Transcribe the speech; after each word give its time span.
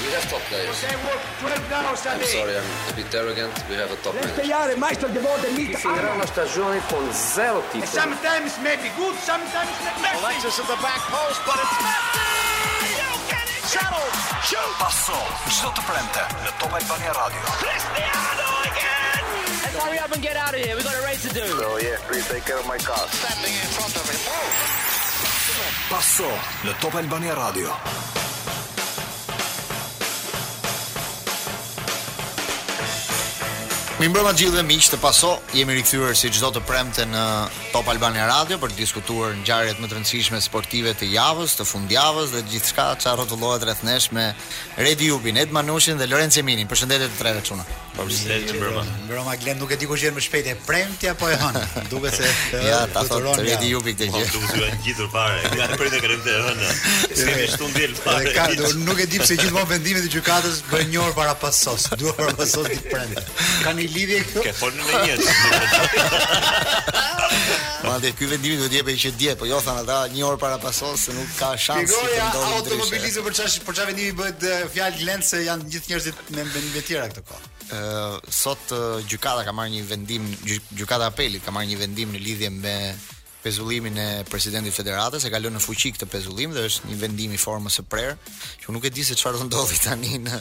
We 0.00 0.12
have 0.16 0.24
top 0.32 0.40
players. 0.48 0.64
I'm 0.64 2.24
sorry, 2.24 2.56
I'm 2.56 2.88
a 2.88 2.92
bit 2.96 3.12
arrogant. 3.14 3.52
We 3.68 3.76
have 3.76 3.92
a 3.92 3.98
top 4.00 4.14
Let's 4.16 4.32
manager. 4.32 4.78
Meister 4.86 5.10
geworden 5.12 5.52
mit 5.54 5.76
Finirà 5.76 6.12
una 6.12 6.24
stagione 6.26 6.80
con 6.88 7.04
zero 7.12 7.60
titoli. 7.70 7.84
Sometimes 7.86 8.56
maybe 8.62 8.88
good, 8.96 9.14
sometimes 9.20 9.68
Messi. 10.00 10.24
Alexis 10.24 10.58
at 10.60 10.66
the 10.72 10.76
back 10.80 11.02
post, 11.12 11.40
but 11.44 11.60
it's 11.60 11.76
Messi! 11.84 12.32
You 12.96 13.10
get 13.28 13.44
it! 13.44 13.66
Shuttle, 13.68 14.08
shoot! 14.40 14.72
Passò 14.78 15.20
sottoprente 15.48 16.20
la 16.44 16.52
Top 16.56 16.72
Albania 16.72 17.12
Radio. 17.12 17.40
Cristiano 17.60 18.46
again! 18.72 19.24
Let's 19.68 19.84
hurry 19.84 19.98
up 20.00 20.12
and 20.16 20.22
get 20.24 20.36
out 20.36 20.54
of 20.56 20.60
here. 20.64 20.76
We 20.76 20.80
have 20.80 20.92
got 20.96 20.96
a 20.96 21.04
race 21.04 21.22
to 21.28 21.32
do. 21.34 21.44
So 21.60 21.76
yeah, 21.76 22.00
please 22.08 22.24
take 22.26 22.48
care 22.48 22.56
of 22.58 22.64
my 22.64 22.80
car. 22.80 23.04
Standing 23.20 23.52
in 23.52 23.68
front 23.76 23.92
of 23.92 24.08
him. 24.08 24.18
Passò 25.92 26.30
la 26.64 26.72
Top 26.80 26.94
Albania 26.94 27.34
Radio. 27.36 28.19
Mi 34.00 34.08
mbrëma 34.08 34.30
gjithë 34.32 34.54
dhe 34.56 34.62
miqë 34.64 34.86
të 34.94 34.98
paso, 35.02 35.34
jemi 35.52 35.74
rikëthyrër 35.76 36.14
si 36.16 36.30
gjithë 36.32 36.48
të 36.56 36.60
premte 36.64 37.04
në 37.04 37.24
Top 37.74 37.90
Albania 37.92 38.24
Radio 38.30 38.56
për 38.62 38.72
të 38.72 38.78
diskutuar 38.78 39.34
në 39.36 39.44
gjarët 39.44 39.82
më 39.82 39.90
të 39.90 39.98
rëndësishme 39.98 40.38
sportive 40.40 40.94
të 40.96 41.10
javës, 41.18 41.58
të 41.60 41.66
fundjavës 41.68 42.32
dhe 42.32 42.40
gjithë 42.48 42.70
shka 42.72 42.86
që 43.04 43.10
arrotullohet 43.12 43.66
rëthnesh 43.68 44.06
me 44.16 44.30
Redi 44.80 45.10
Jubin, 45.10 45.36
Ed 45.42 45.52
Manushin 45.52 46.00
dhe 46.00 46.08
Lorenz 46.08 46.40
Eminin. 46.40 46.64
Përshëndetje 46.72 47.10
të 47.12 47.20
tre 47.20 47.34
dhe 47.36 47.42
quna. 47.44 47.66
Përshëndetje 47.98 48.56
mbrëma. 48.56 48.86
Mbrëma 49.04 49.34
glen, 49.42 49.60
nuk 49.60 49.74
e 49.76 49.76
ti 49.82 49.90
ku 49.90 50.00
gjenë 50.00 50.16
më 50.16 50.24
shpejt 50.24 50.48
e 50.48 50.56
premte 50.64 51.10
apo 51.12 51.28
e 51.28 51.36
hënë, 51.36 51.66
duke 51.92 52.14
se... 52.16 52.32
ja, 52.70 52.80
ta 52.96 53.04
thotë 53.04 53.36
Redi 53.50 53.74
Jubin 53.74 54.00
këtë 54.00 54.16
po, 54.16 54.24
gjithë. 54.24 54.32
Duke 54.32 54.48
se 54.48 54.64
ka 54.64 54.78
një 54.78 54.80
gjithër 54.86 55.12
pare, 55.12 55.44
nga 55.52 55.68
në 55.74 55.76
prejtë 55.82 56.00
e 56.00 56.02
kremte 56.06 56.40
e 57.36 58.64
hënë, 58.64 58.72
nuk 58.88 59.04
e 59.04 59.08
dipë 59.12 59.26
se 59.28 59.36
gjithë 59.36 59.52
mon 59.58 59.66
vendimit 59.76 60.06
i 60.08 60.14
gjukatës 60.16 60.62
bërë 60.72 61.10
para 61.20 61.34
pasos, 61.44 61.90
duke 62.00 62.16
para 62.16 62.32
pasos 62.40 62.70
një 62.72 62.80
premte. 62.88 63.26
Ka 63.66 63.74
lidhje 63.90 64.24
këtu. 64.28 64.40
Ke 64.46 64.52
folën 64.56 64.80
me 64.86 65.02
njëri. 65.04 65.28
Ma 67.86 67.96
dhe 68.02 68.10
ky 68.16 68.28
vendim 68.30 68.58
do 68.60 68.68
të 68.70 68.78
jepë 68.80 68.94
që 69.02 69.12
dje, 69.20 69.34
po 69.40 69.48
jo 69.48 69.60
than 69.64 69.80
ata 69.82 70.00
një 70.14 70.24
orë 70.28 70.40
para 70.42 70.58
pasos 70.62 71.06
se 71.08 71.14
nuk 71.16 71.30
ka 71.38 71.52
shans. 71.58 71.90
Ti 71.90 71.98
goja 71.98 72.26
automobilizëm 72.58 73.26
për 73.28 73.38
çfarë 73.38 73.64
për 73.66 73.78
çfarë 73.78 73.92
vendimi 73.92 74.16
bëhet 74.20 74.46
fjalë 74.74 75.06
lent 75.08 75.26
se 75.30 75.40
janë 75.46 75.70
gjithë 75.74 75.94
njerëzit 75.94 76.34
me 76.36 76.44
me 76.44 76.64
të 76.76 76.84
tjera 76.88 77.22
kohë. 77.22 77.54
Ë 77.70 77.80
sot 78.34 78.74
gjykata 79.10 79.46
ka 79.48 79.54
marrë 79.56 79.76
një 79.76 79.86
vendim 79.90 80.28
gjykata 80.46 81.10
apelit 81.10 81.44
ka 81.46 81.54
marrë 81.54 81.72
një 81.72 81.80
vendim 81.86 82.14
në 82.16 82.24
lidhje 82.28 82.52
me 82.60 82.76
pezullimin 83.44 83.96
e 83.96 84.08
presidentit 84.28 84.74
federatës, 84.76 85.24
e 85.24 85.30
kalon 85.32 85.54
në 85.56 85.62
fuqi 85.64 85.90
këtë 85.96 86.08
pezullim 86.12 86.52
dhe 86.56 86.66
është 86.68 86.90
një 86.90 86.98
vendim 87.00 87.34
i 87.36 87.40
formës 87.40 87.78
së 87.80 87.84
prerë, 87.92 88.16
që 88.62 88.74
nuk 88.76 88.84
e 88.84 88.92
di 88.94 89.04
se 89.08 89.16
çfarë 89.18 89.40
do 89.40 89.48
ndodhi 89.48 89.78
tani 89.84 90.12
në 90.26 90.40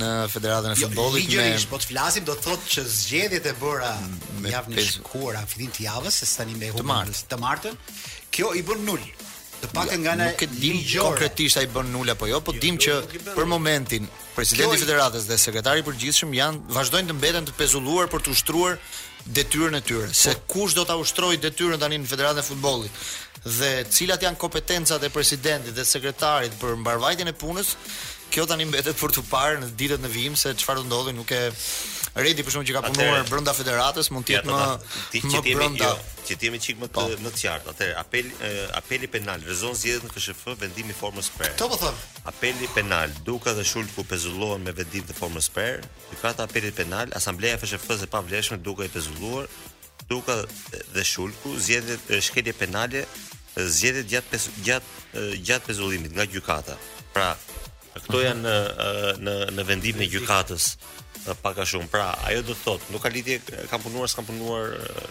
në 0.00 0.10
federatën 0.34 0.74
e 0.74 0.80
jo, 0.82 0.90
me. 0.90 1.52
po 1.70 1.80
të 1.80 1.90
flasim 1.92 2.26
do 2.28 2.36
të 2.36 2.46
thotë 2.46 2.72
që 2.74 2.86
zgjedhjet 2.96 3.48
e 3.48 3.54
bëra 3.60 3.92
në 3.96 4.42
mm, 4.42 4.50
javën 4.52 4.76
e 4.82 4.86
shkuar, 4.90 5.38
në 5.38 5.54
fillim 5.54 5.72
të 5.78 5.86
javës, 5.88 6.18
se 6.20 6.32
tani 6.36 6.58
me 6.60 6.72
humbën 6.74 6.84
të 6.84 6.90
martën. 6.90 7.30
Të 7.30 7.40
martën, 7.44 7.80
kjo 8.36 8.52
i 8.60 8.66
bën 8.68 8.84
nul. 8.90 9.06
Të 9.56 9.70
paktën 9.72 9.96
jo, 9.96 10.04
nga 10.04 10.14
nuk 10.20 10.42
e 10.44 10.50
dim 10.52 10.80
konkretisht 10.92 11.60
ai 11.62 11.64
bën 11.72 11.88
nul 11.94 12.10
apo 12.12 12.28
jo, 12.28 12.42
po 12.44 12.52
jo, 12.52 12.60
dim 12.60 12.76
që 12.76 12.98
për 13.32 13.46
momentin 13.48 14.04
presidenti 14.36 14.76
i 14.76 14.82
federatës 14.82 15.24
dhe 15.30 15.38
sekretari 15.40 15.80
i 15.80 15.86
përgjithshëm 15.86 16.34
janë 16.36 16.74
vazhdojnë 16.76 17.08
të 17.08 17.16
mbeten 17.16 17.48
të 17.48 17.54
pezulluar 17.56 18.10
për 18.12 18.26
të 18.26 18.34
ushtruar 18.34 18.76
detyrën 19.26 19.74
e 19.74 19.80
tyre, 19.82 20.08
se 20.14 20.32
po. 20.34 20.42
kush 20.46 20.74
do 20.74 20.84
ta 20.86 20.96
ushtrojë 20.98 21.40
detyrën 21.42 21.80
tani 21.80 21.98
në 21.98 22.08
Federatën 22.10 22.42
e 22.42 22.46
Futbollit 22.46 23.06
dhe 23.58 23.70
cilat 23.96 24.22
janë 24.22 24.38
kompetencat 24.40 25.02
e 25.06 25.10
presidentit 25.12 25.74
dhe 25.74 25.84
sekretarit 25.86 26.54
për 26.60 26.78
mbarvajtjen 26.82 27.30
e 27.30 27.34
punës. 27.34 27.74
Kjo 28.32 28.42
tani 28.50 28.64
mbetet 28.66 28.98
për 28.98 29.12
të 29.14 29.22
parë 29.30 29.60
në 29.62 29.68
ditët 29.78 30.02
në 30.02 30.08
vijim 30.10 30.34
se 30.36 30.50
çfarë 30.58 30.82
do 30.82 30.86
ndodhi, 30.88 31.12
nuk 31.14 31.30
e 31.30 31.44
Redi 32.16 32.42
për 32.46 32.54
shumë 32.54 32.64
që 32.70 32.74
ka 32.76 32.80
punuar 32.86 33.26
brenda 33.28 33.52
federatës 33.52 34.08
mund 34.14 34.24
të 34.26 34.36
jetë 34.38 34.48
më 34.48 34.60
më 35.34 35.40
brenda 35.50 35.90
jo, 35.90 36.12
që 36.24 36.36
ti 36.40 36.48
jemi 36.48 36.60
çik 36.64 36.78
më 36.80 36.88
të 36.88 36.94
po. 36.96 37.04
më 37.26 37.32
të 37.34 37.40
qartë. 37.42 37.74
Atë 37.74 37.88
apel 38.02 38.30
apeli 38.78 39.10
penal 39.12 39.44
rrezon 39.44 39.76
zgjedhjet 39.76 40.06
në 40.06 40.14
KSHF 40.14 40.46
vendimi 40.62 40.94
i 40.94 40.96
formës 40.96 41.28
prer. 41.36 41.52
Kto 41.58 41.68
po 41.68 41.76
thon? 41.82 42.00
Apeli 42.32 42.70
penal 42.72 43.12
duka 43.28 43.52
dhe 43.58 43.66
Shulku 43.68 44.00
ku 44.00 44.06
pezullohen 44.14 44.64
me 44.64 44.72
vendim 44.78 45.04
të 45.10 45.16
formës 45.18 45.50
prer. 45.52 45.84
Dikata 46.08 46.48
apelit 46.48 46.72
penal 46.78 47.12
asambleja 47.20 47.58
e 47.58 47.60
FSHF-s 47.60 48.08
e 48.08 48.10
pavlefshme 48.16 48.58
duka 48.64 48.88
i 48.88 48.92
pezulluar 48.96 49.52
duka 50.08 50.40
dhe 50.96 51.04
Shulku 51.12 51.42
ku 51.50 51.58
zgjedhjet 51.66 52.08
e 52.16 52.22
shkelje 52.30 52.56
penale 52.62 53.04
zgjedhet 53.76 54.08
gjat 54.10 54.26
pes, 54.32 54.48
gjat 54.64 54.84
gjat 55.46 55.68
pezullimit 55.68 56.16
nga 56.16 56.24
gjykata. 56.24 56.80
Pra 57.12 57.28
këto 58.00 58.20
mhm. 58.22 58.26
janë 58.28 58.48
në 58.48 58.56
në 59.26 59.36
në 59.56 59.68
vendimin 59.76 60.08
e 60.08 60.12
gjykatës 60.16 60.72
Pra, 61.26 61.34
pa 61.50 61.50
a 61.60 61.64
shumë 61.66 61.88
pra 61.90 62.02
ajo 62.28 62.42
do 62.46 62.54
të 62.54 62.62
thotë 62.66 62.92
nuk 62.94 63.02
ka 63.02 63.10
lidhje 63.10 63.36
kam 63.70 63.80
punuar 63.82 64.10
kam 64.14 64.26
punuar 64.28 64.68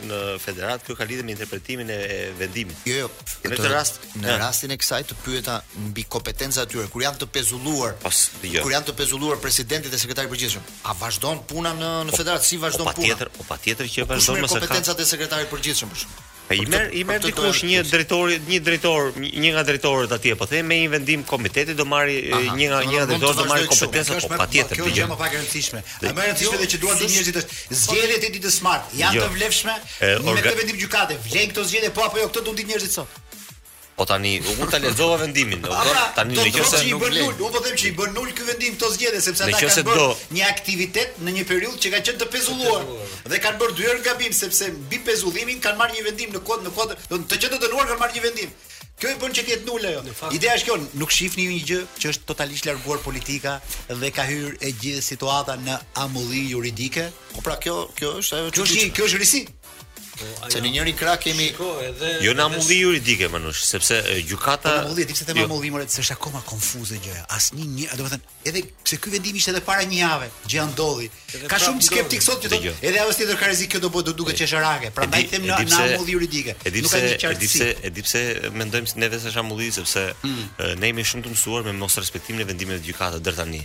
në 0.07 0.19
federat 0.39 0.83
kjo 0.87 0.95
ka 0.95 1.07
lidhje 1.09 1.25
me 1.27 1.33
interpretimin 1.35 1.89
e 1.91 1.97
vendimit 2.39 2.85
jo 2.87 3.01
jo 3.03 3.09
në 3.09 3.51
këtë 3.51 3.71
rast 3.73 3.99
në 4.23 4.37
rastin 4.39 4.71
e 4.71 4.77
kësaj 4.79 5.01
të 5.09 5.17
pyeta 5.25 5.57
mbi 5.89 6.05
kompetenca 6.15 6.63
e 6.63 6.71
tyre 6.71 6.87
kur 6.93 7.03
janë 7.03 7.19
të 7.25 7.27
pezulluar 7.35 7.91
jo. 7.97 8.61
kur 8.63 8.71
janë 8.77 8.89
të 8.91 8.95
pezulluar 9.01 9.41
presidenti 9.43 9.91
dhe 9.91 9.99
sekretari 10.05 10.31
i 10.31 10.35
përgjithshëm 10.35 10.71
a 10.85 10.95
vazhdon 11.03 11.43
puna 11.51 11.75
në 11.81 11.91
në 12.07 12.15
po, 12.15 12.21
federat, 12.21 12.47
si 12.47 12.61
vazhdon 12.63 12.87
puna 12.87 12.95
patjetër 12.95 13.33
o 13.43 13.49
patjetër 13.51 13.91
që 13.97 14.07
po 14.07 14.13
vazhdon 14.15 14.41
me 14.45 14.53
kompetencat 14.55 15.03
e 15.03 15.09
sekretarit 15.11 15.51
të 15.51 15.57
përgjithshëm 15.57 15.91
për 15.91 16.05
shkak 16.05 16.31
Po, 16.49 16.55
po, 16.55 16.61
I 16.61 16.67
merr 16.67 16.93
i 16.95 17.01
po, 17.05 17.11
merr 17.11 17.21
dikush 17.25 17.61
një 17.65 17.79
drejtori, 17.89 18.35
një 18.49 18.59
drejtor, 18.65 19.07
një 19.17 19.51
nga 19.55 19.63
drejtorët 19.65 20.11
atje, 20.13 20.35
po 20.37 20.45
them 20.49 20.67
me 20.69 20.77
një 20.83 20.91
vendim 20.93 21.23
komiteti 21.25 21.73
do 21.79 21.87
marr 21.89 22.11
një 22.11 22.67
nga 22.69 22.83
një 22.91 23.05
drejtor 23.09 23.39
do 23.39 23.45
marr 23.49 23.65
kompetenca 23.71 24.19
po 24.27 24.37
patjetër. 24.43 24.77
Kjo 24.77 24.91
gjë 24.99 25.07
më 25.13 25.17
pak 25.23 25.33
e 25.33 25.39
rëndësishme. 25.39 25.81
Më 26.05 26.13
e 26.13 26.13
rëndësishme 26.27 26.61
dhe 26.61 26.69
që 26.75 26.81
duan 26.85 27.01
të 27.01 27.09
njerëzit 27.15 27.41
është 27.41 27.79
zgjedhjet 27.81 28.29
e 28.29 28.31
ditës 28.37 28.59
smart 28.61 28.93
janë 28.99 29.17
jo. 29.17 29.25
të 29.25 29.39
vlefshme 29.39 29.77
me 30.29 30.37
këtë 30.45 30.57
vendim 30.61 30.81
gjykate. 30.83 31.17
Vlen 31.31 31.49
këto 31.49 31.65
zgjedhje 31.71 31.93
po 31.97 32.05
apo 32.11 32.21
jo 32.21 32.29
këtë 32.29 32.45
do 32.51 32.59
ditë 32.61 32.75
njerëzit 32.75 32.99
sot. 32.99 33.21
Po 33.95 34.03
tani 34.05 34.41
u 34.43 34.51
mund 34.59 34.71
ta 34.71 34.77
lexova 34.77 35.15
vendimin, 35.15 35.59
u 35.63 35.71
do 35.71 35.93
tani 36.15 36.35
nëse 36.35 36.49
nuk 36.51 36.63
lexoj. 36.67 36.79
të 36.83 36.97
unë 36.99 37.37
do 37.39 37.45
po 37.55 37.57
të 37.57 37.61
them 37.65 37.75
që 37.81 37.85
i 37.87 37.91
bën 37.95 38.11
nul 38.15 38.31
ky 38.35 38.43
vendim 38.49 38.73
këto 38.75 38.89
zgjedhje 38.91 39.21
sepse 39.23 39.45
ata 39.45 39.55
kanë 39.61 39.83
bërë 39.87 40.07
një 40.35 40.43
aktivitet 40.51 41.21
në 41.23 41.33
një 41.37 41.45
periudhë 41.47 41.79
që 41.85 41.91
ka 41.93 42.01
qenë 42.09 42.19
të 42.23 42.27
pezulluar 42.33 42.83
dhe 43.31 43.39
kanë 43.45 43.61
bërë 43.63 43.77
dy 43.77 43.87
herë 43.87 44.03
gabim 44.09 44.35
sepse 44.35 44.67
mbi 44.81 44.99
pezullimin 45.07 45.63
kanë 45.63 45.79
marrë 45.79 45.95
një 45.95 46.03
vendim 46.09 46.35
në 46.35 46.43
kod 46.49 46.67
në 46.67 46.73
kod 46.75 46.91
do 47.07 47.21
të 47.23 47.39
qenë 47.45 47.55
të 47.55 47.63
dënuar 47.69 47.87
kanë 47.93 48.01
marrë 48.03 48.19
një 48.19 48.25
vendim. 48.27 48.55
Kjo 48.99 49.09
i 49.11 49.15
bën 49.23 49.33
që 49.39 49.41
të 49.43 49.51
jetë 49.51 49.65
nul 49.71 49.85
ajo. 49.87 50.03
Ideja 50.35 50.53
është 50.59 50.69
kjo, 50.71 50.75
nuk 51.01 51.11
shihni 51.11 51.49
një 51.51 51.63
gjë 51.71 51.79
që 51.99 52.11
është 52.15 52.27
totalisht 52.29 52.67
larguar 52.69 52.99
politika 53.03 53.57
dhe 53.91 54.11
ka 54.15 54.23
hyrë 54.29 54.59
e 54.59 54.71
gjithë 54.75 55.03
situata 55.07 55.55
në 55.65 55.79
amullë 56.03 56.45
juridike. 56.51 57.09
Po 57.35 57.43
pra 57.47 57.55
kjo 57.63 57.79
kjo 57.99 58.13
është 58.21 58.39
ajo 58.39 58.53
që 58.55 58.67
është 58.67 58.91
kjo 58.97 59.09
është 59.11 59.23
risi. 59.25 59.43
Po, 60.15 60.47
se 60.53 60.61
në 60.63 60.69
njëri 60.71 60.91
krah 60.95 61.17
kemi 61.19 61.49
Shiko, 61.49 61.65
edhe 61.83 62.09
Jo 62.23 62.31
na 62.39 62.45
mundi 62.49 62.77
juridike 62.79 63.27
manush, 63.31 63.63
sepse 63.67 63.97
gjykata 64.03 64.23
gjukata 64.29 64.73
Po 64.81 64.87
mulli, 64.89 65.05
dikse 65.09 65.25
tema 65.27 65.41
jo. 65.43 65.47
mulli 65.51 65.71
more, 65.73 65.87
se 65.91 66.01
është 66.05 66.15
akoma 66.15 66.39
konfuze 66.47 66.99
gjëja. 67.03 67.23
Asnjë 67.35 67.65
një, 67.71 67.87
do 67.99 68.05
të 68.07 68.11
thënë, 68.13 68.37
edhe 68.51 68.61
pse 68.85 68.99
ky 69.03 69.11
vendim 69.15 69.35
ishte 69.41 69.51
edhe 69.51 69.61
para 69.67 69.83
një 69.89 69.97
jave, 69.99 70.29
gjë 70.53 70.67
ndolli. 70.69 71.09
Ka 71.31 71.49
pra 71.51 71.59
shumë 71.65 71.83
skeptik 71.89 72.23
sot 72.27 72.39
që 72.45 72.51
thotë, 72.53 72.73
edhe 72.87 73.01
ajo 73.03 73.15
tjetër 73.17 73.39
ka 73.41 73.49
rrezik 73.49 73.73
kjo 73.73 73.81
do 73.83 73.89
bëhet 73.95 74.07
do 74.11 74.13
duket 74.21 74.39
çesh 74.39 74.53
Prandaj 74.95 75.25
them 75.33 75.45
na 75.49 75.57
na 75.59 75.97
mulli 75.99 76.11
juridike. 76.13 76.55
E 76.63 76.71
di 76.71 76.81
pse, 76.85 77.17
e 77.19 77.35
di 77.35 77.47
pse, 77.49 77.67
e 77.87 77.91
di 77.91 78.01
pse 78.05 78.21
mendojmë 78.53 78.87
se 78.87 78.95
neve 79.03 79.19
s'është 79.19 79.41
mulli 79.43 79.71
sepse 79.75 80.05
hmm. 80.23 80.79
ne 80.79 80.87
jemi 80.93 81.03
shumë 81.03 81.25
të 81.27 81.33
mësuar 81.35 81.67
me 81.67 81.75
mos 81.81 81.97
respektimin 81.99 82.45
e 82.45 82.47
vendimeve 82.53 82.79
të 82.79 82.87
gjykatës 82.87 83.21
deri 83.25 83.37
tani. 83.41 83.61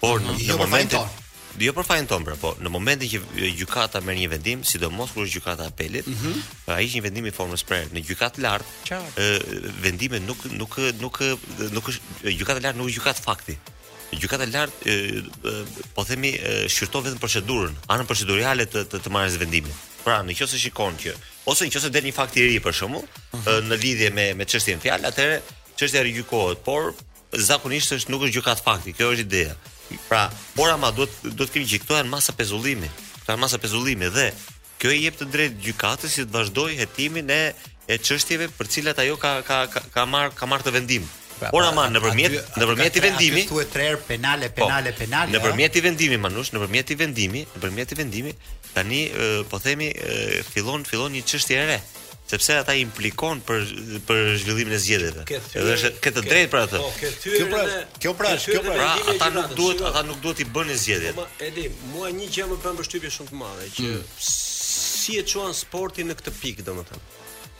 Por 0.00 0.20
hmm. 0.20 0.30
në 0.38 0.48
jo, 0.52 0.56
po, 0.60 0.68
momentin 0.68 1.10
Jo 1.58 1.72
për 1.74 1.86
fajin 1.86 2.06
tonë, 2.06 2.34
po 2.38 2.52
në 2.62 2.70
momentin 2.70 3.10
që 3.10 3.48
gjykata 3.58 4.00
merr 4.06 4.18
një 4.20 4.28
vendim, 4.34 4.60
sidomos 4.64 5.10
kur 5.12 5.24
është 5.26 5.38
gjykata 5.38 5.64
e 5.66 5.70
apelit, 5.72 6.06
ëh, 6.06 6.08
mm 6.08 6.16
-hmm. 6.16 6.74
ai 6.76 6.84
është 6.86 6.94
një 6.96 7.02
vendim 7.02 7.26
i 7.26 7.30
formës 7.34 7.64
prerë 7.66 7.90
në 7.94 8.02
gjykatë 8.06 8.40
lart. 8.44 8.66
Ëh, 8.86 9.42
vendimi 9.82 10.20
nuk 10.20 10.44
nuk 10.50 10.78
nuk 10.78 10.94
nuk, 11.00 11.18
nuk 11.74 11.88
është 11.88 12.34
gjykata 12.38 12.60
lart, 12.62 12.76
nuk 12.76 12.86
është 12.86 12.94
gjykatë 12.98 13.22
fakti. 13.22 13.58
Gjykata 14.20 14.46
lart, 14.52 14.72
e, 14.86 14.90
e, 14.90 15.62
po 15.94 16.04
themi, 16.04 16.32
shqyrton 16.68 17.02
vetëm 17.04 17.18
procedurën, 17.18 17.74
anën 17.88 18.06
procedurale 18.06 18.64
të 18.66 18.84
të, 18.90 18.98
të 19.04 19.10
marrjes 19.10 19.36
vendimit. 19.38 19.74
Pra, 20.04 20.22
nëse 20.22 20.58
shikon 20.58 20.94
që 21.02 21.12
ose 21.46 21.64
nëse 21.66 21.88
del 21.90 22.04
një 22.08 22.12
fakt 22.14 22.36
i 22.36 22.42
ri 22.46 22.60
për 22.60 22.72
shkakun, 22.74 23.04
në 23.68 23.76
lidhje 23.82 24.10
me 24.10 24.34
me 24.34 24.44
çështjen 24.44 24.80
fjalë, 24.80 25.06
atëherë 25.10 25.40
çështja 25.78 26.02
rrygjohet, 26.02 26.58
por 26.64 26.94
zakonisht 27.48 27.92
është 27.92 28.10
nuk 28.10 28.22
është 28.22 28.34
gjykatë 28.38 28.62
fakti, 28.64 28.92
kjo 28.92 29.12
është 29.12 29.20
ideja 29.26 29.54
pra 30.08 30.30
ora 30.56 30.76
ma 30.78 30.90
duhet 30.94 31.10
do 31.34 31.46
të 31.46 31.54
kemi 31.56 31.66
që 31.70 31.80
këto 31.84 31.96
janë 31.98 32.10
masa 32.12 32.34
pezullimi 32.36 32.90
këto 33.22 33.32
janë 33.34 33.42
masa 33.44 33.58
pezullimi 33.62 34.10
dhe 34.14 34.28
kjo 34.80 34.92
i 34.96 35.02
jep 35.06 35.18
të 35.20 35.28
drejtë 35.34 35.62
gjykatës 35.66 36.14
si 36.14 36.26
të 36.26 36.34
vazhdojë 36.36 36.78
hetimin 36.82 37.32
e 37.34 37.42
e 37.90 37.96
çështjeve 37.98 38.50
për 38.58 38.68
të 38.70 38.74
cilat 38.76 39.00
ajo 39.04 39.16
ka 39.18 39.32
ka 39.46 39.58
ka 39.94 40.04
marr 40.06 40.30
ka 40.36 40.46
marr 40.46 40.66
të 40.66 40.76
vendim 40.80 41.08
Por 41.40 41.64
ama 41.64 41.86
nëpërmjet 41.88 42.34
nëpërmjet 42.60 42.96
i 42.98 43.00
vendimit 43.06 43.46
këtu 43.48 43.62
është 43.64 43.72
trer 43.76 43.94
penale 44.08 44.50
penale 44.58 44.90
penale 44.98 45.32
nëpërmjet 45.34 45.78
i 45.80 45.86
vendimit 45.86 46.20
manush 46.26 46.50
nëpërmjet 46.54 46.90
i 46.94 46.98
vendimit 47.02 47.54
nëpërmjet 47.56 47.94
i 47.94 47.98
vendimit 48.02 48.42
tani 48.74 49.00
po 49.52 49.58
themi 49.64 49.88
fillon 50.52 50.84
fillon 50.90 51.16
një 51.16 51.24
çështje 51.32 51.62
e 51.62 51.64
re 51.72 51.78
sepse 52.30 52.52
ata 52.60 52.74
implikon 52.78 53.40
për 53.48 53.64
për 54.06 54.20
zhvillimin 54.42 54.76
e 54.76 54.80
zgjedhjeve. 54.84 55.24
Edhe 55.28 55.76
është 55.76 55.90
ke 56.04 56.12
të 56.16 56.22
drejtë 56.26 56.50
për 56.52 56.60
atë. 56.62 56.82
Po, 56.82 57.10
kjo 57.22 57.46
pra, 57.50 57.62
kjo 58.02 58.12
pra, 58.20 58.32
kjo 58.44 58.62
pra, 58.66 58.76
pra 58.78 58.90
ata 59.14 59.30
nuk 59.36 59.54
duhet, 59.58 59.82
ata 59.90 60.02
nuk 60.10 60.20
duhet 60.24 60.42
i 60.44 60.46
bënë 60.58 60.76
zgjedhjet. 60.84 61.22
Edi, 61.48 61.66
mua 61.94 62.12
një 62.20 62.30
gjë 62.36 62.48
më 62.52 62.60
bën 62.66 62.78
përshtypje 62.82 63.12
shumë 63.16 63.32
të 63.32 63.40
madhe 63.42 63.70
që 63.76 63.88
hmm. 63.88 64.06
si 64.28 65.18
e 65.22 65.26
çuan 65.32 65.56
sportin 65.62 66.10
në 66.12 66.18
këtë 66.20 66.36
pikë, 66.42 66.66
domethënë. 66.70 67.08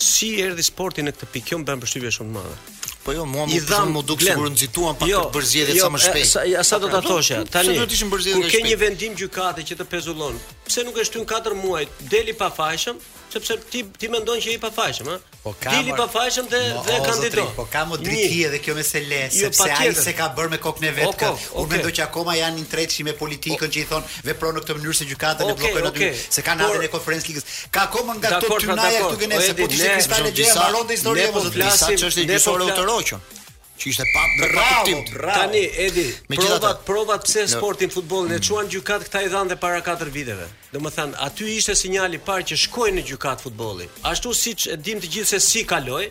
Si 0.01 0.29
erdhi 0.41 0.63
sporti 0.65 1.03
në 1.05 1.13
këtë 1.13 1.27
pikë, 1.35 1.49
kjo 1.51 1.59
më 1.63 1.71
bën 1.73 1.83
përshtypje 1.87 2.15
shumë 2.21 2.31
të 2.31 2.39
madhe. 2.39 2.59
Po 3.01 3.15
jo, 3.17 3.25
mua 3.29 3.47
më 3.49 3.59
duhet 3.59 3.71
të 3.75 3.85
më 3.97 4.05
duk 4.11 4.23
sikur 4.23 4.49
nxituan 4.55 4.99
pa 5.01 5.07
jo, 5.09 5.23
të 5.27 5.37
bërë 5.37 5.49
zgjedhje 5.51 5.77
jo, 5.81 5.87
sa 5.87 5.95
më 5.95 6.01
shpejt. 6.05 6.29
Sa 6.31 6.65
sa 6.71 6.79
do 6.85 6.91
ta 6.95 7.01
thoshja, 7.05 7.43
tani. 7.49 7.73
Sa 7.73 7.79
do 7.83 7.87
të 7.91 7.97
ishin 7.99 8.11
bërë 8.13 8.27
zgjedhje. 8.27 8.43
Ku 8.45 8.53
ka 8.55 8.61
një 8.71 8.77
vendim 8.81 9.15
gjykate 9.19 9.65
që 9.71 9.77
të 9.81 9.87
pezullon. 9.93 10.37
Pse 10.69 10.85
nuk 10.89 11.01
e 11.03 11.07
shtyn 11.11 11.25
4 11.35 11.57
muaj, 11.65 11.87
deli 12.13 12.35
pa 12.43 12.49
fajshëm, 12.53 13.01
sepse 13.31 13.55
ti 13.71 13.85
ti 13.97 14.09
mendon 14.11 14.39
që 14.43 14.57
i 14.57 14.59
pafajshëm, 14.63 15.09
ha? 15.13 15.19
Po 15.45 15.53
ka. 15.63 15.73
Ti 15.73 15.87
i 15.91 15.95
pafajshëm 15.97 16.49
dhe 16.53 16.61
no, 16.75 16.83
dhe 16.87 16.97
kandidon. 17.07 17.51
Po 17.57 17.67
ka 17.73 17.85
modriki 17.89 18.41
edhe 18.49 18.59
kjo 18.65 18.75
me 18.77 18.83
se 18.85 19.03
jo, 19.03 19.31
sepse 19.39 19.69
ai 19.77 19.93
se 19.95 20.15
ka 20.19 20.27
bërë 20.37 20.53
me 20.55 20.59
kokën 20.65 20.89
e 20.91 20.93
vet 20.99 21.17
kë. 21.23 21.31
Unë 21.63 21.71
mendoj 21.77 21.93
që 22.01 22.05
akoma 22.09 22.35
janë 22.41 22.59
në 22.65 22.69
tretshi 22.75 23.07
me 23.07 23.15
politikën 23.21 23.71
që 23.77 23.83
i 23.85 23.89
thon 23.91 24.07
vepron 24.27 24.59
në 24.59 24.65
këtë 24.67 24.79
mënyrë 24.81 24.99
se 25.03 25.09
gjykata 25.13 25.47
e 25.47 25.51
ne 25.53 25.59
bllokojnë 25.59 25.93
aty, 25.93 26.13
se 26.27 26.45
kanë 26.49 26.67
anë 26.69 26.85
në 26.85 26.93
konferencë 26.97 27.33
ligës. 27.33 27.51
Ka 27.79 27.87
akoma 27.89 28.19
nga 28.19 28.35
ato 28.41 28.51
tynaja 28.51 28.91
pra, 28.91 29.03
këtu 29.07 29.25
gjenese 29.25 29.53
po 29.61 29.67
ti 29.67 29.79
je 29.79 29.85
i 29.85 30.09
pafajshëm, 30.13 30.41
ja 30.45 30.55
mbaron 30.59 30.93
historia 30.97 31.29
po 31.31 31.31
e 31.31 31.37
mos 31.39 31.51
të 31.51 31.59
flasim, 31.59 31.99
ne 32.03 32.11
po 32.11 32.27
gjysore 32.35 32.69
utëroqën 32.75 33.39
që 33.83 33.91
ishte 33.93 34.07
pa 34.13 34.25
përkuptim. 34.37 35.05
Tani 35.17 35.65
Edi, 35.87 36.05
me 36.31 36.39
prova, 36.41 36.73
prova 36.91 37.17
pse 37.23 37.47
sportin 37.55 37.91
në... 37.91 37.97
futbolli 37.97 38.33
ne 38.35 38.41
çuan 38.47 38.69
gjykat 38.73 39.07
këta 39.09 39.25
i 39.27 39.31
dhanë 39.33 39.57
para 39.63 39.81
katër 39.87 40.13
viteve. 40.15 40.49
Domethënë 40.75 41.19
aty 41.27 41.49
ishte 41.57 41.77
sinjali 41.83 42.21
i 42.21 42.25
parë 42.29 42.49
që 42.53 42.61
shkojnë 42.67 42.99
në 43.01 43.07
gjykat 43.11 43.45
futbolli. 43.47 43.89
Ashtu 44.13 44.35
siç 44.41 44.69
e 44.75 44.81
dim 44.81 45.01
të 45.03 45.15
gjithë 45.17 45.33
se 45.39 45.43
si 45.51 45.65
kaloi, 45.69 46.09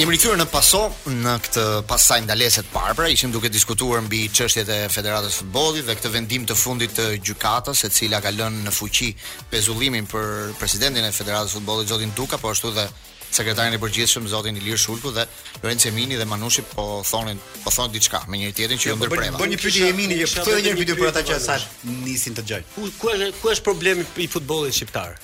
Jemi 0.00 0.14
rikthyer 0.16 0.38
në 0.40 0.44
paso 0.48 0.78
në 1.12 1.32
këtë 1.44 1.62
pasaj 1.88 2.16
ndalesë 2.24 2.62
të 2.64 2.70
parë, 2.72 3.08
ishim 3.12 3.34
duke 3.34 3.50
diskutuar 3.52 4.00
mbi 4.06 4.20
çështjet 4.32 4.70
e 4.72 4.76
Federatës 4.94 5.34
së 5.34 5.42
Futbollit 5.42 5.84
dhe 5.84 5.96
këtë 5.98 6.12
vendim 6.14 6.46
të 6.48 6.54
fundit 6.56 6.94
të 6.96 7.04
gjykatës, 7.26 7.82
e 7.84 7.90
cila 7.92 8.22
ka 8.24 8.32
lënë 8.32 8.62
në 8.64 8.72
fuqi 8.72 9.10
pezullimin 9.52 10.08
për 10.08 10.54
presidentin 10.56 11.04
e 11.04 11.10
Federatës 11.12 11.52
së 11.52 11.58
Futbollit 11.58 11.92
Zotin 11.92 12.14
Duka, 12.16 12.38
po 12.40 12.48
ashtu 12.54 12.70
dhe 12.78 12.86
sekretarin 13.28 13.76
e 13.76 13.82
përgjithshëm 13.82 14.30
Zotin 14.32 14.56
Ilir 14.62 14.80
Shulku 14.80 15.12
dhe 15.18 15.26
Lorenzo 15.60 15.90
Emini 15.92 16.16
dhe 16.16 16.24
Manushi 16.32 16.64
po 16.72 16.88
thonin 17.10 17.36
po 17.66 17.74
thon 17.76 17.92
diçka 17.92 18.22
me 18.32 18.40
njëri 18.40 18.56
tjetrin 18.56 18.80
që 18.80 18.88
jo 18.88 18.96
ndërprema. 19.02 19.42
Bën 19.44 19.52
një 19.52 19.60
pyetje 19.66 19.92
Emini, 19.92 20.16
jep 20.22 20.32
dhe 20.48 20.58
një 20.64 20.78
video 20.80 20.96
për 21.02 21.12
ata 21.12 21.26
që 21.28 21.36
sa 21.44 21.60
nisin 22.00 22.40
të 22.40 22.48
dëgjojnë. 22.48 22.72
Ku 22.72 23.14
ku 23.44 23.52
është 23.52 23.68
problemi 23.68 24.08
i 24.24 24.30
futbollit 24.32 24.80
shqiptar? 24.80 25.20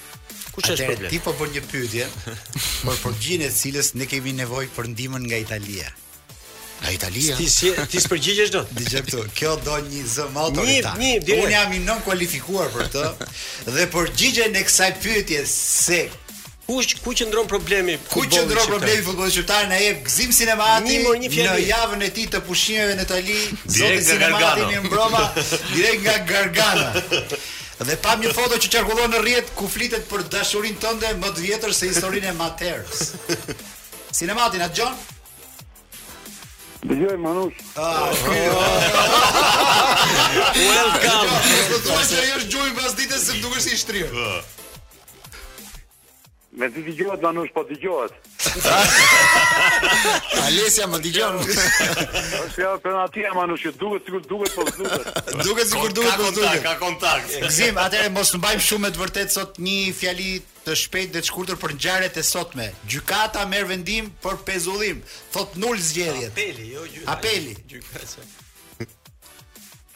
Kush 0.56 0.70
është 0.72 0.86
problemi? 0.88 1.10
Ti 1.12 1.18
po 1.20 1.34
bën 1.36 1.50
një 1.58 1.62
pyetje 1.70 2.08
për 2.88 2.98
përgjigjen 3.04 3.44
po 3.44 3.52
e 3.52 3.56
cilës 3.60 3.90
ne 4.00 4.06
kemi 4.08 4.32
nevojë 4.40 4.72
për 4.76 4.88
ndihmën 4.94 5.26
nga 5.28 5.40
Italia. 5.42 5.90
Nga 6.76 6.94
Italia. 6.96 7.36
Ti 7.40 7.48
si 7.56 7.72
ti 7.92 8.02
s'përgjigjesh 8.04 8.52
dot. 8.54 8.72
Dije 8.76 9.02
këtu, 9.06 9.24
kjo 9.36 9.52
do 9.64 9.76
një 9.90 10.06
zë 10.14 10.26
më 10.32 10.42
autoritar. 10.46 10.96
Një, 11.00 11.12
një, 11.28 11.38
Unë 11.44 11.54
jam 11.56 11.74
i 11.78 11.82
non 11.84 12.00
kualifikuar 12.08 12.70
për 12.72 12.88
këtë 12.88 13.74
dhe 13.74 14.06
gjigjen 14.22 14.56
e 14.56 14.62
kësaj 14.68 14.94
pyetje 15.04 15.42
se 15.56 16.06
Kush 16.66 16.96
ku 16.98 17.12
qëndron 17.14 17.46
problemi? 17.46 17.94
Ku 18.10 18.24
qëndron 18.26 18.66
problemi 18.72 19.02
futbollit 19.06 19.36
shqiptar 19.36 19.68
na 19.70 19.76
jep 19.78 20.00
gzim 20.08 20.32
sinemati 20.34 20.96
një 20.96 21.12
një 21.20 21.44
në 21.44 21.58
javën 21.68 22.02
e 22.02 22.08
tij 22.16 22.24
të 22.32 22.40
pushimeve 22.48 22.96
në 22.98 23.04
Itali, 23.06 23.36
zoti 23.76 24.00
sinemati 24.08 24.64
në 24.72 24.80
Roma, 24.90 25.20
direkt 25.70 26.02
nga 26.02 26.16
Gargana. 26.26 26.88
Dhe 27.76 27.96
pam 28.00 28.20
një 28.24 28.30
foto 28.32 28.56
që 28.56 28.70
qarkullon 28.72 29.10
në 29.12 29.18
rjetë 29.20 29.52
ku 29.58 29.66
flitet 29.68 30.06
për 30.08 30.22
dashurin 30.32 30.78
tënde 30.80 31.10
më 31.20 31.28
të 31.36 31.42
vjetër 31.44 31.74
se 31.76 31.90
historinë 31.90 32.30
e 32.30 32.36
materës. 32.38 33.10
Sinematin, 34.16 34.64
atë 34.64 34.80
gjonë? 34.80 34.96
Dëgjoj 36.86 37.16
Manush. 37.20 37.62
Welcome. 40.56 41.32
duhet 41.76 42.08
se 42.08 42.22
ajo 42.22 42.36
është 42.40 42.54
gjuj 42.56 42.70
pas 42.80 42.96
ditës 43.02 43.26
se 43.28 43.36
më 43.36 43.42
dukesh 43.44 43.68
i 43.74 43.78
shtrirë. 43.84 44.24
Me 46.56 46.70
ti 46.72 46.80
dëgjohet 46.86 47.20
ma 47.20 47.30
nush 47.36 47.50
po 47.52 47.66
dëgjohet. 47.68 48.14
Alesia 50.46 50.86
më 50.88 51.00
dëgjon. 51.04 51.34
Është 51.42 52.68
për 52.70 52.78
penatia 52.84 53.32
ma 53.36 53.44
nush, 53.50 53.66
duket 53.76 54.08
sikur 54.08 54.22
duket 54.30 54.54
po 54.56 54.64
duket. 54.70 55.34
Duket 55.44 55.68
sikur 55.72 55.92
duket 55.98 56.16
po 56.22 56.30
duket. 56.38 56.62
Ka 56.64 56.72
kontakt. 56.80 57.34
Gzim, 57.44 57.76
atëherë 57.84 58.14
mos 58.16 58.32
mbajmë 58.40 58.64
shumë 58.70 58.86
me 58.86 58.92
të 58.96 59.02
vërtet 59.04 59.36
sot 59.36 59.60
një 59.66 59.76
fjali 60.00 60.30
të 60.64 60.78
shpejtë 60.84 61.16
dhe 61.18 61.24
të 61.26 61.30
shkurtër 61.30 61.60
për 61.66 61.76
ngjarjet 61.76 62.16
e 62.16 62.26
sotme. 62.32 62.70
Gjykata 62.88 63.44
merr 63.52 63.68
vendim 63.74 64.08
për 64.24 64.40
pezullim, 64.48 65.04
thot 65.36 65.60
nul 65.60 65.76
zgjedhjet. 65.90 66.32
Apeli, 66.32 66.72
jo 66.72 66.88
gjykata. 66.88 67.18
Apeli. 67.20 67.56
Gjykata. 67.74 68.28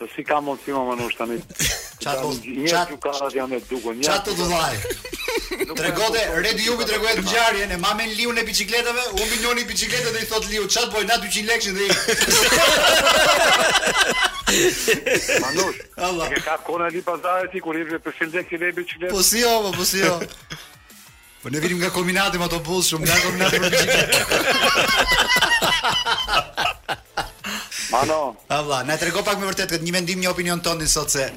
Po 0.00 0.06
si 0.08 0.23
ka 0.25 0.38
mundësi 0.41 0.73
më 0.73 0.81
mënush 0.94 1.12
tani? 1.19 1.35
Çfarë 2.00 2.20
do? 2.25 2.32
Çfarë 2.73 2.97
ka 3.05 3.11
të 3.20 3.25
e 3.56 3.61
dukun? 3.69 3.99
Çfarë 4.06 4.25
të 4.25 4.32
vaj? 4.49 4.76
Tregote, 5.76 6.23
Redi 6.47 6.62
Jubi 6.70 6.85
tregohet 6.88 7.20
ngjarjen 7.26 7.70
e 7.76 7.79
mamën 7.82 8.11
Liun 8.17 8.37
e 8.41 8.43
biçikletave, 8.49 9.02
u 9.12 9.23
binjoni 9.29 9.62
biçikletën 9.69 10.12
dhe 10.17 10.20
i 10.25 10.26
thot 10.31 10.44
Liu, 10.49 10.64
çfarë 10.73 10.91
boj 10.94 11.05
na 11.11 11.19
200 11.20 11.50
lekë 11.52 11.64
dhe 11.76 11.85
i 11.85 11.87
Manush, 15.44 15.79
Allah. 16.00 16.26
Ke 16.32 16.41
ka 16.49 16.56
kona 16.67 16.88
li 16.91 16.99
pazare 17.06 17.47
ti 17.52 17.58
kur 17.62 17.70
i 17.79 17.85
vjen 17.87 18.00
për 18.02 18.12
fillet 18.23 18.43
ti 18.49 18.56
ne 18.58 18.67
biçikletë. 18.81 19.12
Po 19.12 19.20
si 19.23 19.38
jo, 19.44 19.52
po, 19.69 19.75
po 19.76 19.85
si 19.85 20.00
jo. 20.00 20.17
Po 21.44 21.47
ne 21.52 21.58
vinim 21.61 21.79
nga 21.85 21.93
kombinati 21.93 22.35
me 22.41 22.49
autobus 22.49 22.88
shumë, 22.88 23.05
nga 23.05 23.20
kombinati 23.29 23.56
me 23.61 23.69
biçikletë. 23.76 26.69
Mano. 27.90 28.37
Alla, 28.56 28.82
na 28.84 28.96
trego 28.98 29.22
pak 29.26 29.38
me 29.42 29.46
vërtet 29.50 29.70
këtë 29.72 29.84
një 29.87 29.94
mendim, 29.94 30.20
një 30.22 30.31
opinion 30.31 30.62
tonë 30.64 30.88
sot 30.90 31.12
se 31.12 31.28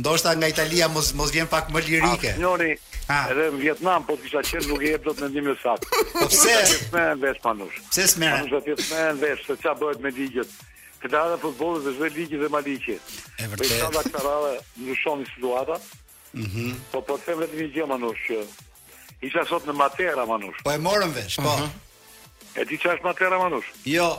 ndoshta 0.00 0.34
nga 0.38 0.48
Italia 0.52 0.88
mos 0.92 1.12
mos 1.18 1.32
vjen 1.34 1.48
pak 1.50 1.70
më 1.72 1.82
lirike. 1.86 2.34
Signori, 2.36 2.72
edhe 3.08 3.48
në 3.52 3.60
Vietnam 3.62 4.04
po 4.08 4.16
kisha 4.20 4.42
qenë 4.48 4.68
nuk 4.70 4.84
i 4.86 4.92
jep 4.94 5.06
dot 5.06 5.22
mendim 5.24 5.48
të 5.50 5.56
saktë. 5.62 6.00
Po 6.14 6.26
pse? 6.32 6.56
Pse 6.58 6.90
më 6.94 7.06
vesh 7.24 7.40
panush? 7.44 7.78
Pse 7.92 8.06
smere? 8.14 8.42
Nuk 8.44 8.54
do 8.56 8.60
të 8.66 8.74
jetë 8.74 8.88
më 8.90 9.06
vesh 9.24 9.46
se 9.50 9.58
çfarë 9.62 9.80
bëhet 9.84 10.02
me 10.06 10.14
ligjet. 10.18 10.56
Këta 11.02 11.20
janë 11.24 11.38
futbolli 11.42 11.80
dhe 11.88 11.92
zë 11.98 12.10
ligjet 12.18 12.44
dhe 12.44 12.50
maliqi. 12.54 12.94
E 13.42 13.48
vërtetë. 13.54 13.78
Po 13.78 13.94
çfarë 13.94 14.16
karale 14.16 14.52
ndryshon 14.78 15.24
situata? 15.32 15.78
Mhm. 16.38 16.74
Po 16.92 17.02
po 17.08 17.16
them 17.24 17.40
vetëm 17.44 17.64
një 17.64 17.70
gjë 17.78 17.88
manush. 17.94 18.26
Isha 19.22 19.44
sot 19.46 19.64
në 19.68 19.74
Matera 19.78 20.24
manush. 20.26 20.60
Po 20.66 20.72
e 20.74 20.78
morëm 20.82 21.12
vesh, 21.14 21.38
po. 21.42 21.56
Mhm. 21.56 21.72
E 22.60 22.64
di 22.70 22.76
çfarë 22.78 23.00
është 23.00 23.06
Matera 23.08 23.38
manush? 23.40 23.68
Jo, 23.88 24.10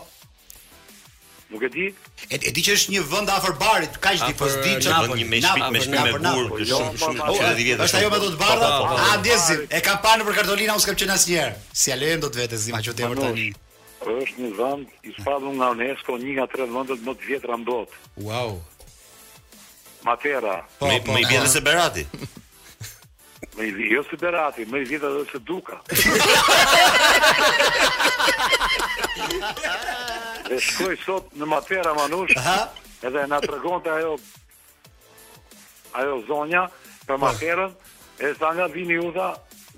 Nuk 1.53 1.61
e 1.63 1.69
di. 1.71 1.93
E, 2.31 2.35
e 2.35 2.51
di 2.55 2.61
që 2.65 2.73
është 2.77 2.93
një 2.95 3.01
vend 3.13 3.29
afër 3.33 3.55
barit, 3.61 3.97
kaq 4.01 4.21
di 4.27 4.35
po 4.39 4.49
di 4.49 4.73
që 4.81 4.97
bën 5.03 5.15
një 5.21 5.27
meshpit 5.33 5.67
me 5.75 5.81
shpinë 5.83 6.05
me 6.05 6.13
burr, 6.25 6.63
jo, 6.69 6.79
shumë 6.79 6.95
po, 6.95 6.99
shumë 7.03 7.19
çfarë 7.19 7.37
po, 7.37 7.37
di 7.37 7.37
vetë. 7.37 7.55
Po, 7.55 7.63
vjetë. 7.63 7.79
Është 7.85 7.99
ajo 7.99 8.11
me 8.13 8.19
do 8.23 8.29
të 8.33 8.39
bardha? 8.41 8.69
A 8.73 9.05
ah, 9.09 9.15
ndjesim? 9.21 9.61
E 9.69 9.81
kam 9.85 9.99
parë 10.05 10.27
për 10.29 10.37
kartolina, 10.39 10.75
unë 10.79 10.85
s'kam 10.85 10.97
qenë 11.03 11.15
asnjëherë. 11.19 11.57
Si 11.83 11.91
ja 11.93 11.97
lejon 12.01 12.23
dot 12.25 12.39
vetë 12.41 12.61
zima 12.65 12.81
qoftë 12.85 13.01
të 13.01 13.09
vërtet. 13.13 13.81
Është 14.17 14.45
një 14.45 14.53
vend 14.57 15.09
i 15.11 15.15
spadur 15.17 15.57
nga 15.59 15.69
UNESCO, 15.77 16.17
një 16.23 16.35
nga 16.39 16.47
tre 16.55 16.69
vendet 16.77 17.05
më 17.07 17.17
të 17.21 17.29
vjetra 17.33 17.59
në 17.61 17.69
botë. 17.69 18.05
Wow. 18.29 18.55
Matera. 20.07 20.57
Po, 20.81 20.87
me 20.89 21.21
i 21.21 21.27
bjetë 21.31 21.49
se 21.57 21.61
Berati. 21.63 22.07
Më 23.57 23.67
i 23.69 23.73
vi, 23.75 23.83
jo 23.93 24.01
si 24.09 24.17
Berati, 24.17 24.63
më 24.69 24.77
i 24.81 24.85
vi 24.89 24.97
dhe 25.01 25.09
se 25.29 25.39
duka. 25.45 25.75
e 30.53 30.57
shkoj 30.59 30.95
sot 31.05 31.25
në 31.37 31.45
Matera 31.51 31.91
Manush, 31.97 32.33
edhe 33.05 33.21
nga 33.29 33.39
të 33.43 33.49
regon 33.53 33.79
të 33.85 33.89
ajo, 33.97 34.13
ajo 36.01 36.15
zonja 36.29 36.63
për 37.07 37.17
Materën, 37.25 37.71
e 38.19 38.21
sa 38.39 38.47
nga 38.57 38.67
vini 38.73 38.97
u 39.05 39.09
dha, 39.15 39.29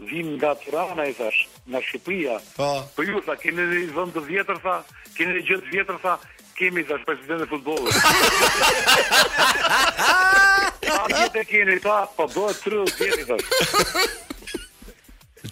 vini 0.08 0.34
nga 0.40 0.52
të 0.62 0.68
rana 0.76 1.04
i 1.12 1.18
thash, 1.20 1.42
nga 1.68 1.80
Shqipria. 1.84 2.36
Pa. 2.56 2.62
Po. 2.62 2.68
Për 2.96 3.02
po 3.02 3.02
ju, 3.10 3.18
sa 3.28 3.34
kene 3.44 3.64
dhe 3.74 3.78
i 3.84 3.86
vjetër, 4.32 4.58
sa 4.64 4.74
keni 5.18 5.32
dhe 5.42 5.58
të 5.66 5.70
vjetër, 5.74 5.98
sa 6.02 6.12
kemi 6.56 6.82
thash 6.88 7.04
presidente 7.12 7.46
futbolu. 7.52 7.88
futbollit. 7.92 10.72
A 10.94 11.08
vjetë 11.10 11.40
e 11.42 11.46
keni 11.50 11.80
ta, 11.82 11.96
po 12.16 12.28
bëhet 12.30 12.60
30 12.66 13.00
vjetë 13.00 13.20
i 13.22 13.28
thashtë. 13.32 14.14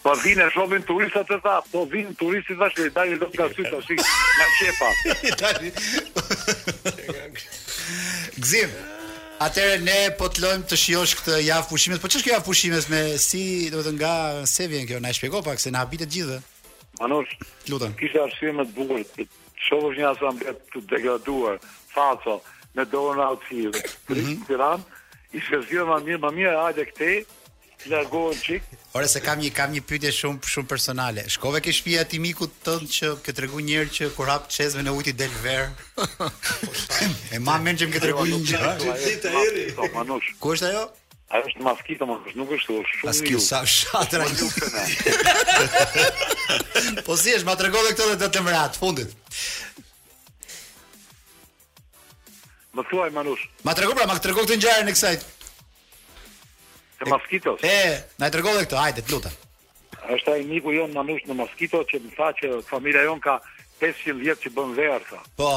Po 0.00 0.14
vinë 0.16 0.46
shopin 0.54 0.80
turistat 0.88 1.26
të 1.28 1.36
tha, 1.44 1.58
po 1.68 1.82
vinë 1.92 2.14
turistit 2.16 2.56
bashkë, 2.56 2.86
shkëri 2.86 2.92
dajnë 2.94 3.18
do 3.20 3.26
të 3.28 3.36
nga 3.36 3.48
sy 3.52 3.64
të 3.66 3.80
shi, 3.84 5.26
nga 5.26 6.22
qepa. 6.22 6.94
Gzim, 8.46 8.72
atëre 9.44 9.76
ne 9.84 9.98
po 10.16 10.30
të 10.32 10.46
lojmë 10.46 10.64
të 10.72 10.78
shiosh 10.80 11.12
këtë 11.18 11.42
javë 11.50 11.68
pushimet, 11.74 12.00
po 12.00 12.08
që 12.08 12.16
është 12.16 12.30
kjo 12.30 12.32
javë 12.38 12.46
pushimet 12.48 12.88
me 12.94 13.02
si, 13.20 13.42
do 13.76 13.84
të 13.84 13.92
nga, 14.00 14.14
se 14.48 14.70
vjen 14.72 14.88
kjo, 14.88 15.02
na 15.04 15.12
shpjego 15.12 15.44
pak, 15.44 15.60
se 15.60 15.74
na 15.74 15.84
habitet 15.84 16.08
gjithë. 16.16 16.40
Manush, 17.00 17.32
kishtë 17.98 18.20
arshtuje 18.26 18.52
me 18.52 18.66
të 18.68 18.74
bukur, 18.76 19.28
shovësh 19.68 20.00
një 20.02 20.08
asamblet 20.10 20.60
të 20.74 20.82
degraduar, 20.90 21.56
faco, 21.94 22.34
me 22.76 22.84
dohën 22.92 23.16
mhm. 23.16 23.20
në 23.22 23.28
autësive, 23.32 23.82
për 24.08 24.20
i 24.20 24.24
të 24.28 24.34
tiran, 24.50 24.84
i 25.32 25.40
shkëzirë 25.46 25.86
më 25.92 25.98
mirë, 26.08 26.20
më 26.26 26.32
mirë 26.40 26.56
ajde 26.68 26.84
këtej, 26.90 27.22
i 27.86 27.92
largohën 27.94 28.42
qikë. 28.44 28.78
Ore, 28.98 29.08
se 29.08 29.22
kam 29.24 29.40
një, 29.40 29.52
kam 29.56 29.72
një 29.72 29.80
pytje 29.88 30.10
shumë, 30.12 30.44
shumë 30.52 30.68
personale, 30.74 31.24
shkove 31.38 31.62
ke 31.64 31.72
shpia 31.72 32.04
ti 32.10 32.20
miku 32.20 32.50
të 32.52 32.62
tënë 32.68 32.92
që 32.98 33.12
këtë 33.28 33.46
regu 33.46 33.64
njërë 33.70 33.94
që 33.96 34.10
kur 34.18 34.32
hapë 34.34 34.52
qezme 34.58 34.84
në 34.84 34.94
ujti 35.00 35.16
del 35.22 35.32
verë, 35.40 35.70
e 37.32 37.40
ma 37.48 37.56
menë 37.64 37.80
që 37.84 37.88
më 37.88 37.96
këtë 37.96 38.12
regu 38.12 38.30
njërë. 38.36 39.92
Manush, 39.96 40.34
ku 40.36 40.58
është 40.58 40.74
ajo? 40.74 40.90
Ajo 41.30 41.46
është 41.46 41.60
në 41.60 41.66
Maskito, 41.68 42.06
mërkës, 42.10 42.34
nuk 42.40 42.52
është 42.56 42.66
shumë 42.66 42.86
një... 42.86 43.04
Maskito, 43.06 43.40
sa 43.46 43.60
shatër 43.62 44.24
e 44.24 44.30
Po 47.06 47.14
si 47.14 47.36
është, 47.36 47.46
ma 47.46 47.54
të 47.54 47.68
regoj 47.68 47.82
këto 47.92 48.08
dhe 48.10 48.16
të 48.24 48.28
të 48.34 48.40
mëratë, 48.48 48.80
fundit. 48.82 49.14
Mësua 52.74 53.06
e 53.06 53.14
Manush. 53.14 53.44
Ma 53.66 53.76
të 53.78 53.84
regoj 53.84 53.94
pra, 54.00 54.08
ma 54.10 54.16
të 54.18 54.32
regoj 54.32 54.42
këtë 54.42 54.56
një 54.56 54.64
gjarë 54.64 54.86
në 54.88 54.94
kësajtë... 54.96 55.30
Të 57.04 57.08
maskitos. 57.12 57.62
E, 57.70 57.76
na 58.18 58.26
e 58.26 58.32
të 58.34 58.40
regoj 58.40 58.56
dhe 58.58 58.66
këto, 58.66 58.80
ajde, 58.88 59.06
të 59.06 59.14
luta. 59.14 59.32
Ajo 60.00 60.16
është 60.18 60.34
aji 60.34 60.48
miku 60.50 60.72
kujonë 60.72 60.98
Manush 60.98 61.28
në 61.30 61.38
Maskito 61.44 61.84
që 61.92 62.02
më 62.08 62.10
tha 62.18 62.32
që 62.42 62.50
të 62.56 62.66
familja 62.72 63.06
jonë 63.06 63.24
ka 63.28 63.38
500 63.86 64.26
jetë 64.32 64.48
që 64.48 64.52
bënë 64.58 64.76
veja, 64.82 64.98
artha. 64.98 65.22
Po... 65.38 65.52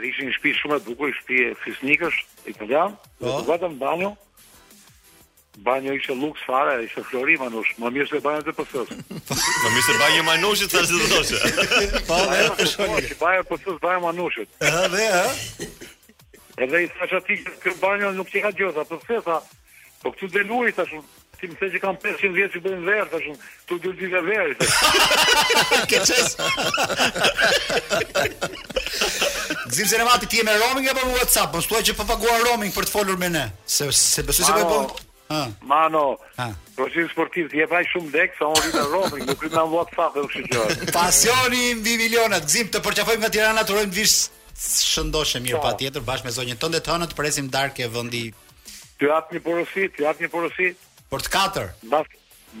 Dhe 0.00 0.10
ishë 0.12 0.24
një 0.28 0.34
shpi 0.36 0.52
shumë 0.58 0.76
e 0.78 0.82
duko, 0.86 1.08
shpi 1.20 1.36
e 1.48 1.50
fisnikës, 1.62 2.16
i 2.46 2.52
të 2.56 2.66
dhe 2.68 2.82
të 3.48 3.68
banjo, 3.82 4.10
banjo 5.66 5.94
ishte 5.96 6.14
lukës 6.20 6.42
fare, 6.44 6.74
ishte 6.84 7.04
flori 7.08 7.38
manush, 7.40 7.70
më 7.80 7.92
mirë 7.94 8.08
se 8.10 8.20
banjo 8.24 8.42
të 8.50 8.54
pësës. 8.58 8.90
Më 9.64 9.68
mirë 9.72 9.84
se 9.86 9.94
po, 9.94 9.98
banjo 10.02 10.20
i 10.22 10.26
manushit, 10.28 10.72
të 10.72 10.80
ashtë 10.82 10.96
të 10.96 11.06
doqë. 11.12 12.02
Po, 12.10 12.18
e 12.40 12.42
të 12.60 12.66
shumë, 12.74 13.02
që 13.08 13.18
banjo 13.22 13.44
i 13.44 13.48
pësës, 13.52 13.78
banjo 13.86 14.02
i 14.02 14.06
manushit. 14.06 14.58
Aha, 14.68 14.84
dhe, 14.92 15.12
A 15.22 16.64
Edhe 16.66 16.84
i 16.86 16.90
sashatikës, 16.98 17.56
kërë 17.64 17.80
banjo 17.80 18.10
nuk 18.18 18.30
që 18.32 18.44
ka 18.46 18.52
gjëza, 18.58 18.84
pësësa, 18.92 19.40
po 20.02 20.12
këtu 20.12 20.32
dhe 20.36 20.44
luaj, 20.48 20.74
Ti 21.40 21.48
më 21.50 21.56
thënë 21.60 21.72
që 21.76 21.80
kam 21.82 21.96
500 22.00 22.36
vjetë 22.36 22.54
që 22.56 22.60
bëjmë 22.64 22.84
verë, 22.86 23.06
të 23.12 23.18
shumë, 23.24 23.50
të 23.68 23.76
dy 23.82 23.90
dhjive 23.98 24.20
verë. 24.24 24.54
Ke 25.90 25.98
qësë? 26.00 26.46
Gzim 29.66 29.90
se 29.90 29.98
në 30.00 30.06
mati, 30.08 30.30
ti 30.32 30.40
e 30.40 30.46
me 30.48 30.54
roaming 30.62 30.88
e 30.88 30.94
për 30.96 31.10
Whatsapp, 31.18 31.52
më 31.58 31.62
stuaj 31.66 31.82
që 31.90 31.96
përfaguar 31.98 32.38
po 32.40 32.46
roaming 32.48 32.72
për 32.76 32.88
të 32.88 32.94
folur 32.94 33.18
me 33.20 33.28
ne, 33.36 33.42
se, 33.68 33.90
se 33.90 34.24
besu 34.28 34.46
se 34.46 34.54
bëjmë 34.56 34.70
bëjmë. 34.70 35.02
Ah. 35.34 35.48
Mano, 35.66 36.04
ah. 36.40 36.52
sportiv, 37.12 37.48
ti 37.50 37.60
e 37.60 37.66
praj 37.68 37.88
shumë 37.90 38.08
dek, 38.14 38.36
sa 38.38 38.46
onë 38.54 38.62
rritë 38.62 38.78
në 38.80 38.90
roaming, 38.94 39.26
nuk 39.28 39.42
rritë 39.44 39.58
në 39.58 39.64
vëtë 39.74 39.96
fakë, 39.98 40.24
nuk 40.24 40.34
shqyqërë. 40.38 40.90
Pasioni 40.94 41.62
i 41.66 41.74
mbi 41.82 41.98
milionat, 42.00 42.46
gzim, 42.48 42.70
të 42.72 42.80
përqafojmë 42.86 43.24
nga 43.26 43.32
tirana, 43.34 43.66
të 43.66 43.74
rojmë 43.76 43.96
vishë 43.98 44.40
shëndoshe 44.86 45.42
mirë 45.44 45.58
po. 45.58 45.66
pa 45.66 45.74
tjetër, 45.80 46.06
bashkë 46.06 46.30
me 46.30 46.34
zonjën 46.38 46.62
tënde 46.62 46.80
të 46.80 46.94
hënë, 46.94 47.10
të 47.10 47.18
presim 47.18 47.50
darke 47.58 47.90
vëndi. 47.98 48.22
Të 49.02 49.10
atë 49.18 49.36
një 49.36 49.42
porosit, 49.50 49.98
të 49.98 50.06
atë 50.14 50.24
një 50.28 50.32
porosit 50.32 50.85
për 51.12 51.24
të 51.26 51.32
katër. 51.34 51.72
Bas 51.92 52.08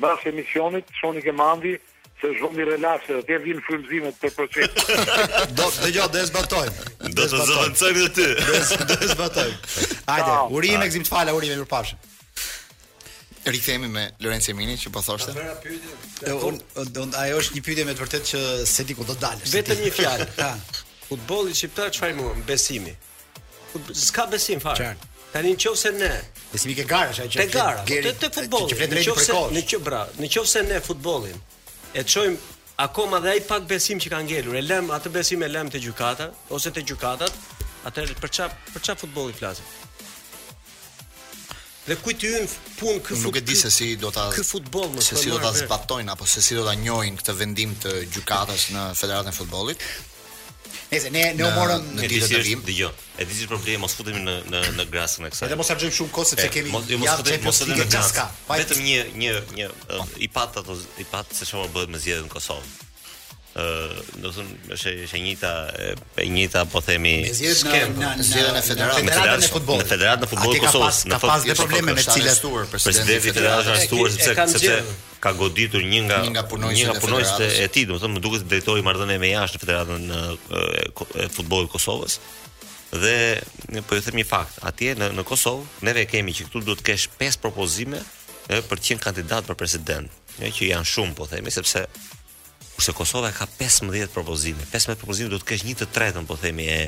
bas 0.02 0.24
emisionit 0.28 0.88
shoni 1.00 1.22
ke 1.24 1.32
mandi 1.40 1.76
se 2.20 2.28
zhomi 2.38 2.64
relaxe 2.68 3.12
dhe 3.16 3.22
të 3.28 3.38
vinë 3.46 3.62
frymëzimet 3.66 4.18
për 4.20 4.34
proces. 4.36 4.90
do 5.58 5.68
të 5.72 5.86
dhe 5.86 6.02
do 6.02 6.10
të 6.10 6.60
Do 7.16 7.24
të 7.26 7.40
zëvancojmë 7.48 8.06
ti. 8.16 8.26
Do 8.42 8.98
të 8.98 9.08
zbatojmë. 9.14 9.56
Hajde, 10.10 10.34
urim 10.58 10.82
ekzim 10.84 11.04
të 11.06 11.12
fala, 11.12 11.32
urim 11.38 11.52
mirupafsh. 11.54 11.94
Rikthehemi 13.46 13.88
me 13.88 14.02
Lorenzo 14.24 14.50
Emini 14.52 14.74
që 14.80 14.90
po 14.92 15.02
thoshte. 15.06 15.32
Un 16.34 17.18
ajo 17.22 17.38
është 17.42 17.56
një 17.58 17.62
pyetje 17.68 17.84
me 17.86 17.94
të 17.94 18.02
vërtet 18.02 18.24
që 18.32 18.40
se 18.66 18.86
diku 18.88 19.06
do 19.06 19.14
dalë. 19.22 19.46
Vetëm 19.54 19.84
një 19.86 19.92
fjalë. 19.94 20.30
Futbolli 21.06 21.54
shqiptar 21.54 21.92
çfarë 21.94 22.18
më 22.18 22.32
Besimi. 22.48 22.96
S'ka 24.02 24.26
besim 24.32 24.58
fare. 24.60 24.96
Tani 25.30 25.54
nëse 25.56 25.90
ne, 25.98 26.10
nëse 26.52 26.68
mi 26.68 26.74
ke 26.78 26.84
garë, 26.88 27.14
sa 27.18 27.26
që 27.26 27.42
te 27.42 27.50
gara, 27.56 27.82
te 27.88 28.12
te 28.20 28.30
futbolli, 28.38 28.76
nëse 28.92 29.40
nëse 29.56 29.80
bra, 29.84 30.04
nëse 30.22 30.62
ne 30.68 30.78
futbollin 30.86 31.40
e 31.92 32.04
çojm 32.06 32.36
akoma 32.86 33.20
dhe 33.24 33.32
ai 33.34 33.42
pak 33.48 33.66
besim 33.70 33.98
që 34.02 34.12
ka 34.12 34.20
ngelur, 34.26 34.56
e 34.56 34.62
lëm 34.62 34.92
atë 34.96 35.12
besim 35.16 35.42
e 35.42 35.48
lëm 35.50 35.70
te 35.72 35.80
gjykata 35.82 36.30
ose 36.56 36.70
te 36.76 36.84
gjukatat 36.86 37.42
atë 37.90 38.06
për 38.22 38.32
çap 38.38 38.56
për 38.76 38.86
çap 38.90 39.00
futbolli 39.02 39.34
flasim. 39.36 39.66
Dhe 41.86 41.94
kujt 42.02 42.22
i 42.26 42.32
ynë 42.34 42.56
punë 42.80 43.02
kë 43.06 43.20
Nuk 43.22 43.36
e 43.38 43.42
di 43.46 43.54
se 43.58 43.70
si 43.70 43.92
do 43.98 44.10
ta 44.14 44.24
kë 44.34 44.42
futboll 44.46 44.88
më 44.94 45.04
se 45.06 45.14
si 45.20 45.30
do 45.30 45.36
ta 45.42 45.52
zbatojnë 45.54 46.10
apo 46.14 46.26
se 46.26 46.42
si 46.42 46.56
do 46.58 46.64
ta 46.66 46.72
njohin 46.78 47.14
këtë 47.20 47.34
vendim 47.38 47.74
të 47.84 47.92
gjykatës 48.14 48.64
në 48.76 48.82
Federatën 49.00 49.30
e 49.34 49.34
Futbollit. 49.36 49.84
Nëse 50.92 51.10
ne 51.10 51.22
ne 51.34 51.46
morëm 51.56 51.86
në 51.98 52.08
ditë 52.10 52.26
të 52.30 52.40
vim 52.46 52.60
E 53.22 53.26
di 53.26 53.34
si 53.34 53.48
problemi 53.50 53.80
mos 53.82 53.96
futemi 53.98 54.20
në 54.22 54.34
në 54.52 54.60
në 54.76 54.86
grasën 54.92 55.26
e 55.26 55.30
kësaj. 55.34 55.48
Edhe 55.48 55.58
mos 55.58 55.72
harxojmë 55.72 55.96
shumë 55.98 56.14
kohë 56.14 56.30
sepse 56.32 56.48
kemi 56.56 56.74
mos 56.74 56.86
mos 57.02 57.18
futemi 57.22 57.48
mos 57.48 57.62
futemi 57.62 57.78
në 57.82 57.86
grasë. 57.90 58.26
Vetëm 58.52 58.82
një 58.86 59.04
një 59.24 59.34
një 59.58 59.70
i 60.22 60.30
pat 60.38 60.60
ato 60.62 60.78
i 61.02 61.06
pat 61.10 61.34
se 61.34 61.48
çfarë 61.50 61.72
bëhet 61.74 61.94
me 61.96 62.02
zgjedhjen 62.04 62.28
në 62.30 62.34
Kosovë 62.36 62.84
ë 63.56 64.04
do 64.20 64.28
të 64.28 64.34
thonë 64.36 64.74
është 64.74 64.90
është 65.06 65.18
njëta 65.24 65.50
e 66.20 66.24
njëta 66.32 66.62
po 66.72 66.80
themi 66.84 67.12
skemë 67.24 68.24
zgjedhjen 68.28 68.58
e 68.58 68.62
federatës 68.66 69.46
federatën 69.46 69.46
e 69.46 69.52
futbollit 69.54 69.86
në 69.86 69.92
federatën 69.92 70.26
e 70.26 70.30
futbollit 70.30 70.64
kosovës 70.66 70.98
në 71.08 71.18
fakt 71.22 71.30
ka 71.32 71.48
pas 71.48 71.60
probleme 71.62 71.94
me 71.96 72.02
cilat 72.04 72.72
presidenti 72.72 73.30
i 73.30 73.34
federatës 73.36 73.70
është 73.74 73.86
stuar 73.88 74.16
sepse 74.16 74.60
sepse 74.60 74.96
ka 75.24 75.32
goditur 75.40 75.86
një 75.92 76.02
nga 76.08 76.18
një 76.26 76.34
nga 76.36 76.44
punojësit 77.00 77.44
e 77.46 77.68
tij 77.72 77.86
do 77.88 77.96
të 77.96 78.02
thonë 78.04 78.16
më 78.18 78.22
duket 78.26 78.44
drejtori 78.50 78.82
i 78.82 78.86
marrëdhënieve 78.88 79.24
me 79.24 79.30
jashtë 79.32 79.62
federatën 79.62 80.12
e 80.16 81.28
futbollit 81.38 81.72
kosovës 81.72 82.18
dhe 83.02 83.16
ne 83.74 83.80
po 83.82 83.96
ju 83.98 84.04
them 84.06 84.20
një 84.20 84.26
fakt 84.30 84.60
atje 84.68 84.92
në 85.00 85.08
në 85.18 85.24
Kosovë 85.26 85.88
ne 85.88 86.04
kemi 86.10 86.36
që 86.38 86.46
këtu 86.50 86.60
duhet 86.68 86.84
të 86.84 86.90
kesh 86.90 87.08
pesë 87.18 87.40
propozime 87.42 87.98
për 88.50 88.68
të 88.78 88.84
qenë 88.92 89.02
kandidat 89.08 89.48
për 89.48 89.58
president 89.64 90.12
jo 90.38 90.52
që 90.58 90.70
janë 90.74 90.92
shumë 90.92 91.16
po 91.18 91.24
themi 91.30 91.50
sepse 91.50 91.82
kurse 92.76 92.92
Kosova 92.98 93.30
ka 93.32 93.46
15 93.48 94.06
propozime. 94.12 94.60
15 94.72 95.00
propozime 95.00 95.32
do 95.32 95.40
të 95.40 95.48
kesh 95.50 95.64
një 95.66 95.74
të 95.82 95.88
tretën, 95.96 96.28
po 96.28 96.36
themi 96.40 96.66
e 96.76 96.80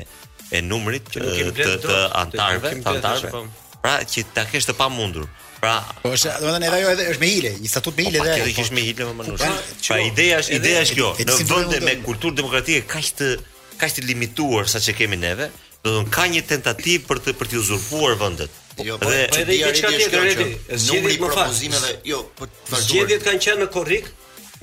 e 0.49 0.63
numrit 0.65 1.05
që 1.13 1.21
nuk 1.21 1.35
kemi 1.37 1.51
të, 1.53 1.73
të 1.83 1.97
antarëve, 2.23 2.69
të 2.81 2.89
antarëve. 2.89 3.29
Po. 3.33 3.67
Pra 3.83 3.97
që 4.11 4.23
ta 4.33 4.45
kesh 4.49 4.65
të 4.69 4.73
pamundur. 4.79 5.27
Pra, 5.59 5.73
po 6.03 6.13
është, 6.15 6.31
domethënë 6.41 6.69
edhe 6.69 6.79
ajo 6.79 6.93
edhe 6.95 7.05
është 7.13 7.21
me 7.23 7.29
hile, 7.33 7.51
një 7.61 7.71
statut 7.73 7.97
me 7.99 8.05
hile 8.07 8.21
edhe. 8.23 8.37
Po 8.47 8.55
kish 8.57 8.71
po. 8.71 8.77
me 8.77 8.85
hile 8.87 9.07
më 9.09 9.15
mënush. 9.19 9.41
Pra, 9.43 9.53
pra 9.89 9.99
jo, 10.01 10.07
ideja 10.09 10.39
është, 10.43 10.55
ideja 10.61 10.83
është 10.85 10.97
kjo, 10.99 11.09
në 11.29 11.35
vende 11.53 11.81
me 11.85 11.95
kulturë 12.07 12.37
demokratike 12.41 12.85
kaq 12.93 13.11
të 13.21 13.29
kaq 13.81 13.93
të 13.97 14.05
limituar 14.09 14.67
sa 14.71 14.81
që 14.85 14.95
kemi 15.01 15.17
neve, 15.21 15.49
do 15.83 15.91
të 15.91 15.93
thonë 15.97 16.13
ka 16.15 16.25
një 16.33 16.41
tentativë 16.55 17.05
për 17.11 17.21
të 17.25 17.33
për 17.39 17.51
të 17.53 17.61
uzurpuar 17.61 18.17
vendet. 18.23 18.57
Jo, 18.83 18.95
po 18.99 19.11
edhe 19.11 19.27
po, 19.35 19.45
diçka 19.53 19.93
tjetër, 19.93 20.31
edhe 20.33 20.79
numri 20.89 21.13
i 21.17 21.21
propozimeve, 21.21 21.93
jo, 22.09 22.23
po 22.35 22.49
zgjedhjet 22.87 23.23
kanë 23.27 23.43
qenë 23.45 23.61
në 23.65 23.69
korrik, 23.75 24.09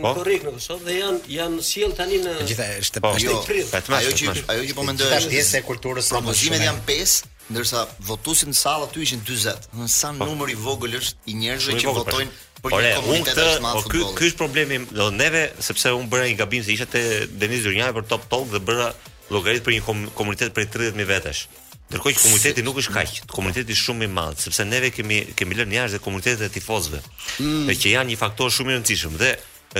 po? 0.01 0.11
në 0.11 0.13
korrik 0.19 0.45
në 0.47 0.53
Kosovë 0.57 0.87
dhe 0.87 0.97
janë 1.01 1.33
janë 1.37 1.65
sjell 1.67 1.95
tani 1.99 2.19
në 2.25 2.35
gjitha 2.49 2.67
është 2.83 3.03
po, 3.05 3.13
jo, 3.23 3.37
ajo 3.47 4.13
që 4.13 4.33
ajo 4.53 4.67
që 4.69 4.77
po 4.77 4.85
mendoj 4.87 5.09
është 5.21 5.33
pjesë 5.33 5.61
e 5.61 5.65
kulturës 5.69 6.11
së 6.11 6.15
promovimet 6.17 6.65
janë 6.67 6.85
pesë 6.89 7.33
ndërsa 7.47 7.85
votuesit 8.09 8.51
në 8.51 8.57
sallë 8.61 8.89
aty 8.89 9.05
ishin 9.05 9.23
40 9.25 9.69
domethënë 9.73 9.93
sa 9.97 10.13
po. 10.13 10.29
numri 10.29 10.55
i 10.55 10.59
vogël 10.67 10.97
është 11.01 11.29
i 11.31 11.37
njerëzve 11.45 11.81
që 11.83 11.95
votojnë 12.01 12.43
Por 12.67 12.73
e 12.83 12.89
unë 12.99 13.21
këtë, 13.23 13.43
po 13.77 13.81
ky 13.85 13.99
ky 14.17 14.25
është 14.31 14.39
problemi, 14.41 14.79
do 14.91 15.05
neve 15.15 15.43
sepse 15.63 15.91
unë 15.93 16.09
bëra 16.11 16.25
një 16.31 16.39
gabim 16.41 16.65
se 16.65 16.73
isha 16.75 16.87
te 16.91 17.01
Denis 17.37 17.61
Zyrnjaj 17.63 17.93
për 17.95 18.07
Top 18.11 18.25
Talk 18.33 18.49
dhe 18.51 18.59
bëra 18.59 18.89
llogarit 19.31 19.63
për 19.63 19.77
një 19.77 19.97
komunitet 20.17 20.57
prej 20.57 20.65
30000 20.75 21.07
vetësh. 21.13 21.43
Ndërkohë 21.93 22.15
që 22.17 22.23
komuniteti 22.25 22.65
nuk 22.67 22.81
është 22.81 22.95
kaq, 22.97 23.13
komuniteti 23.31 23.77
është 23.77 23.85
shumë 23.87 24.09
i 24.09 24.13
madh, 24.17 24.41
sepse 24.43 24.67
neve 24.67 24.91
kemi 24.97 25.21
kemi 25.39 25.55
lënë 25.61 25.79
jashtë 25.79 26.03
komunitetet 26.09 26.49
e 26.49 26.53
tifozëve. 26.57 27.05
Mm. 27.45 27.71
Që 27.77 27.93
janë 27.95 28.13
një 28.15 28.19
faktor 28.25 28.51
shumë 28.51 28.73
i 28.73 28.77
rëndësishëm 28.81 29.15
dhe 29.21 29.31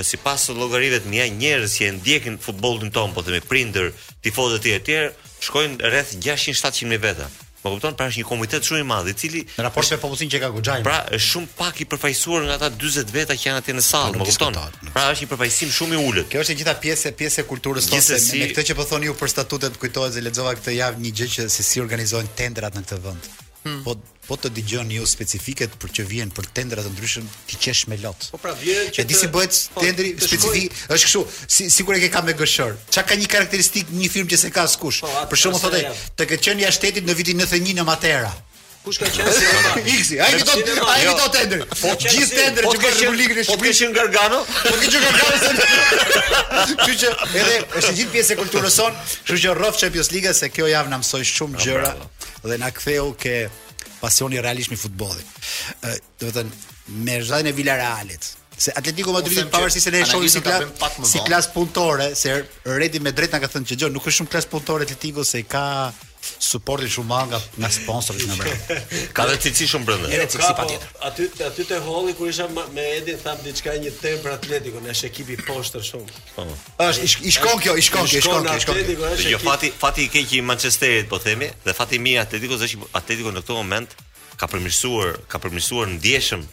sipas 0.05 0.49
llogarive 0.53 0.99
të 1.01 1.09
mia 1.11 1.25
njerëz 1.31 1.77
që 1.79 1.87
e 1.89 1.95
ndjekin 1.97 2.37
futbollin 2.41 2.91
tonë, 2.93 3.13
po 3.15 3.23
themi 3.25 3.41
prindër, 3.45 3.91
tifozët 4.25 4.63
të 4.65 4.75
tjerë, 4.87 5.11
shkojnë 5.49 5.89
rreth 5.91 6.15
600-700 6.21 6.91
mijë 6.91 7.03
veta. 7.05 7.29
Më 7.63 7.71
kupton, 7.73 7.95
pra 7.97 8.05
është 8.11 8.19
një 8.21 8.27
komitet 8.29 8.67
shumë 8.67 8.83
i 8.83 8.85
madh, 8.85 9.07
i 9.11 9.15
cili 9.17 9.39
në 9.55 9.63
raport 9.65 9.89
me 9.91 9.97
popullsinë 9.99 10.31
që 10.35 10.39
ka 10.43 10.49
Goxhaj. 10.53 10.83
Pra 10.85 10.99
është 11.17 11.31
shumë 11.31 11.47
pak 11.57 11.81
i 11.83 11.87
përfaqësuar 11.89 12.45
nga 12.45 12.59
ata 12.59 12.69
40 12.79 13.15
veta 13.15 13.35
që 13.37 13.47
janë 13.49 13.63
atje 13.63 13.73
në 13.79 13.83
sallë, 13.87 14.21
më 14.21 14.27
kupton. 14.29 14.59
Pra 14.93 15.07
është 15.15 15.25
një 15.25 15.31
përfaqësim 15.33 15.73
shumë 15.79 15.97
i 15.97 16.03
ulët. 16.07 16.29
Kjo 16.31 16.45
është 16.45 16.53
e 16.55 16.59
gjitha 16.61 16.77
pjesë 16.85 17.09
e 17.11 17.15
pjesë 17.23 17.43
e 17.43 17.47
kulturës 17.49 17.89
tonë. 17.89 18.03
Me, 18.05 18.21
me 18.45 18.51
këtë 18.53 18.67
që 18.69 18.77
po 18.77 18.87
thoni 18.93 19.09
ju 19.09 19.17
për 19.19 19.33
statutet, 19.35 19.81
kujtohet 19.81 20.15
se 20.15 20.23
lexova 20.29 20.53
këtë 20.61 20.77
javë 20.77 21.03
një 21.07 21.15
gjë 21.21 21.29
që 21.35 21.49
se 21.57 21.67
si 21.71 21.83
organizojnë 21.83 22.33
tenderat 22.39 22.77
në 22.77 22.85
këtë 22.87 23.01
vend 23.09 23.29
hmm. 23.67 23.83
po 23.85 23.95
po 24.27 24.35
të 24.35 24.49
dëgjoni 24.57 24.97
ju 24.99 25.05
specifiket 25.07 25.77
për 25.79 25.91
që 25.97 26.03
vjen 26.09 26.31
për 26.35 26.47
tendra 26.57 26.83
të 26.83 26.89
ndryshëm 26.91 27.27
ti 27.47 27.59
qesh 27.63 27.85
me 27.87 27.95
lot. 28.01 28.25
Po 28.33 28.39
pra 28.43 28.51
vjen 28.59 28.89
që 28.91 28.99
e 28.99 29.07
di 29.07 29.15
si 29.15 29.29
bëhet 29.31 29.59
po, 29.71 29.83
tendri 29.85 30.09
po, 30.17 30.25
specifik 30.27 30.65
shkoj... 30.67 30.97
është 30.97 31.07
kështu 31.07 31.21
si, 31.55 31.67
sigur 31.77 31.95
e 31.95 32.01
ke 32.03 32.09
ka 32.11 32.25
me 32.27 32.35
gëshor. 32.41 32.73
Çka 32.91 33.05
ka 33.13 33.17
një 33.21 33.29
karakteristik 33.35 33.93
një 34.01 34.11
film 34.17 34.27
që 34.27 34.41
s'e 34.41 34.51
ka 34.57 34.67
askush. 34.67 34.99
Po, 35.05 35.13
për 35.31 35.39
shkak 35.45 35.55
të 35.55 35.63
thotë 35.63 35.85
të 36.19 36.29
ke 36.33 36.41
qenë 36.43 36.67
jashtë 36.67 36.77
shtetit 36.81 37.07
në 37.07 37.17
vitin 37.21 37.45
91 37.47 37.79
në 37.79 37.87
Matera. 37.87 38.33
Kush 38.87 39.01
ka 39.03 39.07
qenë 39.11 39.31
si 39.35 39.47
Xi, 40.03 40.15
ai 40.23 40.29
i 40.37 40.43
thotë, 40.47 40.75
ai 40.91 40.99
i 41.01 41.05
jo. 41.07 41.15
thotë 41.19 41.35
tender. 41.41 41.63
Po 41.79 41.89
gjithë 41.91 42.27
tender 42.37 42.63
që 42.63 42.69
po 42.69 42.75
bën 42.79 42.93
Republikën 43.01 43.41
e 43.41 43.41
po 43.41 43.43
Shqipërisë. 43.49 43.51
Po 43.51 43.65
kishin 43.65 43.95
Gargano? 43.97 44.39
Po 44.47 44.75
kishin 44.79 45.03
Gargano 45.03 45.59
Kështu 46.77 46.95
që 47.01 47.11
edhe 47.41 47.57
është 47.81 47.93
gjithë 47.99 48.13
pjesë 48.15 48.37
e 48.37 48.39
kulturës 48.39 48.77
son, 48.79 48.95
kështu 49.27 49.41
që 49.43 49.57
rrofë 49.59 49.81
Champions 49.83 50.11
League 50.15 50.31
se 50.39 50.49
kjo 50.55 50.71
javë 50.71 50.93
na 50.93 51.01
mësoi 51.03 51.23
shumë 51.27 51.59
ah, 51.59 51.67
gjëra 51.67 51.93
dhe 52.53 52.61
na 52.63 52.71
ktheu 52.79 53.11
ke 53.25 53.35
pasioni 53.99 54.39
realisht 54.47 54.71
me 54.71 54.79
futbollin. 54.79 55.35
Do 55.83 56.29
të 56.29 56.35
thënë 56.39 56.97
me 57.03 57.19
zhdajnë 57.27 57.51
e 57.51 57.57
Villarealit, 57.59 58.31
se 58.57 58.71
Atletico 58.75 59.11
Madrid 59.13 59.45
pavarësisht 59.53 59.85
se 59.85 59.91
ne 59.93 60.01
e 60.01 60.05
shohim 60.09 60.29
si 60.31 60.41
klas 60.41 60.65
si 61.05 61.21
klas 61.27 61.47
punëtore, 61.53 62.13
se 62.17 62.33
Redi 62.65 62.99
me 62.99 63.13
drejtë 63.13 63.37
na 63.37 63.43
ka 63.43 63.49
thënë 63.53 63.69
që 63.71 63.77
jo 63.85 63.89
nuk 63.93 64.07
është 64.09 64.21
shumë 64.23 64.31
klas 64.33 64.47
punëtore 64.49 64.87
Atletico 64.87 65.23
se 65.25 65.43
ka 65.45 65.93
suportin 66.43 66.89
shumë 66.89 67.11
më 67.13 67.19
nga 67.31 67.39
nga 67.61 67.69
sponsorët 67.75 68.25
në 68.27 68.37
brenda. 68.41 68.77
ka 69.15 69.27
dhe 69.29 69.35
cilësi 69.45 69.67
shumë 69.71 69.87
brenda. 69.87 70.09
Edhe 70.09 70.25
cilësi 70.33 70.49
patjetër. 70.57 70.89
Aty 71.07 71.27
aty 71.51 71.67
te 71.69 71.77
holli 71.85 72.15
kur 72.17 72.31
isha 72.33 72.47
me 72.75 72.87
Edin 72.97 73.21
tham 73.21 73.37
diçka 73.45 73.77
një 73.79 73.93
temp 74.01 74.25
për 74.25 74.35
Atletico, 74.39 74.81
ne 74.83 74.91
është 74.95 75.11
ekipi 75.13 75.37
poshtër 75.47 75.85
shumë. 75.91 76.17
Po. 76.33 76.47
Është 76.89 77.05
i 77.29 77.37
shkon 77.37 77.63
kjo, 77.63 77.77
i 77.79 77.85
shkon 77.91 78.09
kjo, 78.11 78.25
i 78.25 78.25
shkon 78.25 78.43
kjo, 78.43 78.57
i 78.57 78.65
shkon 78.65 79.17
kjo. 79.21 79.31
Jo 79.37 79.41
fati 79.45 79.71
fati 79.85 80.09
i 80.09 80.13
keq 80.17 80.35
i 80.39 80.43
Manchesterit, 80.51 81.07
po 81.13 81.21
themi, 81.23 81.53
dhe 81.63 81.77
fati 81.77 82.01
i 82.01 82.03
mirë 82.09 82.25
Atletico 82.25 82.57
është 82.57 82.81
Atletico 82.97 83.37
në 83.37 83.45
këtë 83.45 83.61
moment 83.61 83.97
ka 84.37 84.49
përmirësuar 84.51 85.15
ka 85.29 85.39
përmirësuar 85.45 85.93
ndjeshëm 85.95 86.43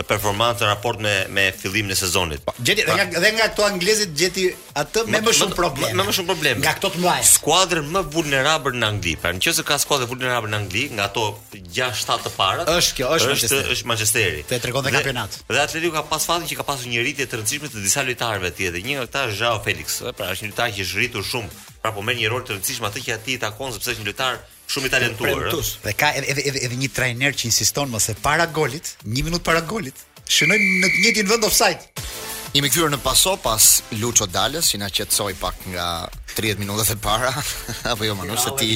performancë 0.00 0.64
raport 0.64 0.98
me 1.04 1.26
me 1.28 1.52
fillimin 1.52 1.92
e 1.92 1.96
sezonit. 1.96 2.40
Po, 2.44 2.54
gjeti 2.58 2.84
dhe 2.86 2.92
nga 2.96 3.06
pra- 3.10 3.20
dhe 3.20 3.32
nga 3.36 3.44
ato 3.44 3.62
anglezët 3.64 4.14
gjeti 4.16 4.46
atë 4.80 5.02
me 5.12 5.18
më 5.20 5.32
shumë 5.36 5.54
probleme. 5.56 5.94
Me 5.98 6.02
më 6.08 6.12
shumë 6.16 6.26
probleme. 6.32 6.58
Nga 6.64 6.70
ato 6.78 6.90
të 6.94 6.98
mbaj. 7.02 7.26
Skuadrën 7.38 7.84
më 7.92 8.00
vulnerabël 8.14 8.72
në 8.80 8.86
Angli. 8.90 9.14
Pra 9.20 9.32
nëse 9.36 9.62
ka 9.68 9.76
skuadër 9.78 10.08
vulnerabël 10.08 10.48
në 10.50 10.56
Angli, 10.62 10.84
nga 10.96 11.04
ato 11.10 11.26
6-7 11.52 12.22
të 12.24 12.30
parat, 12.38 12.66
është 12.68 12.92
kjo, 12.96 13.06
është, 13.06 13.18
është 13.18 13.26
Manchester. 13.32 13.68
Është 13.74 13.84
Manchesteri. 13.92 14.42
Te 14.48 14.60
tregon 14.64 14.82
dhe, 14.82 14.90
kampionat. 14.96 15.30
Dhe 15.52 15.60
Atletico 15.60 15.92
ka 15.92 16.02
pas 16.12 16.24
fatin 16.24 16.48
që 16.48 16.56
ka 16.56 16.62
pasur 16.64 16.86
një 16.88 17.00
rritje 17.04 17.26
të 17.26 17.36
rëndësishme 17.36 17.68
të 17.68 17.82
disa 17.84 18.00
lojtarëve 18.08 18.48
të 18.50 18.56
tjerë. 18.58 18.80
Një 18.86 18.92
nga 18.96 19.06
këta 19.06 19.26
është 19.28 19.36
Joao 19.42 19.60
Felix, 19.64 20.00
pra 20.16 20.32
është 20.32 20.42
një 20.46 20.50
lojtar 20.52 20.68
që 20.76 20.80
është 20.86 20.96
rritur 20.98 21.22
shumë. 21.32 21.50
Pra 21.82 21.92
po 21.92 22.00
merr 22.02 22.16
një 22.22 22.28
rol 22.30 22.42
të 22.46 22.56
rëndësishëm 22.56 22.88
atë 22.88 23.00
që 23.04 23.14
ati 23.18 23.32
i 23.34 23.38
takon 23.44 23.72
sepse 23.74 23.90
është 23.92 24.00
një 24.02 24.08
lojtar 24.08 24.34
shumë 24.70 24.88
i 24.88 24.92
talentuar. 24.92 25.50
Dhe 25.86 25.94
ka 26.02 26.12
edhe 26.18 26.38
edhe 26.50 26.62
edhe 26.68 26.78
një 26.82 26.90
trajner 26.96 27.34
që 27.36 27.48
insiston 27.50 27.90
mos 27.92 28.08
e 28.08 28.14
para 28.22 28.46
golit, 28.46 28.94
një 29.04 29.26
minutë 29.30 29.44
para 29.46 29.60
golit. 29.66 29.96
Shënoi 30.32 30.56
në 30.82 30.92
të 30.94 31.02
njëjtin 31.04 31.30
vend 31.30 31.44
offside. 31.48 31.88
Jemi 32.52 32.68
kthyer 32.68 32.90
në 32.92 32.98
paso 33.00 33.32
pas 33.40 33.66
Lucho 33.96 34.26
Dalës, 34.28 34.66
që 34.74 34.78
na 34.82 34.90
qetësoi 34.92 35.34
pak 35.40 35.62
nga 35.72 35.86
30 36.36 36.60
minutat 36.60 36.90
e 36.92 36.98
para, 37.00 37.30
apo 37.90 38.04
jo 38.04 38.14
Manu, 38.16 38.36
se 38.36 38.52
ti 38.60 38.74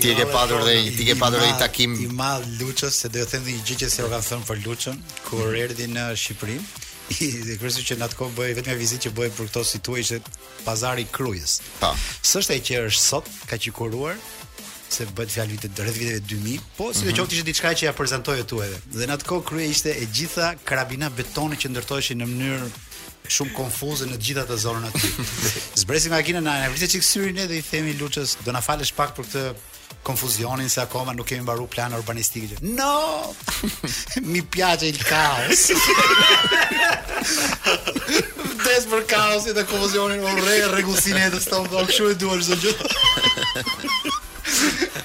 ti 0.00 0.12
ke 0.16 0.26
padur 0.32 0.62
dhe 0.66 0.74
ti 0.96 1.06
ke 1.08 1.58
takim 1.58 1.94
i 1.94 2.06
ma 2.08 2.38
Lucho, 2.60 2.90
se 2.90 3.08
do 3.08 3.18
të 3.24 3.30
them 3.30 3.48
një 3.48 3.56
gjë 3.64 3.76
që 3.82 3.88
s'e 3.88 4.02
kam 4.12 4.20
thënë 4.20 4.46
për 4.48 4.62
Lucho, 4.66 4.92
kur 5.30 5.48
mhm. 5.48 5.62
erdhi 5.64 5.86
në 5.96 6.04
Shqipëri, 6.12 6.58
i 7.24 7.56
kryesu 7.60 7.82
që 7.86 7.96
kohë 8.18 8.34
bëjë 8.36 8.56
vetëm 8.60 8.72
një 8.72 8.78
vizitë 8.84 9.06
që 9.08 9.14
bëjë 9.16 9.32
për 9.36 9.48
këto 9.48 9.62
situatë 9.64 10.20
pazari 10.66 11.06
Krujës. 11.10 11.60
Pa. 11.80 11.94
S'është 12.20 12.52
e 12.52 12.60
që 12.66 12.80
është 12.90 13.00
sot 13.06 13.28
ka 13.48 13.56
qikuruar, 13.62 14.18
se 14.88 15.06
bëhet 15.14 15.32
fjalë 15.34 15.54
vitet 15.56 15.80
rreth 15.82 15.98
viteve 15.98 16.20
2000, 16.26 16.66
po 16.78 16.90
si 16.94 17.04
mhm. 17.04 17.10
do 17.10 17.14
të 17.14 17.20
thotë 17.20 17.36
ishte 17.36 17.48
diçka 17.50 17.72
që 17.80 17.86
ja 17.88 17.92
prezantoi 17.96 18.40
tu 18.50 18.60
edhe. 18.64 18.78
Dhe 18.98 19.06
në 19.08 19.16
atë 19.18 19.28
kohë 19.30 19.46
krye 19.50 19.70
ishte 19.72 19.94
e 20.02 20.06
gjitha 20.14 20.52
karabina 20.68 21.10
betoni 21.18 21.58
që 21.60 21.72
ndërtoheshin 21.74 22.22
në 22.22 22.28
mënyrë 22.32 22.68
shumë 23.36 23.54
konfuze 23.56 24.06
në 24.06 24.16
të 24.20 24.26
gjitha 24.28 24.44
të 24.46 24.60
zonën 24.62 24.84
aty. 24.90 25.30
Zbresim 25.82 26.14
nga 26.14 26.22
kina 26.26 26.42
na 26.46 26.54
anë, 26.60 26.70
vrisë 26.76 26.92
çik 26.94 27.06
syrin 27.06 27.34
ne 27.34 27.48
i 27.58 27.62
themi 27.66 27.96
Luçës, 27.98 28.36
do 28.46 28.54
na 28.54 28.62
falësh 28.62 28.94
pak 28.94 29.16
për 29.16 29.26
këtë 29.26 29.46
konfuzionin 30.06 30.68
se 30.70 30.78
akoma 30.82 31.12
nuk 31.14 31.26
kemi 31.26 31.42
mbaruar 31.42 31.68
plan 31.70 31.94
urbanistik. 31.98 32.54
No! 32.62 33.34
Mi 34.30 34.40
piace 34.42 34.86
il 34.86 34.98
caos. 35.02 35.64
Des 38.66 38.86
për 38.90 39.02
kaosin 39.10 39.54
dhe 39.58 39.66
konfuzionin, 39.70 40.22
unë 40.22 40.60
rregullsinë 40.76 41.26
të 41.34 41.42
do 41.72 41.82
kush 41.90 42.00
e 42.02 42.06
po, 42.06 42.14
duar 42.22 42.46
çdo 42.46 42.62
gjë. 42.62 44.14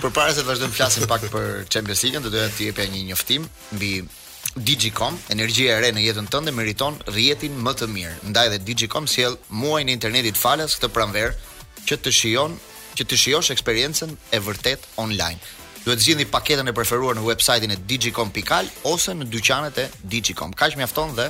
Përpara 0.00 0.32
se 0.34 0.42
të 0.42 0.48
vazhdojmë 0.50 0.74
flasim 0.80 1.06
pak 1.12 1.26
për 1.34 1.46
Champions 1.70 2.02
League, 2.06 2.22
do 2.26 2.32
doja 2.34 2.48
të 2.56 2.66
jepja 2.70 2.88
një 2.90 3.04
njoftim 3.12 3.46
mbi 3.76 3.92
Digicom, 4.56 5.14
energjia 5.30 5.76
e 5.76 5.82
re 5.84 5.92
në 5.94 6.02
jetën 6.08 6.26
tënde 6.32 6.50
meriton 6.56 6.96
rrjetin 7.12 7.54
më 7.62 7.74
të 7.78 7.88
mirë. 7.94 8.16
Ndaj 8.32 8.48
dhe 8.56 8.60
Digicom 8.66 9.06
sjell 9.10 9.38
muajin 9.60 9.92
e 9.92 9.98
internetit 9.98 10.40
falas 10.40 10.74
këtë 10.78 10.90
pranverë 10.96 11.36
që 11.86 12.00
të 12.06 12.16
shijon 12.18 12.58
që 12.98 13.06
të 13.06 13.20
shijosh 13.22 13.54
eksperiencën 13.54 14.10
e 14.34 14.42
vërtet 14.48 14.90
online 14.98 15.38
duhet 15.84 16.00
zgjidhni 16.02 16.26
paketën 16.28 16.68
e 16.68 16.74
preferuar 16.76 17.16
në 17.16 17.24
websajtin 17.28 17.72
e 17.72 17.78
digicom.al 17.88 18.68
ose 18.90 19.14
në 19.16 19.28
dyqanet 19.32 19.78
e 19.80 19.86
digicom. 20.02 20.52
Kaq 20.52 20.76
mjafton 20.78 21.14
dhe 21.16 21.28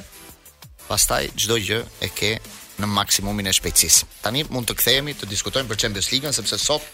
pastaj 0.88 1.28
çdo 1.38 1.58
gjë 1.62 1.78
e 2.02 2.08
ke 2.18 2.32
në 2.80 2.88
maksimumin 2.90 3.46
e 3.46 3.52
shpejtësisë. 3.54 4.08
Tani 4.24 4.46
mund 4.50 4.70
të 4.70 4.78
kthehemi 4.80 5.14
të 5.20 5.28
diskutojmë 5.30 5.70
për 5.70 5.80
Champions 5.84 6.10
League-ën 6.12 6.34
sepse 6.34 6.58
sot 6.58 6.86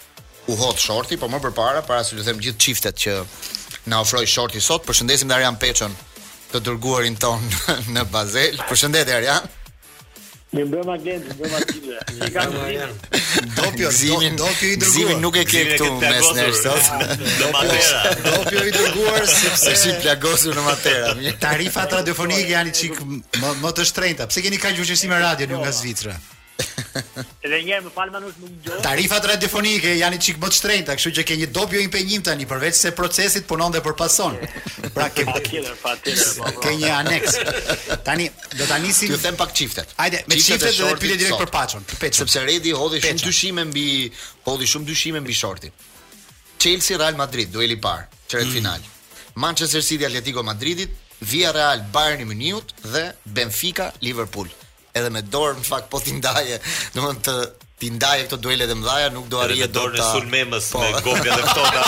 u 0.51 0.57
hot 0.61 0.79
shorti, 0.83 1.16
por 1.19 1.31
më 1.33 1.40
përpara 1.47 1.83
para 1.87 2.05
se 2.07 2.16
të 2.19 2.25
them 2.29 2.42
gjithë 2.45 2.61
çiftet 2.66 2.97
që 3.03 3.14
na 3.90 4.01
ofroi 4.03 4.27
shorti 4.27 4.61
sot, 4.62 4.85
përshëndesim 4.87 5.31
Darian 5.31 5.57
Peçon, 5.59 5.95
të 6.53 6.61
dërguarin 6.66 7.16
ton 7.23 7.42
në 7.95 8.05
Bazel. 8.14 8.61
Përshëndetje 8.69 9.16
Arjan. 9.21 9.49
Më 10.54 10.62
bëma 10.70 10.94
glend, 11.02 11.24
më 11.26 11.35
bëma 11.40 11.59
tipe. 11.66 11.94
Dopio, 13.56 13.88
zimin, 13.90 14.37
do, 14.38 14.44
dopio 14.46 14.68
i 14.68 14.76
dërguar. 14.78 14.92
Zimin 14.94 15.18
nuk 15.24 15.38
e 15.40 15.42
ke 15.48 15.62
këtu 15.72 15.88
mes 16.04 16.28
nesh 16.37 16.61
sot. 16.61 16.90
Do 17.40 17.48
matera. 17.56 18.12
Dopio 18.28 18.62
i 18.68 18.74
dërguar 18.76 19.26
sepse 19.26 19.74
si 19.82 19.96
plagosur 20.04 20.54
në 20.54 20.64
matera. 20.68 21.11
Tarifat 21.42 21.98
radiofonike 21.98 22.46
janë 22.54 22.76
çik 22.78 23.02
më 23.42 23.52
më 23.64 23.74
të 23.74 23.88
shtrenjta. 23.90 24.30
Pse 24.30 24.46
keni 24.46 24.62
kaq 24.62 24.78
gjuhësi 24.78 25.11
me 25.11 25.18
radio 25.26 25.50
në 25.50 25.59
nga 25.64 25.74
Zvicra? 25.80 26.14
Edhe 27.45 27.59
njëherë 27.66 27.85
më 27.87 27.90
fal 27.95 28.11
më 28.12 28.21
nuk 28.23 28.37
më 28.40 28.49
dëgjoj. 28.51 28.79
Tarifat 28.85 29.27
radiofonike 29.31 29.92
janë 29.99 30.16
i 30.16 30.21
çik 30.27 30.38
më 30.40 30.51
të 30.53 30.57
shtrenjta, 30.59 30.97
kështu 30.99 31.12
që 31.19 31.25
ke 31.29 31.37
një 31.42 31.49
dobjë 31.57 31.79
jo 31.79 31.83
impenjim 31.87 32.25
tani 32.27 32.47
përveç 32.49 32.79
se 32.81 32.92
procesit 32.97 33.47
punon 33.51 33.75
dhe 33.75 33.83
përpason. 33.85 34.38
Pra 34.97 35.09
ke 35.12 35.27
tjetër 35.29 35.77
tjetër. 35.77 35.79
Po, 35.83 36.45
po. 36.45 36.61
Ke 36.64 36.75
një 36.81 36.90
aneks. 36.97 37.37
Tani 38.07 38.27
do 38.57 38.66
ta 38.71 38.77
nisim. 38.81 39.11
Ju 39.12 39.16
them 39.27 39.37
pak 39.40 39.53
çiftet. 39.59 39.88
Hajde, 40.01 40.21
me 40.31 40.37
çiftet 40.40 40.77
do 40.81 40.88
të 40.97 41.12
direkt 41.19 41.40
për 41.42 41.51
Paçon. 41.57 41.87
Për 42.01 42.12
Sepse 42.23 42.42
Redi 42.49 42.73
hodhi 42.77 43.01
shumë 43.03 43.25
dyshime 43.27 43.64
mbi 43.71 43.87
hodhi 44.49 44.69
shumë 44.73 44.87
dyshime 44.90 45.21
mbi 45.25 45.37
shortin. 45.37 45.73
Chelsea 46.59 46.99
Real 47.01 47.16
Madrid 47.21 47.51
dueli 47.55 47.77
i 47.79 47.81
parë, 47.85 48.07
çeret 48.33 48.49
mm. 48.49 48.55
final. 48.59 48.87
Manchester 49.42 49.85
City 49.85 50.07
Atletico 50.09 50.42
Madridit, 50.47 50.92
Villarreal 51.25 51.83
Bayern 51.95 52.25
Munich 52.29 52.73
dhe 52.87 53.09
Benfica 53.27 53.90
Liverpool 54.05 54.49
edhe 54.98 55.11
me 55.12 55.22
dorë 55.26 55.61
në 55.61 55.66
fakt 55.68 55.90
po 55.92 56.00
ti 56.02 56.14
ndaje, 56.16 56.59
domethënë 56.96 57.24
të 57.28 57.64
ti 57.76 57.90
ndaje 57.92 58.22
këto 58.24 58.38
duele 58.40 58.64
të 58.70 58.76
mëdha, 58.80 59.09
nuk 59.12 59.26
do 59.32 59.40
arrije 59.44 59.66
dorë 59.76 59.98
ta... 59.98 60.06
në 60.06 60.20
sulmemës 60.20 60.70
po. 60.72 60.80
me 60.80 61.02
gopja 61.04 61.37
dhe 61.37 61.50
ftohta. 61.50 61.82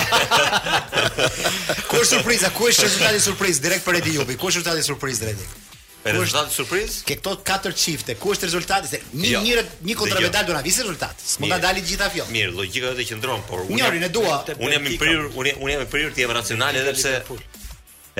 ku 1.88 2.02
është 2.02 2.18
surpriza? 2.18 2.50
Ku 2.58 2.68
është 2.68 2.84
rezultati 2.84 3.22
surprizë 3.24 3.64
direkt 3.64 3.86
për 3.88 4.00
Edi 4.02 4.18
Jubi? 4.18 4.36
Ku 4.36 4.50
është 4.50 4.58
rezultati 4.60 4.84
surprizë 4.90 5.30
Redi? 5.30 5.48
Ku 5.48 6.10
është 6.10 6.18
rezultati 6.18 6.56
surprizë? 6.58 6.98
Ke 7.08 7.16
këto 7.16 7.32
katër 7.50 7.74
çifte. 7.86 8.18
Ku 8.20 8.34
është 8.34 8.50
rezultati? 8.50 8.90
Se 8.92 9.00
një 9.16 9.30
jo. 9.32 9.40
njëre 9.46 9.62
një 9.88 9.96
kontramedal 10.02 10.46
do 10.50 10.58
na 10.58 10.60
vijë 10.66 10.84
rezultat. 10.84 11.24
Mos 11.40 11.48
nda 11.54 11.58
dalit 11.64 11.88
gjitha 11.88 12.10
fjo. 12.12 12.28
Mirë, 12.36 12.52
logjika 12.60 12.92
vetë 12.92 13.08
qëndron, 13.14 13.46
por 13.48 13.64
unë 13.64 13.80
Njëri 13.80 14.04
e 14.06 14.12
dua. 14.18 14.42
Unë 14.56 14.76
jam 14.76 14.90
i 14.92 15.00
prirur, 15.00 15.32
unë 15.40 15.56
unë 15.64 15.72
jam 15.76 15.86
i 15.86 15.88
prirur 15.96 16.12
të 16.16 16.26
jem 16.26 16.36
racional 16.36 16.82
edhe 16.84 16.94
pse 17.00 17.16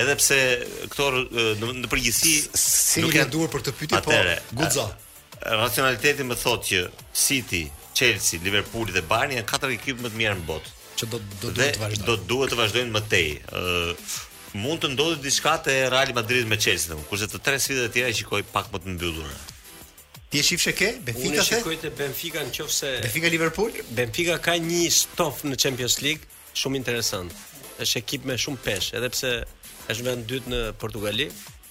edhe 0.03 0.15
pse 0.21 0.37
këto 0.93 1.09
në, 1.59 1.91
përgjithësi 1.91 2.33
si 2.61 3.05
nuk 3.05 3.17
janë 3.17 3.33
duhur 3.35 3.51
për 3.53 3.65
të 3.69 3.75
pyetur, 3.79 4.13
po 4.13 4.61
guxo. 4.61 4.85
Racionaliteti 5.49 6.25
më 6.27 6.35
thotë 6.43 6.67
që 6.69 6.81
City, 7.19 7.65
Chelsea, 7.97 8.41
Liverpool 8.43 8.91
dhe 8.95 9.03
Bayern 9.11 9.37
janë 9.39 9.49
katër 9.51 9.75
ekipet 9.77 10.03
më 10.05 10.13
të 10.13 10.21
mira 10.21 10.35
në 10.39 10.47
botë. 10.49 10.75
Që 10.99 11.11
do 11.13 11.19
do 11.19 11.37
duhet 11.57 11.77
të 11.77 11.83
vazhdojnë. 11.83 12.07
Do 12.09 12.17
duhet 12.33 12.53
të 12.53 12.59
vazhdojnë 12.59 12.95
më 12.99 13.03
tej. 13.13 13.29
Ë 13.53 13.95
mund 14.59 14.81
të 14.83 14.89
ndodhë 14.95 15.21
diçka 15.23 15.53
te 15.67 15.75
Real 15.93 16.11
Madrid 16.17 16.49
me 16.51 16.59
Chelsea, 16.61 16.91
domun, 16.91 17.07
kurse 17.11 17.29
të 17.31 17.43
tre 17.45 17.59
sfidat 17.63 17.91
e 17.91 17.93
tjera 17.95 18.15
shikoj 18.19 18.43
pak 18.53 18.73
më 18.73 18.81
të 18.83 18.95
mbyllura. 18.97 19.37
Ti 20.29 20.41
e 20.43 20.45
shifshe 20.45 20.73
ke? 20.77 20.89
Benfica 21.07 21.31
Unë 21.31 21.43
e 21.43 21.45
shikoj 21.47 21.77
te 21.85 21.91
Benfica 22.01 22.43
nëse 22.45 22.91
Benfica 23.05 23.31
Liverpool? 23.33 23.79
Benfica 23.97 24.35
ka 24.45 24.57
një 24.63 24.83
stof 24.93 25.45
në 25.49 25.57
Champions 25.63 26.01
League 26.05 26.27
shumë 26.61 26.81
interesant. 26.83 27.31
Është 27.79 28.01
ekip 28.03 28.25
me 28.27 28.35
shumë 28.43 28.59
peshë, 28.65 28.97
edhe 28.99 29.09
pse 29.15 29.29
është 29.93 30.05
vend 30.09 30.27
dytë 30.31 30.53
në 30.53 30.59
Portugali 30.83 31.31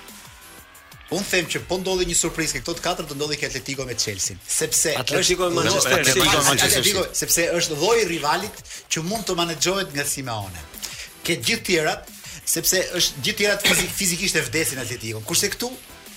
Un 1.14 1.22
them 1.30 1.46
që 1.54 1.60
po 1.70 1.78
ndodhi 1.84 2.08
një 2.10 2.16
surprizë 2.18 2.64
këto 2.64 2.74
të 2.80 2.84
katër 2.88 3.06
do 3.12 3.18
ndodhi 3.20 3.38
ke 3.38 3.46
Atletico 3.46 3.86
me 3.86 3.94
Chelsea, 3.94 4.34
sepse 4.56 4.96
Atletico 4.98 5.52
me 5.52 5.60
Manchester 5.62 6.00
City, 6.00 6.18
Atletico 6.18 6.42
me 6.42 6.50
Manchester 6.50 6.88
City, 6.90 7.04
sepse 7.22 7.46
është 7.60 7.78
lloji 7.78 8.08
rivalit 8.10 8.62
që 8.90 9.04
mund 9.06 9.28
të 9.30 9.36
menaxhohet 9.38 9.94
nga 9.96 10.08
Simeone. 10.14 10.64
Ke 11.28 11.38
gjithë 11.46 11.70
tjerat 11.70 12.10
sepse 12.56 12.82
është 12.98 13.24
gjithë 13.28 13.44
tjerat 13.44 13.70
fizikisht 14.02 14.42
e 14.42 14.42
vdesin 14.50 14.82
Atletico. 14.82 15.22
Kurse 15.30 15.54
këtu 15.54 15.70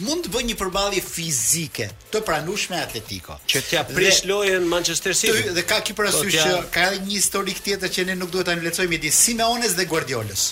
mund 0.06 0.26
të 0.26 0.30
bëj 0.32 0.42
një 0.52 0.56
përballje 0.58 1.00
fizike 1.02 1.86
të 2.12 2.20
pranueshme 2.26 2.78
Atletico. 2.80 3.38
Që 3.50 3.62
t'ia 3.68 3.82
prish 3.88 4.24
lojën 4.28 4.64
Manchester 4.68 5.14
City. 5.16 5.50
dhe 5.56 5.64
ka 5.66 5.80
ky 5.82 5.94
parasysh 5.98 6.36
po, 6.38 6.38
që 6.38 6.62
ka 6.74 6.84
një 7.04 7.14
historik 7.16 7.60
tjetër 7.64 7.90
që 7.96 8.06
ne 8.10 8.18
nuk 8.22 8.30
duhet 8.32 8.46
ta 8.48 8.56
mbledhsojmë 8.56 8.92
midis 8.94 9.14
Simeones 9.26 9.74
dhe 9.78 9.84
Guardiolës. 9.90 10.42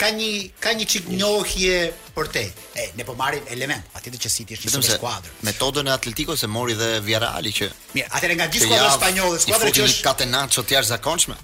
Ka 0.00 0.10
një 0.16 0.30
ka 0.60 0.72
një 0.76 0.86
çik 0.92 1.08
njohje 1.12 1.80
për 2.16 2.28
te. 2.34 2.44
E, 2.76 2.82
ne 2.96 3.04
po 3.08 3.14
marrim 3.16 3.44
element, 3.52 3.84
atë 3.96 4.16
që 4.16 4.32
City 4.32 4.56
është 4.56 4.76
një 4.76 4.96
skuadër. 4.96 5.32
Metodën 5.48 5.88
e 5.88 5.92
Atletico 5.96 6.36
se 6.36 6.46
mori 6.48 6.76
dhe 6.76 6.92
Villarreali 7.04 7.52
që. 7.56 7.68
Mirë, 7.96 8.12
atëre 8.18 8.36
nga 8.36 8.48
gjithë 8.52 8.68
skuadrat 8.68 8.96
spanjolle, 8.96 9.40
skuadra 9.44 9.72
që 9.78 9.86
është 9.88 10.04
katenaço 10.08 10.64
të 10.64 10.76
jashtëzakonshme. 10.78 11.36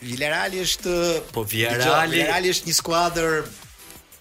Villarreali 0.00 0.62
është 0.64 0.94
po 1.34 1.42
Villarreali 1.46 2.54
është 2.54 2.70
një 2.70 2.78
skuadër 2.78 3.30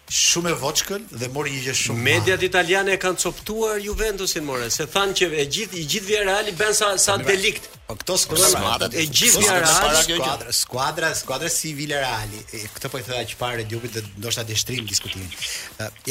shumë 0.09 0.51
e 0.55 0.97
dhe 1.21 1.27
mori 1.33 1.51
një 1.55 1.61
gjë 1.67 1.73
shumë. 1.77 2.01
Mediat 2.05 2.41
italiane 2.45 2.95
kanë 3.01 3.17
coptuar 3.21 3.77
Juventusin 3.81 4.43
more, 4.47 4.69
se 4.73 4.87
thanë 4.89 5.13
që 5.19 5.27
e 5.37 5.45
gjithë 5.53 5.77
i 5.77 5.83
gjithë 5.85 6.05
Via 6.09 6.23
Reali 6.25 6.51
bën 6.57 6.73
sa 6.73 6.95
sa 6.97 7.15
delikt. 7.17 7.67
Po 7.85 7.93
këto 7.99 8.15
skuadra 8.17 8.89
e 8.89 9.05
gjithë 9.05 9.43
Via 9.43 9.59
Reali, 9.61 10.01
skuadra, 10.09 10.53
skuadra, 10.53 11.11
skuadra 11.13 11.49
si 11.53 11.75
Via 11.77 12.01
Reali. 12.01 12.41
Këtë 12.73 12.89
po 12.93 12.97
i 12.97 13.05
thoya 13.05 13.21
që 13.29 13.37
parë 13.39 13.67
Djupit 13.69 13.99
dhe 13.99 14.05
ndoshta 14.17 14.43
të 14.49 14.57
shtrim 14.63 14.89
diskutimin. 14.89 15.29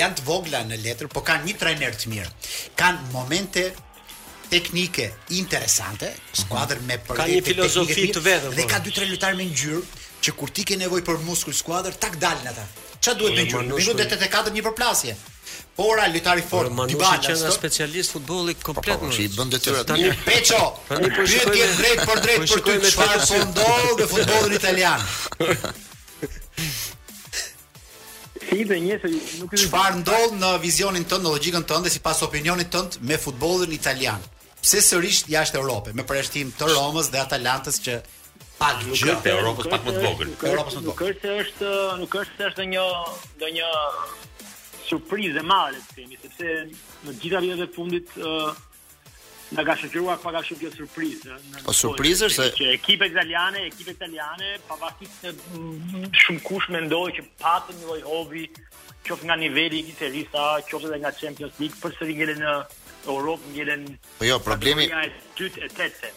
janë 0.01 0.15
të 0.21 0.27
vogla 0.31 0.63
në 0.71 0.79
letër, 0.87 1.07
po 1.11 1.21
kanë 1.27 1.45
një 1.51 1.59
trajner 1.59 1.93
të 1.99 2.07
mirë. 2.15 2.31
Kanë 2.79 3.11
momente 3.13 3.73
teknike 4.51 5.13
interesante, 5.35 6.15
skuadrë 6.47 6.87
me 6.87 6.95
mhm. 6.95 7.03
përgjithë 7.11 7.35
teknike. 7.35 7.47
një 7.51 7.55
filozofi 7.55 8.11
të 8.15 8.21
vetëm. 8.31 8.55
Dhe 8.63 8.73
ka 8.73 8.79
dy 8.79 8.91
tre 8.95 9.11
lojtarë 9.11 9.37
me 9.43 9.47
ngjyrë 9.51 9.83
që 10.23 10.31
kur 10.39 10.51
ti 10.55 10.63
ke 10.67 10.77
nevojë 10.79 11.05
për 11.07 11.19
muskul 11.27 11.55
skuadër, 11.55 11.95
tak 11.99 12.15
dalin 12.23 12.47
ata. 12.55 12.67
Ç'a 13.01 13.15
duhet 13.15 13.35
të 13.35 13.47
bëjë? 13.47 13.49
Vinë 13.49 13.97
në 14.05 14.19
e 14.27 14.29
katërt 14.33 14.57
një 14.59 14.65
përplasje. 14.67 15.17
Ora 15.83 16.07
lojtari 16.11 16.43
fort, 16.43 16.75
i 16.91 16.97
bën 16.99 17.23
që 17.25 17.35
është 17.37 17.51
specialist 17.55 18.15
futbolli 18.15 18.57
komplet. 18.59 19.05
Ai 19.07 19.27
bën 19.35 19.53
detyrat 19.53 19.87
Tani 19.91 20.09
Peço, 20.27 20.59
tani 20.89 21.11
po 21.15 21.27
shkojmë 21.33 21.75
drejt 21.79 22.03
për 22.09 22.23
drejt 22.25 22.43
po 22.43 22.57
për 22.57 22.65
drejt 22.67 22.67
për 22.67 22.81
të 22.83 22.93
çfarë 22.93 23.21
po 23.31 23.41
ndodh 23.53 24.01
me 24.01 24.09
futbollin 24.15 24.57
italian. 24.59 25.07
Si 28.49 28.65
dhe 28.71 28.79
një 28.89 28.99
se 29.05 29.13
nuk 29.39 29.55
është 29.55 29.63
çfarë 29.69 30.01
ndodh 30.03 30.37
në 30.43 30.53
vizionin 30.67 31.07
tënd, 31.07 31.27
në 31.29 31.37
logjikën 31.37 31.69
tënde 31.71 31.95
sipas 31.95 32.25
opinionit 32.27 32.75
tënd 32.75 32.99
me 33.11 33.21
futbollin 33.23 33.77
italian. 33.79 34.23
Pse 34.59 34.83
sërish 34.83 35.29
jashtë 35.31 35.61
Europës, 35.63 35.95
me 35.95 36.03
përshtim 36.03 36.51
të 36.59 36.73
Romës 36.75 37.13
dhe 37.15 37.23
Atalantës 37.23 37.79
që 37.85 38.01
pak 38.59 38.83
më 38.90 38.97
gjatë 39.01 39.23
te 39.25 39.33
Europës 39.37 39.68
pak 39.73 39.85
më 39.87 39.94
të 39.97 40.03
vogël. 40.05 40.31
Europës 40.53 40.79
më 40.79 40.83
të 40.83 40.88
vogël. 40.88 40.88
Nuk 40.88 41.27
është 41.35 41.75
nuk 42.03 42.16
është 42.23 42.38
se 42.40 42.49
është 42.53 42.66
një 42.75 42.87
ndonjë 43.38 43.75
surprizë 44.88 45.42
e 45.42 45.44
madhe 45.47 45.75
le 45.77 45.83
të 45.85 45.99
themi, 45.99 46.18
sepse 46.23 46.57
në 47.07 47.14
gjitha 47.23 47.42
vitet 47.44 47.62
e 47.62 47.68
fundit 47.77 48.14
ë 48.18 48.27
uh, 48.27 48.64
na 49.55 49.64
ka 49.64 49.77
shoqëruar 49.83 50.18
pak 50.25 50.40
ashtu 50.40 50.57
kjo 50.62 50.73
surprizë. 50.75 51.37
Po 51.68 51.75
surprizë 51.77 52.31
se 52.35 52.49
ekipe 52.73 53.09
italiane, 53.12 53.66
ekipe 53.71 53.94
italiane 53.94 54.55
pavarësisht 54.68 55.29
se 55.29 55.35
mm, 55.55 56.09
shumë 56.25 56.44
kush 56.49 56.71
mendoi 56.73 57.14
që 57.18 57.27
patën 57.44 57.79
një 57.83 57.90
lloj 57.92 58.01
hobi 58.09 58.49
qoftë 59.09 59.29
nga 59.31 59.38
niveli 59.40 59.79
i 59.83 59.87
Interista, 59.88 60.57
qoftë 60.68 60.90
edhe 60.90 60.99
nga 61.05 61.14
Champions 61.16 61.55
League, 61.62 61.79
përsëri 61.81 62.16
ngelen 62.18 62.42
në 62.44 62.57
Europë 63.07 63.51
ngjelen. 63.53 63.87
Po 64.19 64.25
jo, 64.27 64.39
problemi. 64.43 64.89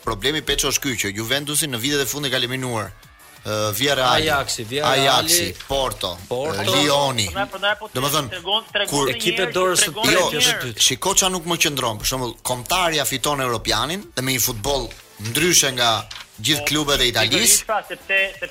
Problemi 0.03 0.41
peço 0.41 0.71
është 0.71 0.83
ky 0.89 0.95
që 1.03 1.11
Juventusi 1.19 1.67
në 1.69 1.79
vitet 1.81 2.05
e 2.05 2.09
fundit 2.09 2.31
ka 2.33 2.39
eliminuar 2.41 2.89
uh, 2.89 3.69
Villarreal, 3.77 4.15
Ajaxi, 4.17 4.65
Villarreal, 4.69 5.19
Ajaxi, 5.21 5.51
Porto, 5.67 6.15
uh, 6.17 6.25
Porto 6.29 6.65
uh, 6.65 6.73
Lioni. 6.79 7.27
Po, 7.35 7.45
po, 7.53 7.61
po, 7.85 7.91
Domethënë 7.93 8.31
tregon 8.33 8.67
tregon 8.71 8.91
kur 8.93 9.13
ekipet 9.13 9.53
dorës 9.55 9.85
së 9.85 10.09
jo, 10.09 10.25
Shikoça 10.87 11.29
nuk 11.31 11.45
më 11.51 11.59
qëndron, 11.67 12.01
për 12.01 12.11
shembull, 12.13 12.35
Komtarja 12.45 13.05
fiton 13.09 13.43
Europianin 13.45 14.07
dhe 14.15 14.25
me 14.25 14.37
një 14.37 14.43
futboll 14.49 14.89
ndryshe 15.29 15.69
nga 15.77 15.93
gjithë 16.45 16.65
klubet 16.67 17.01
e 17.05 17.09
Italisë. 17.11 17.67
Pra, 17.67 17.81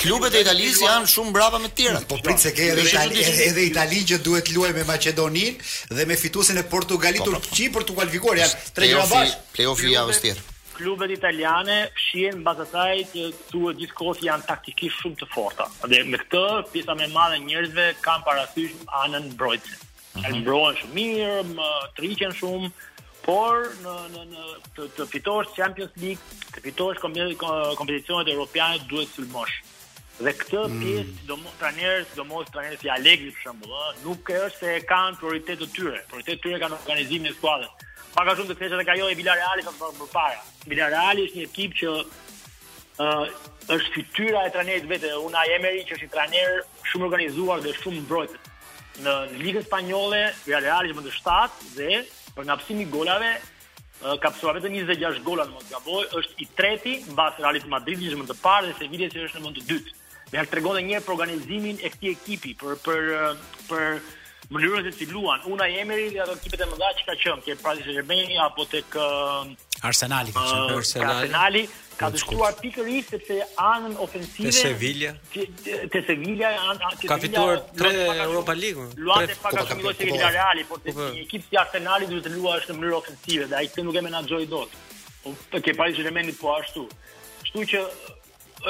klubet 0.01 0.37
e 0.39 0.45
Italisë 0.45 0.87
janë 0.87 1.11
shumë 1.13 1.35
brapa 1.35 1.61
me 1.63 1.71
Tiranë. 1.77 2.05
Po, 2.09 2.17
po 2.19 2.25
prit 2.29 2.43
se 2.43 2.53
ke 2.57 2.69
edhe 2.75 2.85
Itali, 2.87 3.21
edhe 3.49 3.65
Itali 3.71 4.03
që 4.13 4.21
duhet 4.25 4.51
luaj 4.55 4.71
luajë 4.73 4.79
me 4.79 4.87
Maqedoninë 4.91 5.73
dhe 5.99 6.07
me 6.11 6.17
fituesin 6.23 6.61
e 6.61 6.65
Portugalit 6.75 7.23
po, 7.25 7.33
po, 7.33 7.43
Turqi 7.43 7.69
për 7.75 7.89
të 7.91 7.99
kualifikuar 7.99 8.41
janë 8.45 8.65
tre 8.79 8.91
javë 8.93 9.11
bash. 9.15 9.37
Play-offi 9.57 9.93
i 9.93 9.97
javës 9.99 10.25
tjetër 10.25 10.47
klubet 10.81 11.13
italiane 11.13 11.75
fshihen 11.93 12.39
mbas 12.41 12.63
asaj 12.63 13.03
që 13.11 13.25
thuhet 13.51 13.77
gjithkohë 13.83 14.15
se 14.17 14.25
janë 14.31 14.47
taktikisht 14.49 15.03
shumë 15.03 15.19
të 15.21 15.27
forta. 15.35 15.67
Dhe 15.93 15.99
me 16.09 16.17
këtë 16.23 16.41
pjesa 16.73 16.95
më 16.97 17.05
e 17.05 17.09
madhe 17.13 17.37
e 17.37 17.43
njerëzve 17.51 17.85
kanë 18.07 18.25
parasysh 18.25 18.79
anën 19.03 19.27
mbrojtës. 19.35 19.83
Mhm. 20.15 20.25
Ai 20.25 20.39
mbrohen 20.41 20.79
shumë 20.81 20.97
mirë, 20.97 21.69
triqen 22.01 22.33
shumë, 22.41 22.73
por 23.25 23.67
në 23.83 23.95
në 24.15 24.23
në 24.31 24.45
të, 24.77 24.87
të 24.97 25.07
fitosh 25.11 25.53
Champions 25.57 25.93
League, 26.01 26.23
të 26.55 26.63
fitosh 26.65 27.01
kompeticionet 27.05 28.31
europiane 28.33 28.81
duhet 28.89 29.11
të 29.11 29.19
sulmosh. 29.21 29.59
Dhe 30.21 30.35
këtë 30.37 30.63
mm. 30.69 30.81
pjesë 30.83 31.13
sidomos 31.21 31.59
trajnerët, 31.61 32.09
sidomos 32.13 32.51
trajnerë 32.53 32.85
i 32.85 32.91
Alegri 32.93 33.31
për 33.37 33.45
shembull, 33.47 33.79
nuk 34.05 34.33
e 34.35 34.41
është 34.49 34.59
se 34.67 34.75
e 34.79 34.83
kanë 34.89 35.17
prioritet 35.21 35.63
të 35.63 35.69
tyre. 35.75 36.03
Prioritet 36.11 36.39
të 36.41 36.45
tyre 36.45 36.59
kanë 36.61 36.77
organizimin 36.79 37.31
e 37.31 37.35
skuadrës. 37.37 37.87
Pak 38.11 38.27
a 38.27 38.35
shumë 38.37 38.51
të 38.51 38.59
kthehet 38.59 38.75
edhe 38.79 38.95
ajo 38.97 39.09
e 39.09 39.17
Villarreali 39.17 39.65
ka 39.65 39.73
bërë 39.79 39.97
përpara. 40.01 40.43
Villarreali 40.73 41.25
është 41.29 41.41
një 41.41 41.49
ekip 41.49 41.77
që 41.81 41.91
ë 42.01 43.09
uh, 43.09 43.49
është 43.71 43.95
fytyra 43.97 44.45
e 44.49 44.53
trajnerit 44.57 44.89
vetë, 44.91 45.15
Unai 45.25 45.47
Emery 45.57 45.85
që 45.89 45.97
është 45.97 46.09
një 46.09 46.13
trajner 46.13 46.63
shumë 46.91 47.07
organizuar 47.09 47.65
dhe 47.65 47.77
shumë 47.79 48.05
mbrojtës. 48.05 48.49
Në 49.01 49.13
ligën 49.41 49.65
spanjolle, 49.65 50.25
Villarreali 50.45 50.93
është 50.93 51.01
më 51.01 51.09
të 51.09 51.17
7 51.23 51.69
dhe 51.79 52.03
Për 52.37 52.47
nga 52.49 52.57
pësimi 52.61 52.87
golave, 52.93 53.31
ka 54.23 54.31
pësuar 54.33 54.59
vetëm 54.59 54.75
26 54.81 55.23
gola 55.27 55.45
në 55.49 55.57
Mosgaboj, 55.57 56.05
është 56.21 56.39
i 56.43 56.47
treti 56.57 56.95
mbas 57.13 57.41
Realit 57.43 57.67
Madrid, 57.71 58.01
një 58.03 58.21
më 58.23 58.29
të 58.31 58.39
parë 58.45 58.71
dhe 58.71 58.79
Sevilla 58.79 59.11
që 59.13 59.27
është 59.27 59.41
në 59.43 59.47
vend 59.49 59.59
të 59.59 59.67
dytë. 59.71 59.99
Dhe 60.31 60.39
ja 60.39 60.45
tregon 60.51 60.79
edhe 60.79 60.87
një 60.89 60.97
herë 60.97 61.07
për 61.09 61.17
organizimin 61.17 61.81
e 61.85 61.93
këtij 61.95 62.15
ekipi, 62.15 62.53
për 62.61 62.79
për 62.85 63.13
për 63.67 64.01
mënyrën 64.55 64.87
se 64.89 64.93
si 64.99 65.09
luan. 65.11 65.43
Una 65.53 65.67
Emery 65.79 66.09
dhe 66.15 66.23
ato 66.25 66.37
ekipet 66.39 66.65
e 66.65 66.71
mëdha 66.71 66.93
që 67.01 67.09
ka 67.11 67.19
qenë, 67.25 67.47
ke 67.47 67.57
Paris 67.65 67.87
saint 67.89 68.35
apo 68.47 68.67
tek 68.73 68.99
uh, 68.99 69.87
Arsenali, 69.91 70.33
uh, 70.37 70.73
Arsenali. 70.79 71.11
Arsenali 71.11 71.63
ka 72.01 72.09
dështuar 72.15 72.55
pikërisht 72.63 73.11
sepse 73.13 73.37
anën 73.63 73.97
ofensive 74.01 74.49
te 74.49 74.53
Sevilla 74.57 75.11
te 75.35 76.01
Sevilla 76.07 76.51
ka 77.11 77.19
fituar 77.25 77.59
tre 77.81 77.91
Europa 78.25 78.55
League 78.63 78.87
luante 79.09 79.37
pak 79.43 79.59
ka 79.59 79.65
shumë 79.73 79.85
lojë 79.87 79.99
Sevilla 79.99 80.31
Reali 80.37 80.65
por 80.71 80.81
te 80.85 80.95
po, 80.97 81.11
po. 81.11 81.11
një 81.17 81.43
si 81.45 81.61
Arsenali 81.65 82.09
duhet 82.13 82.29
të 82.29 82.39
është 82.55 82.73
në 82.77 82.79
mënyrë 82.79 82.99
ofensive 83.01 83.51
dhe 83.53 83.59
ai 83.61 83.69
të 83.75 83.85
nuk 83.85 84.01
e 84.01 84.05
menaxhoi 84.09 84.49
dot 84.55 84.79
po 85.27 85.35
ke 85.67 85.77
parë 85.83 86.09
menit 86.19 86.41
po 86.41 86.57
ashtu 86.57 86.87
Shtu 87.51 87.67
që 87.73 87.85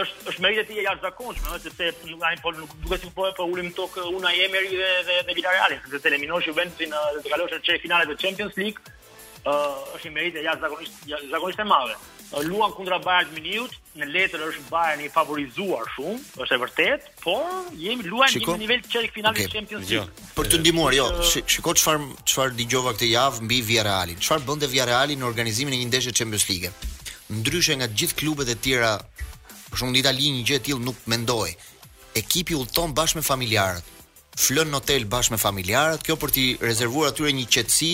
është 0.01 0.29
është 0.31 0.43
merite 0.43 0.63
ti 0.69 0.77
e 0.79 0.83
jashtëzakonshme, 0.85 1.57
ëh, 1.57 1.63
sepse 1.65 2.11
nuk 2.13 2.21
ai 2.23 2.37
po 2.43 2.53
nuk 2.55 2.75
duhet 2.85 3.03
të 3.03 3.09
bëhet 3.11 3.17
po, 3.17 3.25
po 3.39 3.47
ulim 3.53 3.71
tokë 3.79 4.05
Unai 4.19 4.35
Emery 4.45 4.79
dhe 4.79 4.91
dhe 5.09 5.17
dhe 5.35 5.41
reali 5.43 5.79
sepse 5.85 5.99
të 6.05 6.11
eliminosh 6.13 6.47
Juventusin 6.51 6.95
dhe 6.95 7.25
të 7.25 7.33
kalosh 7.35 7.57
në 7.57 7.63
çfarë 7.67 7.83
finale 7.87 8.07
të 8.11 8.17
Champions 8.23 8.61
League, 8.63 8.95
ëh, 9.43 9.75
është 9.97 10.07
një 10.07 10.15
merite 10.19 10.47
jashtëzakonisht 10.49 11.03
jashtëzakonisht 11.15 11.67
e 11.67 11.71
madhe 11.75 11.99
luan 12.39 12.71
kundra 12.73 12.99
Bayern 13.03 13.31
Munich, 13.35 13.75
në 13.99 14.07
letër 14.07 14.43
është 14.47 14.67
Bayern 14.71 15.01
i 15.03 15.09
favorizuar 15.11 15.89
shumë, 15.97 16.21
është 16.45 16.55
e 16.57 16.61
vërtet 16.63 17.09
por 17.25 17.47
jemi 17.75 18.07
luan 18.07 18.31
në 18.31 18.43
një 18.45 18.57
nivel 18.63 18.85
çelë 18.87 19.11
finalit 19.15 19.43
okay. 19.45 19.51
Champions 19.57 19.91
jo. 19.91 20.05
League. 20.05 20.23
Jo. 20.23 20.31
Për 20.39 20.51
të 20.53 20.61
ndihmuar, 20.63 20.95
jo, 20.97 21.09
shikoj 21.51 21.75
çfarë 21.81 22.23
çfarë 22.31 22.55
dëgjova 22.61 22.95
këtë 22.95 23.09
javë 23.17 23.45
mbi 23.49 23.59
Villarrealin. 23.67 24.21
Çfarë 24.23 24.47
bënte 24.47 24.71
Villarreali 24.71 25.19
në 25.19 25.27
organizimin 25.27 25.75
e 25.75 25.81
një 25.83 25.89
ndeshje 25.91 26.15
Champions 26.23 26.47
League? 26.53 26.71
Ndryshe 27.41 27.77
nga 27.81 27.91
të 27.91 27.99
gjithë 28.01 28.19
klubet 28.23 28.55
e 28.55 28.57
tjera, 28.65 28.93
për 29.73 29.81
shembull 29.83 29.99
në 29.99 30.03
Itali 30.05 30.31
një 30.37 30.47
gjë 30.49 30.61
e 30.61 30.65
tillë 30.71 30.87
nuk 30.87 31.03
mendoj. 31.11 31.51
Ekipi 32.21 32.57
udhton 32.59 32.95
bashkë 32.95 33.19
me 33.21 33.27
familjarët. 33.27 33.87
Flën 34.41 34.71
në 34.71 34.79
hotel 34.81 35.05
bashkë 35.11 35.35
me 35.37 35.43
familjarët, 35.43 36.07
kjo 36.07 36.15
për 36.19 36.33
të 36.37 36.45
rezervuar 36.63 37.11
atyre 37.11 37.33
një 37.35 37.47
qetësi 37.55 37.93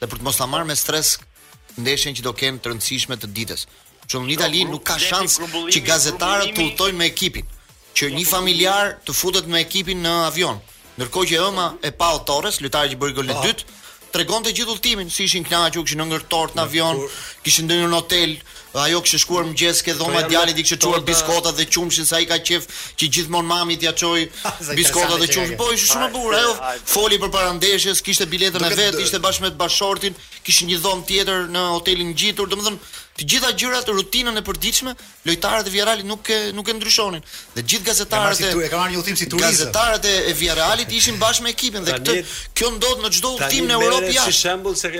dhe 0.00 0.08
për 0.10 0.20
të 0.20 0.26
mos 0.26 0.40
ta 0.40 0.48
marrë 0.50 0.68
me 0.72 0.76
stres 0.76 1.14
ndeshjen 1.80 2.14
që 2.18 2.22
do 2.22 2.32
të 2.38 2.70
rëndësishme 2.70 3.16
të 3.18 3.30
ditës. 3.36 3.66
Që 4.06 4.20
në 4.20 4.32
Itali 4.36 4.64
nuk 4.68 4.84
ka 4.86 4.98
shans 5.00 5.38
që 5.72 5.80
gazetarët 5.86 6.52
të 6.56 6.66
utojnë 6.70 6.98
me 6.98 7.06
ekipin, 7.08 7.46
që 7.96 8.10
një 8.14 8.24
familjar 8.28 8.96
të 9.06 9.14
futet 9.16 9.48
me 9.48 9.60
ekipin 9.64 10.02
në 10.04 10.12
avion. 10.30 10.60
Ndërkohë 10.98 11.28
që 11.32 11.40
ëma 11.50 11.68
e 11.82 11.90
Pau 11.98 12.20
Torres, 12.28 12.60
lojtari 12.62 12.92
që 12.94 13.00
bëri 13.00 13.16
golin 13.16 13.32
e 13.34 13.38
po. 13.40 13.46
dytë, 13.48 13.78
tregonte 14.14 14.52
gjithë 14.54 14.74
udhtimin, 14.76 15.10
si 15.10 15.24
ishin 15.26 15.46
kënaqur 15.48 15.86
që 15.88 15.98
në 15.98 16.06
ngërtort 16.12 16.54
në 16.54 16.62
avion, 16.68 17.00
kishin 17.42 17.66
ndënjur 17.66 17.90
në 17.90 17.98
hotel, 18.02 18.36
Po 18.74 18.82
ajo 18.82 18.98
që 19.06 19.18
shkuar 19.22 19.44
mëngjes 19.46 19.82
ke 19.86 19.92
dhoma 19.94 20.22
po 20.24 20.30
djalit 20.32 20.58
i 20.58 20.64
kishë 20.66 20.80
po 20.82 20.88
çuar 20.88 21.02
biskota 21.06 21.52
dhe 21.54 21.62
qumshin 21.70 22.08
sa 22.08 22.18
i 22.18 22.24
ka 22.26 22.40
qef 22.42 22.64
që 22.98 23.06
gjithmonë 23.16 23.46
mami 23.46 23.76
t'ia 23.78 23.92
çoj 24.00 24.24
biskota 24.78 25.14
dhe 25.20 25.28
qumsh. 25.30 25.52
Po 25.60 25.68
ishte 25.76 25.92
shumë 25.92 26.08
e 26.08 26.10
bukur. 26.16 26.34
Ajo 26.34 26.56
foli 26.90 27.20
për 27.22 27.30
parandeshës, 27.36 28.02
kishte 28.02 28.26
biletën 28.32 28.58
e 28.66 28.72
vet, 28.74 28.98
ishte 29.04 29.20
bashkë 29.22 29.46
me 29.46 29.52
bashortin, 29.60 30.18
kishin 30.48 30.72
një 30.72 30.80
dhomë 30.88 31.06
tjetër 31.12 31.46
në 31.54 31.62
hotelin 31.76 32.10
ngjitur, 32.16 32.50
domethënë 32.56 33.02
Të 33.14 33.26
gjitha 33.30 33.52
gjërat, 33.54 33.90
rutinën 33.94 34.38
e 34.40 34.40
përditshme, 34.42 34.90
lojtarët 35.28 35.68
e 35.70 35.70
Villarrealit 35.70 36.08
nuk 36.08 36.26
e 36.34 36.38
nuk 36.58 36.66
e 36.66 36.74
ndryshonin. 36.74 37.22
Dhe 37.54 37.60
të 37.62 37.68
gjithë 37.70 37.86
gazetarët 37.86 38.40
e 38.48 38.48
kanë 38.56 38.80
marrë 38.80 38.96
një 38.96 38.98
udhtim 39.04 39.18
si 39.20 39.28
turistë. 39.30 39.52
Gazetarët 39.68 40.08
e 40.10 40.34
Villarrealit 40.34 40.90
ishin 40.98 41.22
bashkë 41.22 41.46
me 41.46 41.54
ekipin 41.54 41.86
dhe 41.86 41.94
këtë 42.00 42.18
kjo 42.58 42.72
ndodh 42.80 43.06
në 43.06 43.12
çdo 43.20 43.30
udhtim 43.38 43.70
në 43.70 43.78
Europë. 43.78 44.10
Tanë 44.16 44.28
si 44.34 44.38
shembull 44.42 44.74
se 44.82 44.90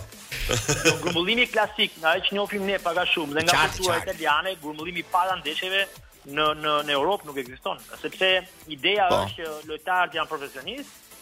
Po, 0.90 0.96
grumbullimi 1.02 1.46
klasik, 1.52 1.92
nga 2.02 2.16
e 2.18 2.24
që 2.26 2.34
njofim 2.38 2.64
ne 2.66 2.78
paga 2.84 3.04
shumë, 3.08 3.38
dhe 3.38 3.44
nga 3.46 3.58
qart, 3.58 3.76
kultura 3.76 3.98
qart. 4.00 4.10
italiane, 4.10 4.56
grumbullimi 4.64 5.04
para 5.14 5.36
ndeshjeve 5.42 5.84
në, 6.32 6.48
në, 6.64 6.74
në 6.88 6.96
Europë 6.96 7.30
nuk 7.30 7.38
eksiston, 7.44 7.84
sepse 8.02 8.30
ideja 8.76 9.10
po. 9.12 9.20
është 9.26 9.44
që 9.44 9.60
lojtarët 9.72 10.18
janë 10.18 10.32
profesionistë, 10.34 11.14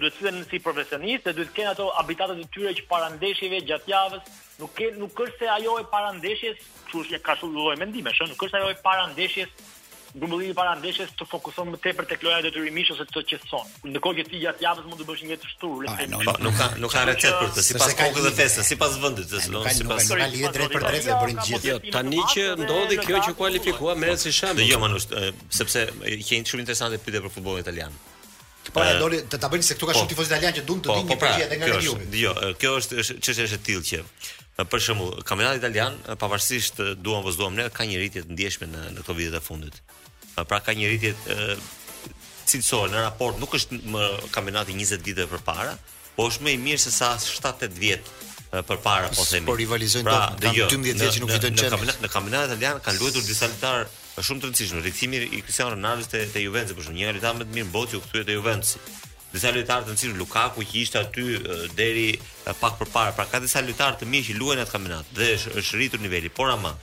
duhet 0.00 0.16
të 0.16 0.22
thënë 0.28 0.46
si 0.48 0.60
profesionistë, 0.64 1.34
duhet 1.36 1.50
të 1.52 1.58
kenë 1.58 1.74
ato 1.74 1.90
habitatet 1.98 2.40
e 2.44 2.48
tyre 2.56 2.74
që 2.80 2.88
para 2.88 3.12
ndeshjeve 3.18 3.62
gjatë 3.68 3.92
javës, 3.94 4.32
nuk 4.62 4.74
ke, 4.78 4.90
nuk 5.02 5.22
është 5.26 5.42
se 5.44 5.52
ajo 5.58 5.78
e 5.82 5.86
para 5.92 6.10
ndeshjes, 6.18 6.64
është 6.94 7.16
e 7.16 7.18
ka 7.26 7.34
shumë 7.40 7.56
lloj 7.58 7.76
mendimesh, 7.80 8.20
nuk 8.30 8.42
është 8.48 8.60
ajo 8.60 8.68
e 8.70 8.74
para 8.84 9.06
ndeshjes 9.10 9.70
grumbullimi 10.14 10.54
para 10.58 10.74
ndeshjes 10.78 11.10
të 11.18 11.26
fokuson 11.26 11.70
më 11.74 11.80
tepër 11.82 12.06
tek 12.12 12.22
loja 12.24 12.38
detyrimish 12.44 12.92
ose 12.94 13.06
të 13.10 13.22
qetson. 13.32 13.70
Në 13.90 14.02
kohë 14.04 14.20
që 14.20 14.24
ti 14.30 14.40
gjatë 14.44 14.64
javës 14.64 14.86
mund 14.88 15.00
të 15.02 15.06
bësh 15.08 15.24
një 15.30 15.38
të 15.42 15.48
shtur, 15.54 15.74
le 15.82 15.90
të 15.90 16.06
them. 16.12 16.44
Nuk 16.46 16.58
ka 16.60 16.68
nuk 16.82 16.94
ka 16.94 17.02
recetë 17.08 17.40
për 17.40 17.50
këtë, 17.50 17.64
sipas 17.68 17.96
kokës 17.98 18.26
dhe 18.28 18.32
festës, 18.38 18.70
sipas 18.70 18.98
vendit, 19.02 19.30
të 19.32 19.42
zonë, 19.48 19.74
sipas 19.80 20.08
nuk 20.08 20.20
ka 20.22 20.28
lidhje 20.34 20.52
drejt 20.56 20.76
për 20.76 20.86
drejtë 20.86 21.10
e 21.16 21.18
bërin 21.24 21.42
gjithë. 21.48 21.70
Jo, 21.70 21.80
tani 21.96 22.22
që 22.34 22.46
ndodhi 22.62 23.00
kjo 23.02 23.24
që 23.26 23.34
kualifikua 23.40 23.96
merret 24.04 24.22
si 24.26 24.34
shemb. 24.38 24.62
Jo, 24.62 24.78
manush, 24.84 25.08
sepse 25.58 25.86
ke 26.04 26.14
shumë 26.22 26.62
interesante 26.66 27.02
pyetje 27.04 27.24
për 27.26 27.34
futbollin 27.38 27.66
italian. 27.66 27.98
Po 28.74 28.80
ja 28.86 28.94
doli 29.02 29.18
të 29.30 29.38
ta 29.42 29.50
bëni 29.52 29.62
se 29.66 29.74
këtu 29.76 29.90
ka 29.90 29.92
po. 29.92 30.00
shumë 30.00 30.10
tifozë 30.14 30.30
italian 30.32 30.54
që 30.56 30.62
duan 30.68 30.80
të 30.80 30.88
po, 30.90 30.94
dinë 30.98 31.10
po, 31.12 31.16
pra, 31.20 31.32
gjë 31.36 31.44
edhe 31.48 31.58
nga 31.60 31.82
Juve. 31.84 32.06
Jo, 32.18 32.30
kjo 32.58 32.70
është 32.80 33.02
çështja 33.22 33.44
e 33.44 33.60
tillë 33.66 33.84
që 33.90 34.00
për 34.72 34.80
shembull, 34.82 35.18
kampionati 35.28 35.60
italian 35.60 35.98
pavarësisht 36.22 36.80
duam 37.04 37.22
vëzduam 37.26 37.54
ne 37.58 37.68
ka 37.76 37.84
një 37.86 38.00
ritje 38.00 38.24
të 38.24 38.32
ndjeshme 38.32 38.70
në 38.72 38.86
në 38.96 39.04
këto 39.04 39.18
vite 39.20 39.34
të 39.36 39.42
fundit. 39.46 39.78
Pra 40.42 40.58
ka 40.64 40.74
një 40.74 40.88
rritje 40.88 41.12
cilësore 42.50 42.90
në 42.92 43.02
raport, 43.04 43.38
nuk 43.40 43.54
është 43.56 43.78
më 43.94 44.06
kampionati 44.34 44.74
20 44.76 45.04
vite 45.06 45.26
më 45.30 45.38
parë, 45.46 45.74
po 46.18 46.26
është 46.30 46.46
më 46.48 46.54
i 46.56 46.60
mirë 46.64 46.82
se 46.82 46.92
sa 46.94 47.12
7-8 47.22 47.70
vjet 47.78 48.10
për 48.54 48.80
para 48.84 49.08
po 49.14 49.24
themi. 49.28 49.46
Por 49.46 49.56
rivalizojnë 49.62 50.06
pra, 50.08 50.32
do 50.42 50.50
jo, 50.56 50.66
12 50.74 50.98
vjet 50.98 51.16
që 51.16 51.22
nuk 51.22 51.32
fitojnë 51.36 51.60
çem. 51.60 51.70
Në, 51.70 51.76
kampionat 51.76 52.02
në 52.04 52.10
kampionat 52.12 52.52
italian 52.52 52.82
kanë 52.84 53.00
luetur 53.02 53.24
disa 53.26 53.48
lojtar 53.50 53.86
shumë 54.18 54.42
të 54.44 54.50
rëndësishëm. 54.50 54.82
Rikthimi 54.88 55.22
i 55.22 55.40
Cristiano 55.46 55.74
Ronaldo 55.76 56.10
te 56.12 56.24
te 56.34 56.42
Juventus 56.44 56.74
për 56.74 56.92
një 56.98 57.14
lojtar 57.16 57.38
më 57.40 57.46
të 57.46 57.58
mirë 57.60 57.72
botë 57.78 57.98
u 58.00 58.02
kthye 58.04 58.26
te 58.28 58.36
Juventus. 58.36 58.76
Disa 59.34 59.54
lojtar 59.56 59.86
të 59.86 59.92
rëndësishëm 59.92 60.18
Lukaku 60.20 60.66
që 60.66 60.78
ishte 60.84 61.00
aty 61.02 61.38
deri 61.80 62.06
pak 62.60 62.78
përpara, 62.82 63.14
pra 63.16 63.26
ka 63.32 63.40
disa 63.42 63.62
lojtar 63.64 63.96
të 64.02 64.10
mirë 64.12 64.28
që 64.30 64.38
luajnë 64.42 64.66
atë 64.68 64.76
kampionat 64.76 65.16
dhe 65.18 65.32
është 65.62 65.80
rritur 65.80 66.04
niveli. 66.04 66.30
Por 66.30 66.52
ama 66.54 66.74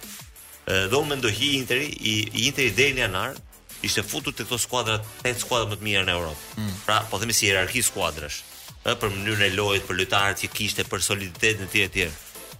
dhe 0.63 0.97
unë 0.97 1.09
mendoj 1.15 1.31
hi 1.35 1.47
Interi, 1.59 1.87
i, 2.13 2.15
i 2.33 2.45
Interi 2.49 2.71
deri 2.77 2.95
në 2.97 3.03
janar 3.05 3.37
ishte 3.81 4.03
futur 4.05 4.33
te 4.37 4.45
këto 4.45 4.59
skuadra, 4.61 4.99
tet 5.23 5.39
skuadrat 5.41 5.71
më 5.71 5.79
të 5.79 5.87
mira 5.87 6.03
në 6.05 6.13
Europë. 6.19 6.61
Mm. 6.61 6.75
Pra, 6.85 6.99
po 7.09 7.17
themi 7.17 7.33
si 7.33 7.47
hierarki 7.49 7.81
skuadrash, 7.81 8.43
ë 8.85 8.93
për 9.01 9.09
mënyrën 9.15 9.47
e 9.47 9.55
lojës, 9.57 9.87
për 9.89 9.97
lojtarët 10.03 10.43
që 10.43 10.51
kishte, 10.53 10.85
për 10.85 11.01
soliditet 11.07 11.63
në 11.63 11.69
tij 11.73 11.85
etj. 11.87 12.09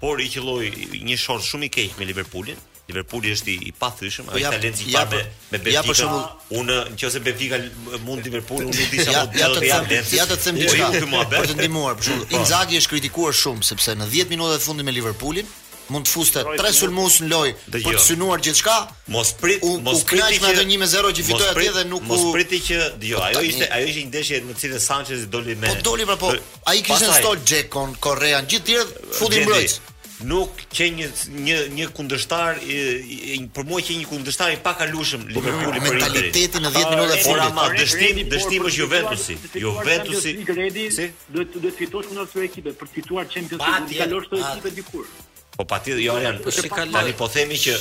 Por 0.01 0.17
i 0.17 0.25
qelloi 0.33 0.71
një 1.05 1.19
short 1.21 1.45
shumë 1.45 1.67
i 1.69 1.71
keq 1.77 1.99
me 2.01 2.07
Liverpoolin. 2.09 2.57
Liverpooli 2.89 3.29
është 3.35 3.53
i, 3.53 3.59
i 3.69 3.71
pathyshëm, 3.79 4.25
po 4.31 4.35
ai 4.35 4.41
talent 4.49 4.79
i 4.83 4.89
pa 4.91 5.03
me 5.07 5.19
me 5.21 5.59
Benfica. 5.59 5.75
Ja 5.77 5.83
për 5.85 5.95
shembull, 5.95 6.23
unë 6.59 6.77
nëse 6.97 7.21
Benfica 7.23 7.59
mund 8.03 8.25
Liverpool, 8.25 8.65
unë 8.67 8.87
di 8.91 9.05
sa 9.05 9.21
do 9.21 9.61
të 9.61 9.69
jap 9.69 9.93
Ja 10.17 10.25
të 10.27 10.37
them 10.43 10.57
po 10.57 10.73
diçka. 10.73 11.23
Për 11.37 11.51
të 11.53 11.59
ndihmuar, 11.59 11.95
për 12.01 12.09
shembull, 12.09 12.25
po. 12.33 12.39
Inzaghi 12.41 12.81
është 12.81 12.91
kritikuar 12.95 13.37
shumë 13.37 13.67
sepse 13.69 13.95
në 14.01 14.09
10 14.11 14.33
minutat 14.33 14.57
e 14.59 14.65
fundit 14.65 14.89
me 14.89 14.95
Liverpoolin, 14.97 15.45
mund 15.93 16.07
të 16.07 16.13
fuste 16.15 16.43
tre 16.59 16.71
sulmues 16.75 17.17
në 17.23 17.29
loj 17.33 17.53
për 17.71 17.83
jo. 17.83 17.93
të 17.97 18.01
synuar 18.05 18.41
gjithçka. 18.43 18.77
Mos 19.13 19.33
prit, 19.41 19.63
u, 19.67 19.75
mos 19.85 20.03
prit 20.09 20.41
me 20.43 20.51
atë 20.53 20.65
1-0 20.65 21.13
që 21.19 21.27
fitoi 21.27 21.51
atje 21.53 21.75
dhe 21.77 21.85
nuk 21.91 22.07
mos 22.09 22.23
u 22.23 22.27
Mos 22.27 22.35
priti 22.37 22.61
që 22.71 22.81
dio, 22.97 23.17
jo, 23.17 23.21
po, 23.21 23.29
ajo 23.29 23.45
ishte 23.51 23.69
ajo 23.77 23.91
ishte 23.91 24.05
një 24.05 24.11
ndeshje 24.13 24.41
në 24.47 24.57
cilën 24.63 24.83
Sanchez 24.89 25.27
doli 25.33 25.55
me. 25.61 25.69
Po 25.73 25.81
doli 25.89 26.07
apo 26.07 26.33
pra, 26.33 26.41
Ai 26.71 26.81
kishte 26.87 27.11
stol 27.19 27.39
Xhekon, 27.47 27.95
Korea, 28.07 28.41
gjithë 28.49 28.67
tjerë 28.71 29.17
futi 29.19 29.45
mbrojtës 29.47 29.79
nuk 30.21 30.59
ke 30.69 30.85
një 30.93 31.07
një 31.43 31.55
një 31.73 31.85
kundërshtar 31.97 32.59
për 33.55 33.65
mua 33.65 33.79
që 33.87 33.95
një 34.03 34.05
kundërshtar 34.05 34.51
i 34.53 34.59
pakalueshëm 34.61 35.23
po, 35.23 35.31
Liverpooli 35.39 35.81
për 35.81 35.95
mentalitetin 35.95 36.61
në 36.67 36.71
10 36.75 36.91
minuta 36.93 37.15
fundit. 37.23 37.41
ama 37.47 37.63
dështim, 37.73 38.19
dështim 38.29 38.67
është 38.69 38.79
Juventusi. 38.83 39.39
Juventusi 39.63 40.35
si 40.37 41.09
duhet 41.33 41.57
duhet 41.57 41.73
fitosh 41.81 42.13
me 42.13 42.21
një 42.21 42.45
ekipe 42.51 42.69
për 42.77 42.91
të 42.93 42.97
fituar 42.99 43.33
Champions 43.33 43.65
League, 43.65 43.97
kalosh 43.97 44.29
të 44.29 44.43
ekipe 44.45 44.75
dikur. 44.77 45.09
Po 45.57 45.65
pati 45.67 45.91
jo 45.99 46.13
janë. 46.21 46.39
Po 46.43 46.85
tani 46.93 47.15
po 47.19 47.27
themi 47.31 47.57
që 47.59 47.75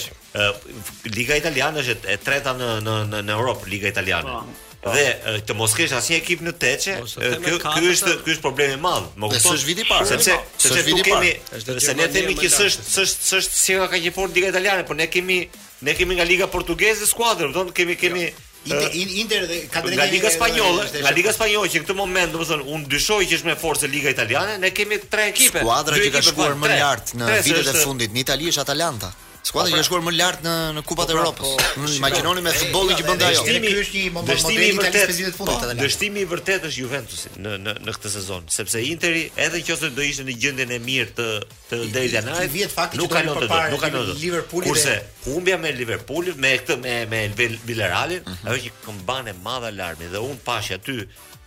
Liga 1.15 1.37
Italiane 1.39 1.83
është 1.85 2.11
e 2.11 2.17
treta 2.23 2.55
në 2.59 2.71
në 2.87 2.97
në 3.13 3.23
në 3.29 3.37
Europë 3.39 3.71
Liga 3.71 3.93
Italiane. 3.93 4.41
Po, 4.41 4.57
po. 4.83 4.95
Dhe 4.97 5.37
të 5.47 5.57
mos 5.61 5.75
kesh 5.77 5.93
asnjë 5.95 6.19
ekip 6.23 6.43
në 6.47 6.55
Teçe, 6.61 6.97
po, 7.05 7.31
ky 7.45 7.57
ky 7.63 7.93
është 7.95 8.15
ky 8.25 8.35
është 8.35 8.45
problemi 8.45 8.79
i 8.79 8.83
madh. 8.83 9.07
Më 9.21 9.31
kupton? 9.37 9.55
Sepse 9.55 9.69
vitin 9.71 9.87
e 9.87 9.89
parë, 9.91 10.09
sepse 10.11 10.37
sepse 10.57 10.85
nuk 10.91 11.03
kemi, 11.09 11.33
sepse 11.71 11.97
ne 12.01 12.09
themi 12.19 12.37
që 12.43 12.53
s'është 12.59 12.87
s'është 12.91 13.31
s'është 13.31 13.59
sira 13.63 13.89
ka 13.93 14.03
një 14.07 14.15
fort 14.19 14.35
Liga 14.37 14.51
Italiane, 14.55 14.87
por 14.89 14.99
ne 15.03 15.07
kemi 15.13 15.41
ne 15.87 15.97
kemi 15.99 16.19
nga 16.19 16.27
Liga 16.33 16.51
Portugeze 16.57 17.07
skuadër, 17.11 17.55
do 17.57 17.69
të 17.71 17.77
kemi 17.83 17.97
kemi 18.05 18.27
jo. 18.31 18.47
Inter 18.69 19.47
dhe 19.49 19.63
ka 19.73 19.81
drejtë 19.81 19.97
nga 19.97 20.07
Liga 20.13 20.31
Spanjolle, 20.33 20.85
nga 21.01 21.13
Liga 21.17 21.33
Spanjolle 21.33 21.71
që 21.73 21.81
në 21.81 21.85
këtë 21.87 21.97
moment, 22.01 22.35
domethënë, 22.35 22.67
un 22.75 22.85
dyshoj 22.93 23.21
që 23.31 23.39
është 23.39 23.49
më 23.49 23.55
forcë 23.63 23.89
Liga 23.93 24.13
Italiane, 24.13 24.59
ne 24.65 24.73
kemi 24.77 24.99
tre 25.09 25.31
ekipe. 25.33 25.63
Skuadra 25.65 25.97
që 26.03 26.13
ka 26.19 26.23
shkuar 26.29 26.59
më 26.61 26.75
lart 26.77 27.15
në 27.23 27.41
vitet 27.49 27.73
e 27.73 27.81
fundit 27.87 28.13
në 28.15 28.25
Itali 28.27 28.53
është 28.53 28.65
Atalanta. 28.67 29.15
Skuadra 29.43 29.73
që 29.79 29.85
shkuar 29.87 30.03
më 30.05 30.13
lart 30.19 30.43
në 30.45 30.53
në 30.77 30.83
Kupat 30.87 31.11
e 31.11 31.15
po, 31.15 31.17
pra, 31.17 31.25
Evropës. 31.25 31.55
Po, 31.57 31.81
mm, 31.85 31.93
Imagjinoni 31.97 32.43
me 32.45 32.53
futbollin 32.55 32.99
që 32.99 33.05
bën 33.09 33.23
ajo. 33.27 33.45
Ky 33.47 33.73
është 33.81 34.03
një 34.11 34.11
model 34.19 34.51
i 34.53 34.67
vërtetë 34.77 35.05
të 35.09 35.35
fundit 35.35 35.39
po, 35.41 35.47
edhe. 35.55 35.77
Dështimi 35.81 36.21
i 36.25 36.29
vërtetë 36.31 36.69
është 36.71 36.81
Juventusi 36.83 37.33
në 37.45 37.55
në 37.65 37.75
në 37.87 37.95
këtë 37.97 38.13
sezon, 38.17 38.49
sepse 38.57 38.83
Interi 38.91 39.25
edhe 39.47 39.63
nëse 39.63 39.91
do 39.97 40.05
ishte 40.11 40.27
në 40.29 40.37
gjendjen 40.45 40.75
e 40.77 40.81
mirë 40.85 41.15
të 41.17 41.29
të 41.71 41.81
deri 41.95 42.21
në 42.21 42.37
nuk 42.99 43.13
ka 43.17 43.25
lotë, 43.31 43.49
nuk 43.73 43.81
ka 43.81 44.45
Kurse 44.53 44.97
humbja 45.25 45.57
me 45.61 45.73
Liverpoolin 45.81 46.37
me 46.41 46.53
këtë 46.61 46.77
me 46.85 47.01
me 47.13 47.25
Villarrealin, 47.65 48.23
është 48.27 48.45
mhm. 48.45 48.63
një 48.67 48.77
kombanë 48.85 49.37
madh 49.45 49.71
alarmi 49.73 50.11
dhe 50.13 50.21
un 50.27 50.37
pashë 50.47 50.79
aty 50.81 50.99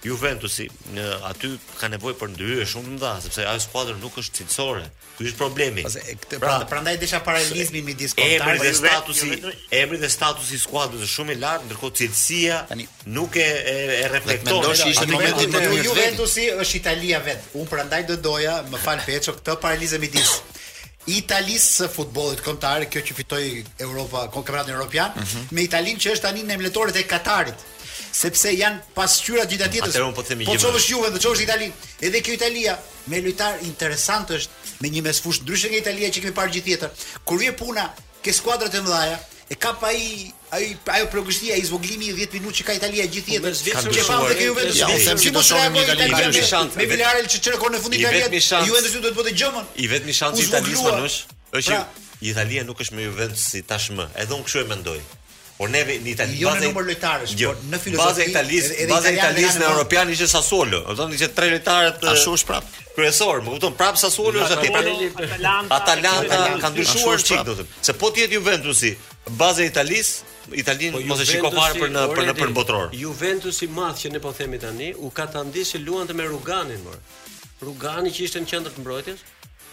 Juventusi 0.03 0.65
në 0.93 1.03
aty 1.29 1.49
ka 1.79 1.87
nevojë 1.91 2.17
për 2.19 2.31
ndryshë 2.33 2.65
shumë 2.73 2.91
më 2.95 2.99
dha 3.03 3.11
sepse 3.23 3.45
ajo 3.47 3.61
skuadër 3.63 3.99
nuk 4.01 4.17
është 4.19 4.41
cilësore. 4.41 4.83
Ky 5.17 5.27
është 5.29 5.39
problemi. 5.39 5.85
Pastaj 5.85 6.39
pra, 6.41 6.55
prandaj 6.71 6.95
desha 7.03 7.19
paralelizmi 7.27 7.83
me 7.87 7.95
diskontar. 7.99 8.49
Emri 8.49 8.65
dhe 8.67 8.73
statusi, 8.79 9.53
emri 9.79 9.99
dhe 10.01 10.09
statusi 10.15 10.57
i 10.57 10.61
skuadrës 10.63 11.05
është 11.07 11.13
shumë 11.17 11.35
i 11.35 11.39
lartë, 11.43 11.67
ndërkohë 11.69 11.95
cilësia 12.01 12.59
nuk 13.19 13.37
e 13.39 13.45
e, 13.45 13.75
e 14.01 14.07
reflekton. 14.11 14.71
ishte 14.91 15.63
Juventusi 15.85 16.49
është 16.57 16.81
Italia 16.81 17.21
vet. 17.29 17.45
Un 17.53 17.67
prandaj 17.73 18.03
do 18.11 18.17
doja, 18.29 18.59
më 18.71 18.83
fal 18.83 18.99
Peço, 19.05 19.33
këtë 19.37 19.55
paralizëm 19.61 20.01
me 20.03 20.09
dis. 20.11 20.33
Italisë 21.07 21.69
së 21.77 21.87
futbollit 21.91 22.39
kontar, 22.43 22.85
kjo 22.87 22.99
që 23.03 23.15
fitoi 23.15 23.47
Europa, 23.85 24.27
Kampionati 24.33 24.71
Evropian, 24.71 25.11
mhm. 25.17 25.47
me 25.51 25.63
Italinë 25.69 25.99
që 25.99 26.13
është 26.15 26.27
tani 26.29 26.43
në 26.47 26.59
emletoret 26.59 26.95
e 26.99 27.03
Katarit 27.07 27.67
sepse 28.13 28.53
janë 28.53 28.93
pasqyra 28.93 29.43
gjithë 29.49 29.67
tjetër. 29.73 29.89
Atëherë 29.89 30.09
un 30.11 30.15
po 30.17 30.23
themi 30.27 30.45
po 30.47 30.53
gjë. 30.53 30.59
Po 30.61 30.65
çovësh 30.67 30.87
Juve, 30.93 31.09
do 31.15 31.19
çovësh 31.23 31.43
Itali. 31.47 31.69
Edhe 32.05 32.21
kjo 32.23 32.35
Italia 32.37 32.75
me 33.09 33.21
lojtar 33.25 33.63
interesant 33.67 34.31
është 34.37 34.81
me 34.83 34.91
një 34.93 35.01
mesfush 35.07 35.41
ndryshe 35.43 35.71
nga 35.73 35.81
Italia 35.81 36.11
që 36.13 36.23
kemi 36.27 36.35
parë 36.37 36.53
gjithë 36.53 36.69
tjetër. 36.69 37.05
Kur 37.27 37.41
vjen 37.41 37.57
puna 37.59 37.87
ke 38.23 38.33
skuadrat 38.35 38.75
e 38.77 38.81
mëdha, 38.83 39.17
e 39.51 39.55
ka 39.59 39.73
pa 39.81 39.89
ai 39.91 40.29
ai 40.53 40.67
ajo 40.99 41.07
progresia 41.09 41.55
i 41.57 41.63
zvoglimi 41.65 42.11
i 42.11 42.13
10 42.13 42.37
minutë 42.37 42.59
që 42.59 42.67
ka 42.67 42.77
Italia 42.77 43.07
gjithë 43.09 43.29
tjetër. 43.31 43.57
Që 43.81 44.05
pa 44.07 44.19
dhe 44.29 44.37
ke 44.37 44.47
Juventus. 44.51 44.77
Ja, 44.83 44.91
unë 44.93 45.09
them 45.09 45.25
që 45.25 45.33
do 45.35 45.41
të 45.41 45.49
shohim 45.49 45.73
një 45.73 45.83
Itali 45.87 46.29
me 46.37 46.45
shans. 46.53 46.77
Me 46.77 46.89
Villarreal 46.93 47.31
që 47.33 47.41
çrekon 47.49 47.75
në 47.75 47.81
fund 47.87 47.97
Italia. 47.97 48.29
Juventus 48.69 48.93
duhet 48.93 49.09
të 49.09 49.17
bëjë 49.17 49.37
gjëmën. 49.41 49.73
I 49.81 49.89
vetmi 49.95 50.17
shans 50.21 50.37
i 50.37 50.45
Italisë 50.51 50.95
është 51.53 51.65
që 51.69 51.75
pra- 51.75 52.01
Italia 52.23 52.63
nuk 52.63 52.79
është 52.85 52.95
me 52.97 53.09
Juventus 53.09 53.41
si 53.51 53.61
tashmë. 53.67 54.05
Edhe 54.21 54.37
unë 54.37 54.45
kështu 54.47 54.61
e 54.65 54.69
mendoj. 54.69 55.01
Por 55.57 55.69
neve 55.69 55.99
në 56.01 56.09
Itali, 56.15 56.37
jo 56.41 56.49
në 56.55 56.63
numër 56.69 56.85
lojtarësh, 56.87 57.33
jo, 57.37 57.51
por 57.53 57.67
në 57.71 57.79
filozofi, 57.81 58.25
baza 58.33 58.41
baze 58.41 58.85
baza 58.89 58.93
baze 58.93 59.11
italis 59.19 59.57
në 59.61 59.65
europian 59.67 60.09
ishte 60.13 60.27
Sassuolo. 60.31 60.79
Do 60.81 60.95
të 60.95 60.97
thonë 61.01 61.17
ishte 61.19 61.27
tre 61.37 61.49
lojtarët 61.51 61.99
të 62.01 62.13
shumë 62.23 62.47
prap. 62.49 62.71
Kryesor, 62.97 63.43
më 63.45 63.53
kupton, 63.55 63.75
prap 63.77 63.99
Sassuolo 64.01 64.41
është 64.47 64.57
aty. 64.57 64.71
Atalanta, 64.73 65.77
Atalanta 65.77 66.57
ka 66.63 66.71
ndryshuar 66.73 67.21
çik, 67.27 67.43
do 67.45 67.53
të 67.53 67.59
thonë. 67.59 67.75
Se 67.89 67.95
po 68.01 68.09
ti 68.15 68.25
jetë 68.25 68.39
Juventusi, 68.39 68.95
baza 69.43 69.69
italis, 69.69 70.13
Italinë 70.51 70.91
po, 70.97 71.05
mos 71.13 71.21
e 71.23 71.29
shiko 71.29 71.47
fare 71.55 71.77
për 71.79 71.91
në 71.93 72.01
për 72.17 72.25
në 72.27 72.33
për 72.41 72.49
botror. 72.57 72.89
Juventus 72.99 73.61
i 73.63 73.69
madh 73.71 74.01
që 74.01 74.09
ne 74.17 74.23
po 74.25 74.33
themi 74.35 74.57
tani, 74.59 74.89
u 74.97 75.13
ka 75.15 75.23
tandisë 75.37 75.79
luante 75.85 76.11
me 76.17 76.25
Ruganin, 76.27 76.81
mor. 76.83 76.97
Rugani 77.63 78.11
që 78.11 78.25
ishte 78.25 78.41
në 78.43 78.49
qendër 78.51 78.73
të 78.75 78.83
mbrojtjes, 78.83 79.21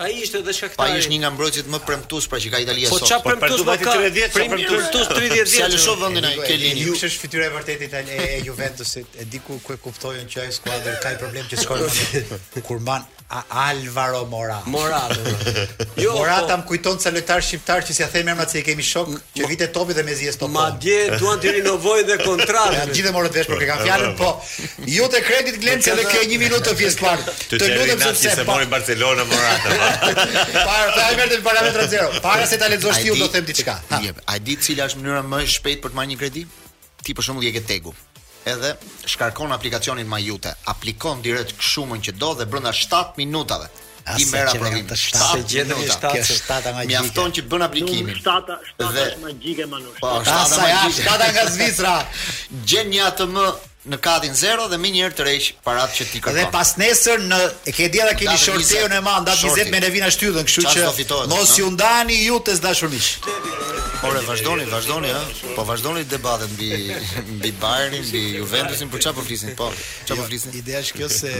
Ai 0.00 0.14
ishte 0.22 0.38
edhe 0.40 0.52
shkaktari. 0.56 0.92
Ai 0.94 1.00
është 1.02 1.10
një 1.12 1.16
nga 1.22 1.30
mbrojtësit 1.34 1.66
më 1.74 1.78
premtues 1.84 2.24
pra 2.32 2.38
që 2.40 2.50
ka 2.54 2.60
Italia 2.64 2.88
po, 2.88 2.98
sot. 3.02 3.04
Po 3.04 3.10
çfarë 3.10 3.36
premtues 3.36 3.64
më 3.68 3.74
ka? 3.82 3.96
Premtues 4.32 5.12
30 5.12 5.34
vjet. 5.34 5.52
Sa 5.76 5.82
shoh 5.84 5.98
vendin 6.00 6.24
ai 6.24 6.38
Kelini. 6.46 6.86
Ju 6.86 6.94
është 6.96 7.20
fytyra 7.20 7.50
e 7.50 7.52
vërtetë 7.58 8.00
e, 8.16 8.30
Juventusit. 8.48 9.18
E 9.20 9.26
di 9.28 9.42
ku 9.44 9.60
ku 9.60 9.76
e 9.76 9.80
kuptojnë 9.84 10.24
që 10.32 10.44
ai 10.46 10.50
skuadër 10.56 10.96
ka 11.04 11.12
problem 11.20 11.44
që 11.52 11.60
shkon 11.66 11.88
kur 12.66 12.80
ban 12.86 13.04
Alvaro 13.30 14.24
Mora. 14.26 14.56
Mora. 14.66 15.02
Jo, 16.00 16.14
Morata 16.16 16.54
po. 16.56 16.62
më 16.62 16.64
kujton 16.68 16.96
se 17.02 17.10
lojtar 17.14 17.44
shqiptar 17.44 17.82
që 17.86 17.92
si 17.94 18.00
ja 18.02 18.06
them 18.10 18.30
emrat 18.32 18.48
se 18.50 18.56
i 18.58 18.62
kemi 18.66 18.82
shok, 18.86 19.10
që 19.36 19.46
vite 19.50 19.66
topi 19.74 19.92
dhe 19.96 20.02
mezi 20.06 20.26
është 20.32 20.40
topi. 20.46 20.54
Madje 20.54 20.96
duan 21.20 21.38
të 21.42 21.52
rinovojnë 21.58 22.06
dhe 22.08 22.16
kontratën. 22.24 22.76
Ja, 22.80 22.86
gjithë 22.90 23.12
morët 23.14 23.36
vesh 23.36 23.50
për 23.52 23.60
këtë 23.68 23.84
fjalën, 23.86 24.14
po 24.18 24.30
ju 24.94 25.06
te 25.12 25.20
kredit 25.26 25.58
Glenc 25.62 25.86
edhe 25.92 26.06
ke 26.10 26.22
1 26.26 26.40
minutë 26.42 26.70
të 26.72 26.76
fjesë 26.80 27.02
parë. 27.04 27.36
Të 27.52 27.60
lutem 27.76 28.02
sepse 28.06 28.32
se 28.40 28.46
mori 28.48 28.66
Barcelona 28.72 29.28
Morata. 29.30 29.76
Para, 30.64 30.90
fare 31.00 31.14
merrte 31.16 31.36
parametra 31.38 31.84
zero. 31.86 32.08
Para 32.20 32.46
se 32.50 32.56
ta 32.60 32.66
lexosh 32.72 33.00
ti 33.02 33.10
u 33.12 33.16
do 33.18 33.26
them 33.28 33.44
diçka. 33.50 33.74
Jep, 34.04 34.16
a 34.24 34.34
di 34.46 34.54
cila 34.62 34.84
është 34.88 34.98
mënyra 35.02 35.22
më 35.30 35.38
e 35.42 35.48
shpejtë 35.56 35.82
për 35.84 35.92
të 35.94 35.98
marrë 35.98 36.10
një 36.12 36.18
kredi? 36.22 36.44
Ti 37.04 37.14
për 37.16 37.24
shembull 37.26 37.46
je 37.48 37.52
ke 37.56 37.62
tegu. 37.70 37.92
Edhe 38.50 38.74
shkarkon 39.14 39.52
aplikacionin 39.56 40.08
Majute, 40.08 40.54
aplikon 40.72 41.20
direkt 41.24 41.56
shumën 41.60 42.00
që 42.06 42.14
do 42.16 42.30
dhe 42.38 42.46
brenda 42.48 42.72
7 42.72 43.18
minutave 43.20 43.66
Ti 44.16 44.24
merr 44.32 44.48
aprovim. 44.54 44.86
Se 44.96 45.42
gjetëm 45.52 45.76
një 45.84 45.90
shtatë, 45.92 46.14
kjo 46.24 46.38
shtata 46.38 46.70
magjike. 46.72 46.94
Mjafton 46.96 47.34
që 47.36 47.42
bën 47.52 47.64
aplikimin. 47.66 48.14
7 48.16 48.22
shtata, 48.24 48.56
shtata 48.70 49.10
magjike 49.22 49.66
manush. 49.70 49.98
Po, 50.00 50.14
shtata 50.24 50.56
magjike. 50.64 50.96
Shtata 51.02 51.28
nga 51.34 51.44
Zvicra. 51.52 51.92
Gjen 52.72 52.90
një 52.94 53.04
ATM 53.06 53.36
në 53.88 53.96
katin 54.04 54.34
0 54.36 54.66
dhe 54.68 54.76
më 54.76 54.90
njëherë 54.92 55.16
të 55.16 55.24
rreq 55.24 55.44
para 55.64 55.86
që 55.88 56.04
ti 56.10 56.20
kërkon. 56.20 56.36
Dhe 56.36 56.48
pas 56.52 56.74
nesër 56.76 57.22
në 57.30 57.38
e 57.70 57.72
ke 57.72 57.86
dia 57.92 58.04
dha 58.04 58.16
keni 58.18 58.36
shorteun 58.42 58.92
e 58.92 58.98
mand 59.04 59.24
datë 59.30 59.46
20 59.54 59.72
me 59.72 59.80
Levina 59.80 60.10
shtyllën, 60.12 60.44
kështu 60.48 60.72
që 60.74 61.28
mos 61.32 61.54
ju 61.56 61.70
ndani 61.72 62.18
ju 62.26 62.36
të 62.44 62.58
dashur 62.64 62.92
miq. 62.92 63.10
Ore, 64.00 64.20
vazhdoni, 64.24 64.64
vazhdoni 64.72 65.10
Po 65.54 65.60
vazhdoni 65.68 66.06
debatet 66.08 66.48
mbi 66.54 66.70
mbi 67.34 67.50
Bayernin, 67.60 68.06
mbi 68.08 68.22
Juventusin, 68.38 68.88
për 68.88 68.96
po 68.96 69.02
çfarë 69.04 69.18
po 69.18 69.24
flisni? 69.26 69.52
Po, 69.58 69.66
çfarë 70.08 70.16
po 70.16 70.22
jo, 70.24 70.28
flisni? 70.30 70.52
Ideja 70.56 70.80
është 70.84 71.00
kjo 71.00 71.08
se 71.16 71.32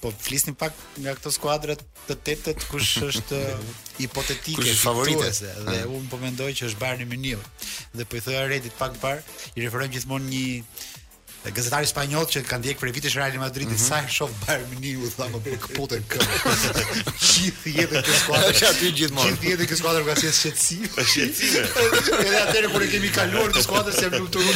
po 0.00 0.10
flisni 0.24 0.54
pak 0.58 0.74
nga 1.04 1.14
këto 1.18 1.30
skuadra 1.34 1.76
të 2.06 2.16
tetë 2.26 2.56
të 2.58 2.66
kush 2.70 2.90
është 3.12 3.38
hipotetike 4.00 4.58
kush 4.58 4.72
është 4.72 4.82
favorite 4.82 5.30
dhe 5.38 5.84
un 5.94 6.06
po 6.10 6.18
mendoj 6.22 6.50
që 6.58 6.68
është 6.72 6.82
Bayern 6.82 7.06
Munich 7.10 7.70
dhe 7.94 8.06
po 8.06 8.18
i 8.18 8.22
thoya 8.24 8.46
Redit 8.50 8.74
pak 8.78 8.98
par 9.02 9.18
i 9.54 9.58
referoj 9.62 9.86
gjithmonë 9.94 10.30
një 10.30 10.52
gazetari 11.54 11.86
spanjoll 11.86 12.24
që 12.30 12.40
kanë 12.48 12.60
ndjek 12.64 12.78
për 12.80 12.86
vitin 12.92 13.06
e 13.06 13.08
Real 13.18 13.36
Madridit 13.40 13.74
mhm. 13.78 13.84
sa 13.84 13.96
e 14.02 14.06
shoh 14.10 14.30
Bayern 14.44 14.66
Munich 14.72 14.98
u 14.98 15.00
tha 15.14 15.24
më 15.30 15.38
për 15.44 15.54
kputën 15.66 16.02
kë. 16.10 16.18
Gjithë 17.22 17.68
jetën 17.76 17.98
kjo 18.06 18.14
skuadër 18.20 18.48
është 18.54 18.66
aty 18.70 18.86
gjithmonë. 19.00 19.26
Gjithë 19.26 19.44
jetën 19.52 19.66
kjo 19.70 19.76
skuadër 19.82 20.02
ka 20.08 20.12
si 20.20 20.24
shqetësi. 20.40 20.78
Shqetësi. 21.12 21.48
Edhe 22.22 22.38
atëherë 22.40 22.68
kur 22.74 22.82
e 22.82 22.84
kemi 22.94 23.10
kaluar 23.14 23.50
në 23.54 23.60
skuadër 23.66 23.92
se 23.98 24.04
më 24.08 24.16
luftu 24.22 24.38
një 24.42 24.52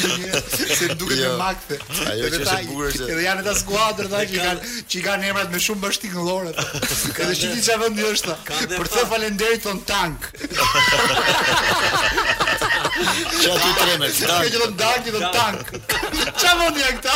se 0.57 0.87
duket 0.95 1.11
më 1.11 1.11
me 1.15 1.19
jo. 1.23 1.29
makte. 1.43 1.77
Ajo 2.11 2.25
që 2.25 2.29
është 2.41 2.59
bukur 2.73 2.87
është. 2.91 3.05
Edhe 3.15 3.23
janë 3.27 3.41
ata 3.45 3.55
skuadër 3.63 4.07
tha 4.15 4.21
që 4.33 4.39
kanë 4.49 4.61
që 4.95 4.99
kanë 5.07 5.23
emrat 5.33 5.51
me 5.55 5.59
shumë 5.69 5.81
bashkë 5.87 6.03
tingëllore. 6.09 6.51
Edhe 7.15 7.35
shiti 7.37 7.61
çfarë 7.61 7.83
vendi 7.87 8.03
është. 8.11 8.33
Për 8.75 8.87
të 8.97 9.03
falënderit 9.15 9.65
on 9.75 9.79
tank. 9.91 10.21
Ça 13.43 13.53
ti 13.63 13.71
tremesh, 13.81 14.21
ta. 14.29 14.37
Ti 14.45 14.51
do 14.55 14.67
të 14.67 14.73
ndaj 14.75 14.99
ti 15.05 15.13
do 15.15 15.23
të 15.23 15.31
tank. 15.35 15.77
Ça 16.43 16.53
vjen 16.59 16.81
ja 16.83 16.91
këta? 16.99 17.15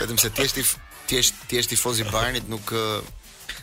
Vetëm 0.00 0.20
se 0.22 0.30
ti 0.34 0.46
je 0.46 0.66
ti 1.06 1.18
je 1.18 1.24
ti 1.48 1.64
tifoz 1.74 2.00
i 2.02 2.06
Bayernit, 2.10 2.46
nuk 2.50 2.70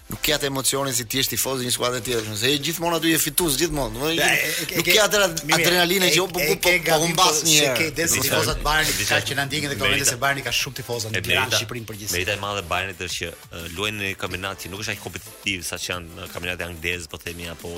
nuk 0.07 0.21
ke 0.23 0.31
atë 0.35 0.47
emocionin 0.51 0.95
si 0.95 1.05
ti 1.07 1.19
je 1.21 1.31
tifoz 1.33 1.61
i 1.63 1.67
një 1.69 1.73
skuadre 1.75 1.99
tjetër, 2.03 2.27
nëse 2.31 2.49
je 2.53 2.59
gjithmonë 2.65 2.97
aty 2.99 3.09
je 3.15 3.23
fitues 3.23 3.55
gjithmonë. 3.61 3.95
Do 4.03 4.11
të 4.11 4.27
thotë 4.57 4.69
nuk 4.77 4.87
ke 4.89 4.97
atë 5.05 5.23
adrenalinë 5.59 6.11
që 6.17 6.25
po-, 6.31 6.43
po 6.47 6.57
po 6.67 6.75
po 6.89 7.09
mbas 7.13 7.41
një 7.47 7.55
herë. 7.61 7.79
Ke 7.79 7.89
je 8.07 8.11
tifozat 8.23 8.59
i 8.61 8.67
Bayernit, 8.67 9.01
ka 9.13 9.19
që 9.31 9.37
na 9.39 9.47
ndiqën 9.47 9.73
këto 9.77 9.91
vende 9.95 10.07
se 10.11 10.19
Bayerni 10.27 10.45
ka 10.49 10.53
shumë 10.59 10.79
tifozë 10.83 11.13
në 11.15 11.23
Tiranë, 11.31 11.51
në 11.55 11.59
Shqipërinë 11.61 11.89
përgjithësisht. 11.95 12.19
Merita 12.19 12.35
e 12.35 12.43
madhe 12.43 12.63
e 12.63 12.67
Bayernit 12.75 13.03
është 13.07 13.17
që 13.17 13.65
luajnë 13.79 13.99
në 14.03 14.11
kampionat 14.19 14.63
që 14.63 14.71
nuk 14.75 14.83
është 14.83 14.95
aq 14.95 15.03
kompetitiv 15.07 15.67
saçi 15.71 15.91
janë 15.91 16.29
kampionati 16.35 16.67
anglez, 16.67 17.07
po 17.11 17.19
themi 17.23 17.51
apo 17.51 17.73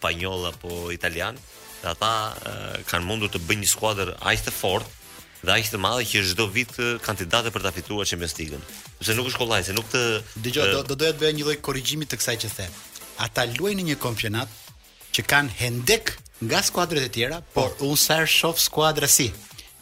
spanjoll 0.00 0.48
apo 0.54 0.78
italian, 0.96 1.36
ata 1.92 2.82
kanë 2.90 3.06
mundur 3.08 3.30
të 3.32 3.40
bëjnë 3.48 3.64
një 3.64 3.70
skuadër 3.72 4.12
aq 4.28 4.44
të 4.46 4.52
fortë 4.54 5.44
dhe 5.44 5.52
aq 5.54 5.70
të 5.74 5.80
madhe 5.84 6.06
që 6.08 6.22
çdo 6.30 6.46
vit 6.54 6.72
kandidatë 7.04 7.50
për 7.52 7.64
ta 7.66 7.72
fituar 7.76 8.08
Champions 8.08 8.34
League-ën. 8.38 8.62
Sepse 8.96 9.16
nuk 9.18 9.26
është 9.28 9.40
kollaj, 9.42 9.60
se 9.66 9.74
nuk 9.76 9.90
të 9.92 10.00
Dgjoj, 10.46 10.68
do 10.72 10.80
do 10.92 10.96
doja 11.02 11.12
të 11.12 11.20
bëja 11.20 11.34
një 11.36 11.44
lloj 11.48 11.56
korrigjimi 11.66 12.08
të 12.08 12.16
kësaj 12.20 12.36
që 12.44 12.50
the. 12.54 12.68
Ata 13.26 13.44
luajnë 13.52 13.82
në 13.82 13.86
një 13.90 13.98
kampionat 14.00 14.54
që 15.14 15.26
kanë 15.30 15.56
hendek 15.60 16.14
nga 16.48 16.62
skuadrat 16.66 17.04
e 17.04 17.12
tjera, 17.12 17.42
por 17.54 17.68
oh. 17.76 17.76
Po. 17.76 17.92
unë 17.92 18.00
sa 18.06 18.18
shoh 18.24 18.56
skuadra 18.56 19.06
si 19.18 19.28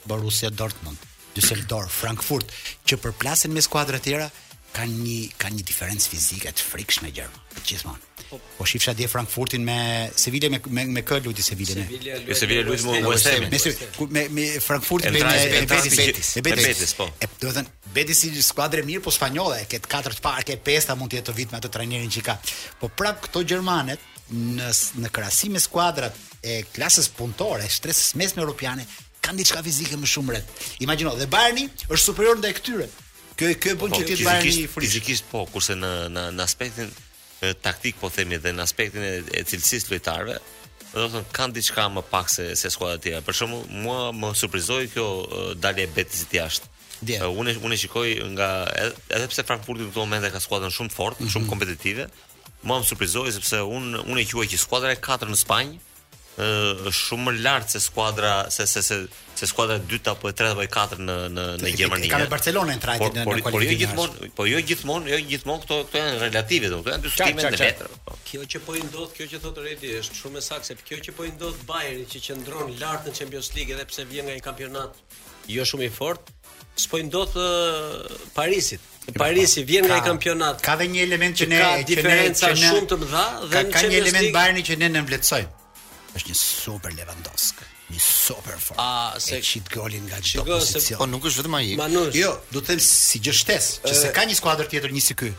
Borussia 0.05 0.50
Dortmund, 0.50 0.98
Düsseldorf, 1.38 1.94
Frankfurt, 2.03 2.50
që 2.82 2.98
përplasen 2.98 3.55
me 3.55 3.62
skuadrat 3.62 4.03
e 4.03 4.11
tjera 4.11 4.28
kanë 4.76 4.98
një 5.07 5.18
kanë 5.38 5.61
një 5.62 5.68
diferencë 5.70 6.11
fizike 6.11 6.50
të 6.59 6.70
frikshme 6.72 7.14
gjermane 7.14 7.62
gjithmonë. 7.68 8.11
Po. 8.33 8.41
po 8.59 8.64
shifsha 8.64 8.93
dhe 8.97 9.07
Frankfurtin 9.12 9.61
me 9.62 10.11
Sevilla 10.16 10.49
me 10.49 10.59
me, 10.66 10.85
me 10.97 11.01
kë 11.05 11.18
luti 11.26 11.43
Sevilla 11.45 11.74
ne. 11.83 11.89
Sevilla 12.35 12.62
luti 12.64 12.87
me 12.87 13.03
West 13.11 13.26
Ham. 13.28 13.45
Me 13.45 14.07
me 14.09 14.22
me 14.37 14.45
Frankfurt 14.68 15.05
me 15.05 15.20
me 15.20 15.64
Betis. 15.72 16.30
Me 16.37 16.41
Betis, 16.64 16.95
po. 16.97 17.11
E 17.20 17.28
do 17.43 17.51
të 17.51 17.59
thënë 17.59 17.93
Betis 17.93 18.22
si 18.24 18.30
skuadër 18.47 18.80
e 18.80 18.87
mirë 18.89 19.05
po 19.05 19.12
spanjolle, 19.12 19.59
e 19.61 19.68
ket 19.68 19.85
katërt 19.95 20.22
parë, 20.24 20.47
ket 20.49 20.64
pesta 20.64 20.97
mund 20.97 21.12
të 21.12 21.20
jetë 21.20 21.28
të 21.28 21.35
vit 21.43 21.53
me 21.53 21.61
atë 21.61 21.72
trajnerin 21.76 22.14
që 22.16 22.24
ka. 22.30 22.39
Po 22.80 22.89
prap 22.89 23.20
këto 23.28 23.43
gjermanët 23.53 24.09
në 24.57 24.72
në 25.05 25.12
krahasim 25.12 25.53
me 25.59 25.61
skuadrat 25.61 26.16
e 26.41 26.57
klasës 26.72 27.12
punëtore, 27.20 27.68
shtresës 27.76 28.16
mesme 28.22 28.41
europiane 28.47 28.89
kanë 29.22 29.43
diçka 29.45 29.61
fizike 29.68 30.01
më 30.01 30.09
shumë 30.09 30.33
rreth. 30.33 30.66
Imagjino, 30.89 31.12
dhe 31.20 31.28
Bayerni 31.37 31.68
është 31.85 32.01
superior 32.09 32.41
ndaj 32.41 32.57
këtyre. 32.62 32.89
Kjo 33.37 33.53
kjo 33.61 33.76
bën 33.78 33.87
po, 33.87 33.93
që 34.01 34.05
ti 34.09 34.18
të 34.22 34.26
bëni 34.30 34.57
fizikisht 34.80 35.28
po, 35.35 35.45
kurse 35.53 35.76
në 35.78 35.93
në 36.16 36.26
në 36.41 36.47
aspektin 36.49 36.91
taktik 37.61 37.97
po 38.01 38.11
themi 38.11 38.38
dhe 38.40 38.53
në 38.55 38.62
aspektin 38.62 39.03
e, 39.05 39.14
e 39.20 39.43
cilësisë 39.49 39.93
lojtarëve, 39.95 40.36
do 40.93 41.07
të 41.07 41.09
thonë 41.14 41.30
kanë 41.36 41.57
diçka 41.57 41.86
më 41.88 42.03
pak 42.11 42.30
se 42.30 42.45
se 42.59 42.70
skuadrat 42.70 43.03
tjera. 43.03 43.22
Për 43.24 43.38
shembull, 43.38 43.62
mua 43.84 44.11
më 44.16 44.30
surprizoi 44.38 44.86
kjo 44.93 45.07
dalje 45.61 45.86
e 45.88 45.93
Betisit 45.95 46.34
jashtë. 46.36 46.68
Unë 47.32 47.57
unë 47.66 47.78
shikoj 47.82 48.09
nga 48.36 48.49
edhe 48.84 49.26
pse 49.32 49.45
Frankfurti 49.49 49.82
në 49.86 49.90
këtë 49.90 50.05
moment 50.05 50.28
ka 50.32 50.43
skuadrën 50.45 50.70
shumë 50.76 50.95
fort, 50.95 51.18
mm 51.18 51.24
-hmm. 51.26 51.32
shumë 51.34 51.49
kompetitive. 51.49 52.09
Mua 52.62 52.78
më 52.78 52.84
surprizoi 52.86 53.32
sepse 53.32 53.59
unë 53.62 54.05
unë 54.11 54.20
e 54.22 54.26
quaj 54.34 54.47
që 54.53 54.57
skuadra 54.59 54.93
e 54.93 54.97
katërt 55.07 55.30
në 55.32 55.36
Spanjë, 55.38 55.78
është 56.39 56.93
shumë 56.97 57.24
më 57.28 57.33
lart 57.45 57.68
se 57.72 57.80
skuadra 57.80 58.49
se 58.51 58.64
se 58.66 58.80
se 58.83 58.99
se 59.37 59.47
skuadra 59.47 59.76
e 59.76 59.80
dytë 59.91 60.12
apo 60.12 60.28
e 60.28 60.33
tretë 60.33 60.53
apo 60.55 60.62
e 60.62 60.66
katërt 60.70 61.01
në 61.03 61.16
në 61.33 61.45
në 61.61 61.72
Gjermani. 61.76 62.09
Ka 62.09 62.18
me 62.22 62.26
Barcelona 62.30 62.72
e 62.76 62.80
tretë 62.80 63.05
në 63.16 63.24
në 63.41 63.43
kualifikim. 63.43 63.91
Po 63.93 64.01
jo 64.01 64.09
gjithmonë, 64.09 64.33
po 64.39 64.47
jo 64.47 64.62
gjithmonë, 64.62 65.12
jo 65.12 65.18
gjithmonë 65.28 65.62
këto 65.64 65.78
këto 65.89 66.01
janë 66.03 66.20
relative 66.24 66.70
domosdoshmë, 66.72 66.97
janë 67.03 67.05
dy 67.05 67.12
skuadra 67.12 67.57
të 67.57 67.66
letrave. 67.66 68.18
Kjo 68.28 68.47
që 68.55 68.62
po 68.66 68.76
i 68.80 68.85
ndodh, 68.87 69.14
kjo 69.16 69.26
që 69.33 69.43
thotë 69.45 69.64
Redi 69.66 69.93
është 70.01 70.20
shumë 70.22 70.39
e 70.39 70.45
saktë 70.49 70.70
se 70.72 70.78
kjo 70.87 71.01
që 71.09 71.16
po 71.18 71.28
i 71.28 71.33
ndodh 71.35 71.64
Bayernit 71.68 72.12
që 72.14 72.22
qëndron 72.30 72.74
lart 72.80 73.09
në 73.09 73.16
Champions 73.18 73.53
League 73.57 73.74
edhe 73.76 73.87
pse 73.93 74.05
vjen 74.12 74.28
nga 74.30 74.37
një 74.39 74.45
kampionat 74.49 75.05
jo 75.53 75.66
shumë 75.68 75.89
i 75.91 75.93
fortë, 75.93 76.39
s'po 76.80 76.97
i 77.03 77.09
ndodh 77.11 77.41
Parisit. 78.33 78.93
Parisi 79.18 79.64
vjen 79.68 79.85
nga 79.89 79.99
kampionat. 80.07 80.62
Ka 80.64 80.76
dhe 80.80 80.87
një 80.89 81.03
element 81.11 81.37
që 81.41 81.49
ne 81.51 81.57
e 81.59 81.64
kemi 81.72 81.85
diferenca 81.97 82.53
shumë 82.57 82.87
të 82.93 83.01
madhe 83.09 83.51
dhe 83.51 83.64
ka, 83.72 83.80
ka 83.83 83.89
një 83.91 83.99
element 84.05 84.30
Bayerni 84.39 84.62
që 84.68 84.78
ne 84.85 84.93
nënvlecsojmë 84.95 85.59
është 86.18 86.32
një 86.32 86.38
super 86.38 86.92
Lewandowsk, 86.96 87.60
një 87.92 88.00
super 88.02 88.56
form. 88.60 88.80
A 88.82 89.18
se 89.22 89.38
e 89.38 89.42
shit 89.44 89.68
golin 89.72 90.04
nga 90.08 90.20
çdo 90.24 90.44
pozicion. 90.48 91.00
Po 91.00 91.06
nuk 91.08 91.28
është 91.30 91.42
vetëm 91.44 91.56
ai. 91.56 91.62
Jo, 92.18 92.34
do 92.52 92.60
të 92.62 92.72
them 92.72 92.82
si 92.84 93.20
gjë 93.24 93.34
shtesë, 93.42 93.78
që 93.86 93.94
se 94.02 94.12
ka 94.16 94.26
një 94.28 94.36
skuadër 94.40 94.68
tjetër 94.72 94.92
një 94.96 95.04
si 95.08 95.16
ky. 95.22 95.30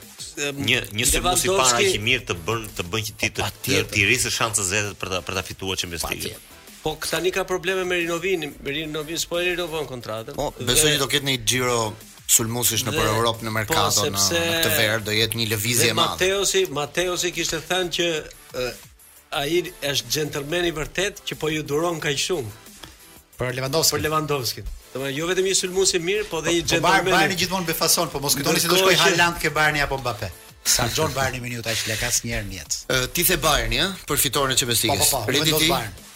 Një 0.57 0.81
një 0.97 1.09
sulmues 1.11 1.45
i 1.45 1.51
para 1.53 1.81
që 1.83 1.99
mirë 2.07 2.25
të 2.31 2.37
bën 2.47 2.63
të 2.79 2.87
bën 2.93 3.07
që 3.11 3.19
ti 3.21 3.31
të 3.35 3.49
të 3.93 4.07
rrisë 4.07 4.31
shanse 4.33 4.65
zëte 4.69 4.95
për 5.01 5.13
ta 5.13 5.21
për 5.27 5.37
ta 5.39 5.43
fituar 5.51 5.77
Champions 5.81 6.07
League. 6.09 6.33
Po 6.83 6.95
tani 7.05 7.29
ka 7.31 7.43
probleme 7.47 7.83
me 7.87 7.99
Rinovin, 8.01 8.49
Rinovin 8.65 9.19
s'po 9.21 9.37
e 9.39 9.53
rinovon 9.53 9.85
kontratën. 9.87 10.35
Po, 10.35 10.49
besoj 10.67 10.89
që 10.95 10.97
do 10.99 11.07
ketë 11.11 11.29
një 11.29 11.35
Giro 11.47 11.83
sulmosish 12.33 12.81
nëpër 12.87 13.07
Europë 13.13 13.45
në 13.45 13.51
merkato 13.55 13.85
po, 13.85 13.93
sepse, 14.07 14.35
në, 14.35 14.41
në 14.41 14.57
këtë 14.65 14.73
verë 14.79 15.05
do 15.07 15.13
jetë 15.15 15.39
një 15.39 15.45
lëvizje 15.53 15.89
e 15.93 15.95
madhe. 15.95 16.17
Mateosi, 16.25 16.63
Mateosi 16.75 17.31
kishte 17.37 17.61
thënë 17.69 17.93
që 17.99 18.09
ai 19.37 19.63
është 19.91 20.13
gentleman 20.15 20.67
i 20.67 20.71
vërtet 20.77 21.23
që 21.27 21.37
po 21.41 21.49
ju 21.53 21.63
duron 21.65 21.99
kaq 22.03 22.19
shumë. 22.27 22.53
Për 23.39 23.55
Lewandowski. 23.57 23.97
Për 23.97 24.03
Lewandowski. 24.07 24.65
Domethënë 24.93 25.17
jo 25.17 25.27
vetëm 25.29 25.47
një 25.49 25.55
sulmues 25.57 25.93
i 25.97 26.01
mirë, 26.05 26.27
po 26.29 26.41
dhe 26.45 26.51
po, 26.51 26.53
një 26.53 26.65
gentleman. 26.69 27.09
Po 27.09 27.15
Bayern 27.15 27.37
gjithmonë 27.41 27.69
befason, 27.71 28.09
po 28.13 28.21
mos 28.21 28.35
kujtoni 28.37 28.61
se 28.61 28.69
do 28.71 28.77
shkoj 28.77 28.97
Haaland 29.01 29.39
ke 29.41 29.49
Bayern 29.55 29.79
apo 29.87 29.97
Mbappé. 30.03 30.29
Sa 30.63 30.85
John 30.95 31.11
Bayern 31.17 31.39
në 31.39 31.47
minuta 31.47 31.73
që 31.75 31.89
lekas 31.93 32.21
një 32.23 32.43
në 32.47 32.61
jetë. 32.61 33.01
ti 33.13 33.23
the 33.29 33.37
Bayern, 33.47 33.73
ha, 33.81 33.87
për 34.09 34.21
fitoren 34.25 34.53
e 34.53 34.59
Champions 34.59 34.83
League. 34.83 35.07
Po, 35.09 35.25
po, 35.25 35.61
po 35.67 36.11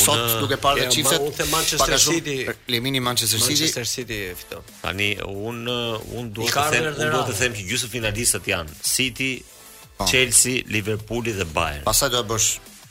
Sot 0.00 0.20
duke 0.38 0.54
parë 0.62 0.84
dhe 0.84 0.90
qifet 0.94 1.18
Unë 1.18 1.44
Manchester 1.50 1.96
City 1.98 2.36
Lemini 2.70 3.00
Manchester 3.02 3.40
City 3.42 3.54
Manchester 3.64 3.86
City 3.92 4.18
fiton 4.38 4.62
Tani, 4.84 5.08
unë 5.26 5.72
un, 5.72 6.20
un 6.20 6.28
duhet 6.36 6.54
të 6.54 6.68
them 6.70 6.92
Unë 6.92 7.08
duhet 7.16 7.26
të 7.32 7.38
them 7.40 7.56
që 7.58 7.64
gjusë 7.72 7.90
finalistët 7.96 8.46
janë 8.52 8.76
City, 8.90 9.32
Po. 10.00 10.06
Chelsea, 10.06 10.64
Liverpooli 10.66 11.32
dhe 11.38 11.44
Bayern. 11.54 11.84
Pastaj 11.84 12.10
do 12.16 12.24
ta 12.24 12.28
bësh 12.34 12.50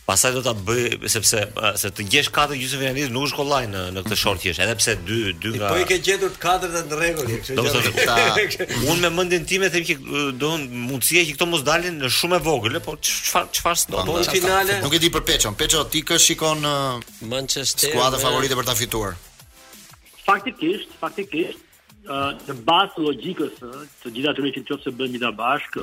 Pastaj 0.09 0.33
do 0.33 0.41
ta 0.45 0.51
bëj 0.65 1.05
sepse 1.13 1.39
se 1.77 1.89
të 1.97 2.03
gjesh 2.09 2.29
katër 2.33 2.57
gjysmë 2.57 2.79
finalist 2.81 3.11
nuk 3.13 3.27
është 3.27 3.37
kollaj 3.37 3.59
në 3.69 3.81
në 3.93 4.01
këtë 4.07 4.17
short 4.21 4.41
që 4.41 4.55
edhe 4.65 4.73
pse 4.79 4.95
dy 5.09 5.17
dy 5.43 5.51
nga 5.53 5.69
Po 5.69 5.79
i 5.81 5.85
ke 5.89 5.97
gjetur 6.07 6.31
të 6.33 6.39
katërt 6.45 6.77
në 6.79 6.97
rregull, 7.01 7.27
kështu 7.43 7.57
që 7.57 7.61
do 7.61 7.83
të 7.85 8.05
ta 8.09 8.17
unë 8.93 8.99
me 9.05 9.11
mendjen 9.19 9.45
time 9.51 9.69
them 9.73 9.85
që 9.89 9.95
doon 10.41 10.65
mundësia 10.89 11.21
që 11.29 11.35
këto 11.37 11.47
mos 11.53 11.65
dalin 11.69 11.99
në 12.03 12.09
shumë 12.17 12.39
e 12.41 12.45
vogël, 12.49 12.79
po 12.89 12.97
çfarë 13.05 13.53
çfarë 13.59 13.93
do 13.93 14.01
të 14.09 14.17
bëj 14.17 14.29
finale? 14.37 14.77
Nuk 14.85 14.97
e 14.97 15.01
di 15.05 15.11
për 15.13 15.25
Peçon. 15.31 15.57
Peço 15.61 15.85
ti 15.93 16.01
kë 16.09 16.17
shikon 16.25 16.65
Manchester 17.35 17.93
skuadra 17.93 18.21
favorite 18.25 18.57
për 18.61 18.69
ta 18.71 18.77
fituar. 18.81 19.13
Faktikisht, 20.25 20.93
faktikisht 21.01 21.65
në 22.49 22.57
bazë 22.65 23.03
logjikës 23.05 23.61
të 23.61 24.15
gjitha 24.17 24.33
të 24.33 24.47
rëndë 24.47 24.57
që 24.57 24.65
nëse 24.73 24.97
bëhen 24.97 25.13
midabashk, 25.19 25.77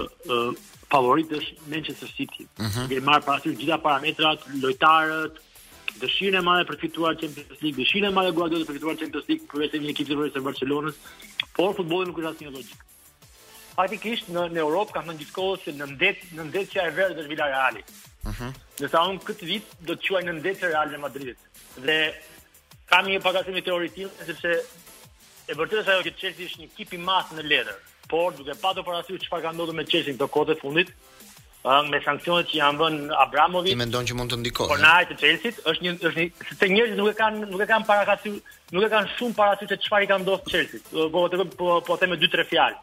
favorit 0.93 1.33
është 1.37 1.71
Manchester 1.73 2.11
City. 2.17 2.47
Uh 2.59 2.65
mhm. 2.67 2.73
-huh. 2.79 2.87
Dhe 2.93 3.01
marë 3.09 3.25
parasysh 3.29 3.57
gjitha 3.63 3.79
parametrat, 3.87 4.41
lojtarët, 4.65 5.35
dëshirën 6.03 6.39
e 6.41 6.45
madhe 6.49 6.65
për 6.69 6.79
fituar 6.85 7.13
Champions 7.21 7.63
League, 7.63 7.77
dëshirën 7.81 8.09
e 8.11 8.15
madhe 8.19 8.35
Guardiola 8.39 8.65
për 8.69 8.77
fituar 8.79 8.97
Champions 9.01 9.27
League 9.31 9.47
për 9.51 9.63
vetëm 9.65 9.81
një 9.85 9.93
ekip 9.95 10.07
të 10.11 10.19
vërtetë 10.21 10.39
të 10.39 10.45
Barcelonës, 10.49 10.95
por 11.57 11.77
futbolli 11.79 12.09
nuk 12.09 12.19
është 12.21 12.31
asnjë 12.33 12.53
logjik. 12.59 12.81
Faktikisht 13.77 14.31
në 14.35 14.43
në 14.55 14.61
Europë 14.67 14.93
kanë 14.97 15.09
thënë 15.11 15.21
gjithkohë 15.23 15.57
se 15.65 15.73
në 15.81 15.87
ndet 15.97 16.21
në 16.37 16.47
ndetja 16.51 16.83
e 16.89 16.95
verdhë 16.99 17.21
është 17.23 17.33
Villarreal. 17.35 17.77
Mhm. 17.77 18.29
Uh 18.31 18.37
-huh. 18.39 18.53
Dhe 18.81 18.89
sa 18.95 19.03
këtë 19.29 19.45
vit 19.53 19.67
do 19.89 19.93
të 19.99 20.03
quaj 20.13 20.23
në 20.29 20.33
ndet 20.39 20.63
e 20.65 20.71
Real 20.73 20.97
Madridit. 21.03 21.39
Dhe 21.87 21.99
kam 22.91 23.05
një 23.11 23.21
pagasim 23.27 23.59
teori 23.67 23.89
sepse 24.29 24.53
e 25.49 25.53
vërtetë 25.59 25.81
është 25.83 25.93
ajo 25.93 26.03
që 26.07 26.17
Chelsea 26.21 26.45
është 26.47 26.59
një 26.61 26.67
ekip 26.73 26.91
i 26.95 26.99
madh 27.11 27.29
në 27.37 27.43
letër 27.53 27.79
por 28.09 28.33
duke 28.39 28.55
patur 28.65 28.85
parasysh 28.89 29.23
çfarë 29.27 29.45
ka 29.47 29.53
ndodhur 29.57 29.77
me 29.79 29.85
Chelsea 29.93 30.15
këto 30.17 30.27
kohë 30.37 30.57
fundit, 30.63 30.93
me 31.95 31.99
sanksionet 32.09 32.49
që 32.53 32.59
janë 32.63 32.81
vënë 32.83 33.17
Abramovit. 33.25 33.73
Ti 33.75 33.81
mendon 33.83 34.09
që 34.11 34.17
mund 34.19 34.33
të 34.33 34.39
ndikojë? 34.43 34.71
Por 34.73 34.83
na 34.85 34.95
të 35.11 35.17
Chelsea 35.23 35.55
është 35.73 35.87
një 35.87 35.95
është 36.11 36.21
një 36.21 36.57
se 36.61 36.69
njerëzit 36.75 37.01
nuk 37.01 37.11
e 37.13 37.17
kanë 37.21 37.51
nuk 37.51 37.65
e 37.65 37.69
kanë 37.73 37.89
parakasy, 37.91 38.35
nuk 38.75 38.87
e 38.89 38.93
kanë 38.95 39.13
shumë 39.17 39.39
parasy 39.41 39.69
se 39.73 39.79
çfarë 39.89 40.07
i 40.07 40.11
ka 40.13 40.21
ndodhur 40.23 40.55
Chelsea. 40.55 40.83
Po 40.93 41.27
po, 41.33 41.75
po, 41.87 41.93
të 41.93 42.01
them 42.05 42.15
me 42.15 42.21
dy 42.23 42.31
tre 42.35 42.47
fjalë. 42.53 42.79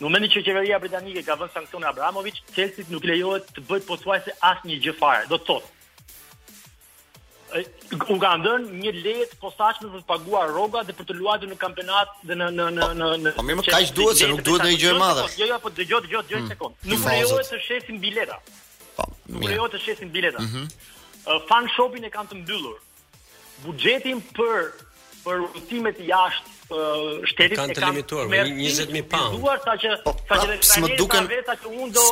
Në 0.00 0.06
momentin 0.06 0.32
që 0.36 0.44
qeveria 0.46 0.78
britanike 0.80 1.26
ka 1.26 1.36
vënë 1.42 1.54
sanksione 1.58 1.90
Abramovic, 1.90 2.40
Chelsea 2.54 2.86
nuk 2.94 3.04
lejohet 3.10 3.50
të 3.56 3.66
bëjë 3.68 3.86
pothuajse 3.90 4.38
asnjë 4.52 4.78
gjë 4.86 4.96
fare. 5.02 5.26
Do 5.32 5.40
të 5.42 5.48
thotë, 5.50 5.74
un 8.12 8.18
ka 8.22 8.30
ndën 8.40 8.66
një 8.82 8.92
letë 9.04 9.38
posaçme 9.42 9.90
për 9.94 10.02
të 10.02 10.06
paguar 10.10 10.52
roga 10.54 10.82
dhe 10.86 10.94
për 10.98 11.08
të 11.08 11.16
luajtur 11.18 11.50
në 11.50 11.56
kampionat 11.60 12.12
dhe 12.28 12.36
në 12.38 12.48
në 12.56 12.66
në 12.76 12.88
në 13.00 13.08
në 13.24 13.32
Po 13.38 13.44
më 13.46 13.56
më 13.60 13.64
kaq 13.68 13.90
duhet 13.96 14.20
se 14.20 14.28
nuk 14.30 14.42
duhet 14.48 14.62
ndonjë 14.66 14.78
gjë 14.84 14.90
e 14.94 14.98
madhe. 15.02 15.24
Jo 15.40 15.46
jo 15.52 15.58
po 15.64 15.72
dëgjoj 15.78 16.00
dëgjoj 16.04 16.22
dëgjoj 16.28 16.40
mm, 16.42 16.52
sekond. 16.52 16.86
Nuk 16.92 17.08
lejohet 17.08 17.50
të 17.52 17.58
shesin 17.64 17.98
bileta. 18.04 18.38
Po 18.98 19.06
nuk 19.34 19.46
lejohet 19.48 19.74
të 19.76 19.82
shesin 19.86 20.12
bileta. 20.14 20.44
Mhm. 20.46 20.70
Ëh. 21.26 21.42
Fan 21.50 21.66
shopin 21.74 22.06
e 22.06 22.12
kanë 22.14 22.30
të 22.32 22.40
mbyllur. 22.44 22.78
Buxhetin 23.64 24.22
për 24.38 24.70
për 25.24 25.42
udhëtimet 25.48 26.00
jashtë 26.12 26.56
shtetit 27.32 27.58
e 27.58 27.60
kanë 27.60 27.74
të 27.78 27.84
limituar 27.90 28.30
me 28.30 28.44
20000 28.54 29.10
pound. 29.14 29.38
Duar 29.42 29.60
sa 29.66 29.76
që 29.82 29.98
sa 30.06 30.40
që 30.46 30.86
më 30.86 30.96
duken 31.02 31.30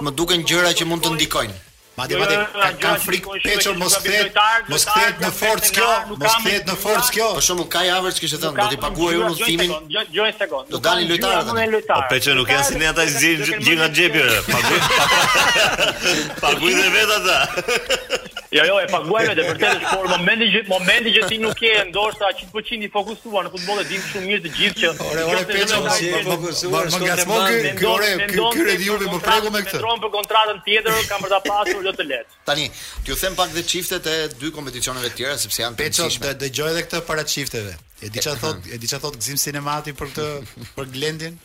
më 0.08 0.14
duken 0.22 0.46
gjëra 0.50 0.74
që 0.82 0.88
mund 0.90 1.06
të 1.06 1.14
ndikojnë. 1.16 1.64
Madje 1.98 2.16
madje 2.16 2.36
ka 2.54 2.68
ka 2.82 2.90
frik 3.02 3.24
peçor 3.42 3.74
mos 3.76 3.94
kthehet, 3.98 4.30
mos 4.70 4.84
kthehet 4.86 5.18
në 5.22 5.30
forcë 5.34 5.72
kjo, 5.74 5.88
mos 6.14 6.36
kthehet 6.44 6.70
në 6.70 6.76
forcë 6.82 7.14
kjo. 7.16 7.26
Për 7.40 7.44
shembull 7.48 7.68
ka 7.72 7.82
javë 7.88 8.12
që 8.18 8.22
kishte 8.24 8.38
thënë 8.44 8.60
do 8.60 8.68
t'i 8.74 8.80
paguaj 8.86 9.16
unë 9.18 9.32
udhimin. 9.34 9.74
Jo 10.14 10.28
një 10.30 10.36
sekond. 10.38 10.70
Do 10.70 10.78
dalin 10.84 11.10
lojtarët. 11.10 11.90
Po 11.90 12.00
peçor 12.14 12.38
nuk 12.38 12.54
janë 12.54 12.68
si 12.70 12.78
ne 12.84 12.90
ata 12.94 13.10
zgjin 13.10 13.46
nga 13.82 13.90
xhepi. 13.98 14.26
Paguaj. 14.54 16.34
Paguaj 16.38 16.90
vetë 16.98 17.22
ata. 17.22 18.37
Jo, 18.50 18.62
jo, 18.64 18.78
e 18.80 18.86
paguaj 18.88 19.26
me 19.28 19.34
të 19.36 19.42
është 19.44 19.70
por 19.90 20.06
momenti 20.08 20.46
që 20.54 20.60
momenti 20.72 21.10
që 21.12 21.22
ti 21.28 21.36
nuk 21.42 21.58
je 21.60 21.82
ndoshta 21.90 22.28
100% 22.38 22.86
i 22.86 22.88
fokusuar 22.94 23.44
në 23.44 23.50
futboll 23.56 23.80
e 23.82 23.88
dim 23.90 24.00
shumë 24.06 24.24
mirë 24.30 24.44
të 24.46 24.52
gjithë 24.56 24.80
që 24.80 24.92
ore 25.08 25.24
ore 25.32 25.40
peçë 25.50 25.80
si 25.98 26.06
e 26.16 26.22
fokusuar 26.24 26.86
është 26.88 27.00
nga 27.02 27.16
smoku 27.26 27.58
që 27.82 27.88
ore 27.92 28.08
që 28.22 28.46
kërë 28.54 28.76
di 28.80 28.88
më 29.02 29.18
pregu 29.26 29.52
me 29.52 29.60
këtë. 29.66 29.82
Tron 29.82 30.00
për 30.06 30.12
kontratën 30.16 30.62
tjetër 30.68 31.04
ka 31.10 31.18
për 31.26 31.34
ta 31.34 31.40
pasur 31.50 31.82
jo 31.84 31.92
të 31.98 32.06
let. 32.08 32.38
Tani, 32.48 32.64
t'ju 33.04 33.16
them 33.24 33.36
pak 33.42 33.52
dhe 33.56 33.64
çiftet 33.72 34.08
e 34.08 34.14
dy 34.40 34.48
kompeticioneve 34.56 35.10
tjera 35.18 35.34
sepse 35.44 35.60
janë 35.60 35.76
të 35.76 35.82
peçë 35.84 36.08
të 36.24 36.32
dëgjoj 36.46 36.70
edhe 36.72 36.86
këtë 36.88 37.02
para 37.10 37.26
çifteve. 37.34 37.74
E 38.00 38.08
di 38.08 38.24
çfarë 38.24 38.40
thot, 38.46 38.72
e 38.72 38.80
di 38.80 38.88
çfarë 38.88 39.04
thot 39.04 39.20
Gzim 39.20 39.36
Sinematik 39.44 40.00
për 40.00 40.14
këtë 40.14 40.64
për 40.78 40.88
Glendin. 40.96 41.36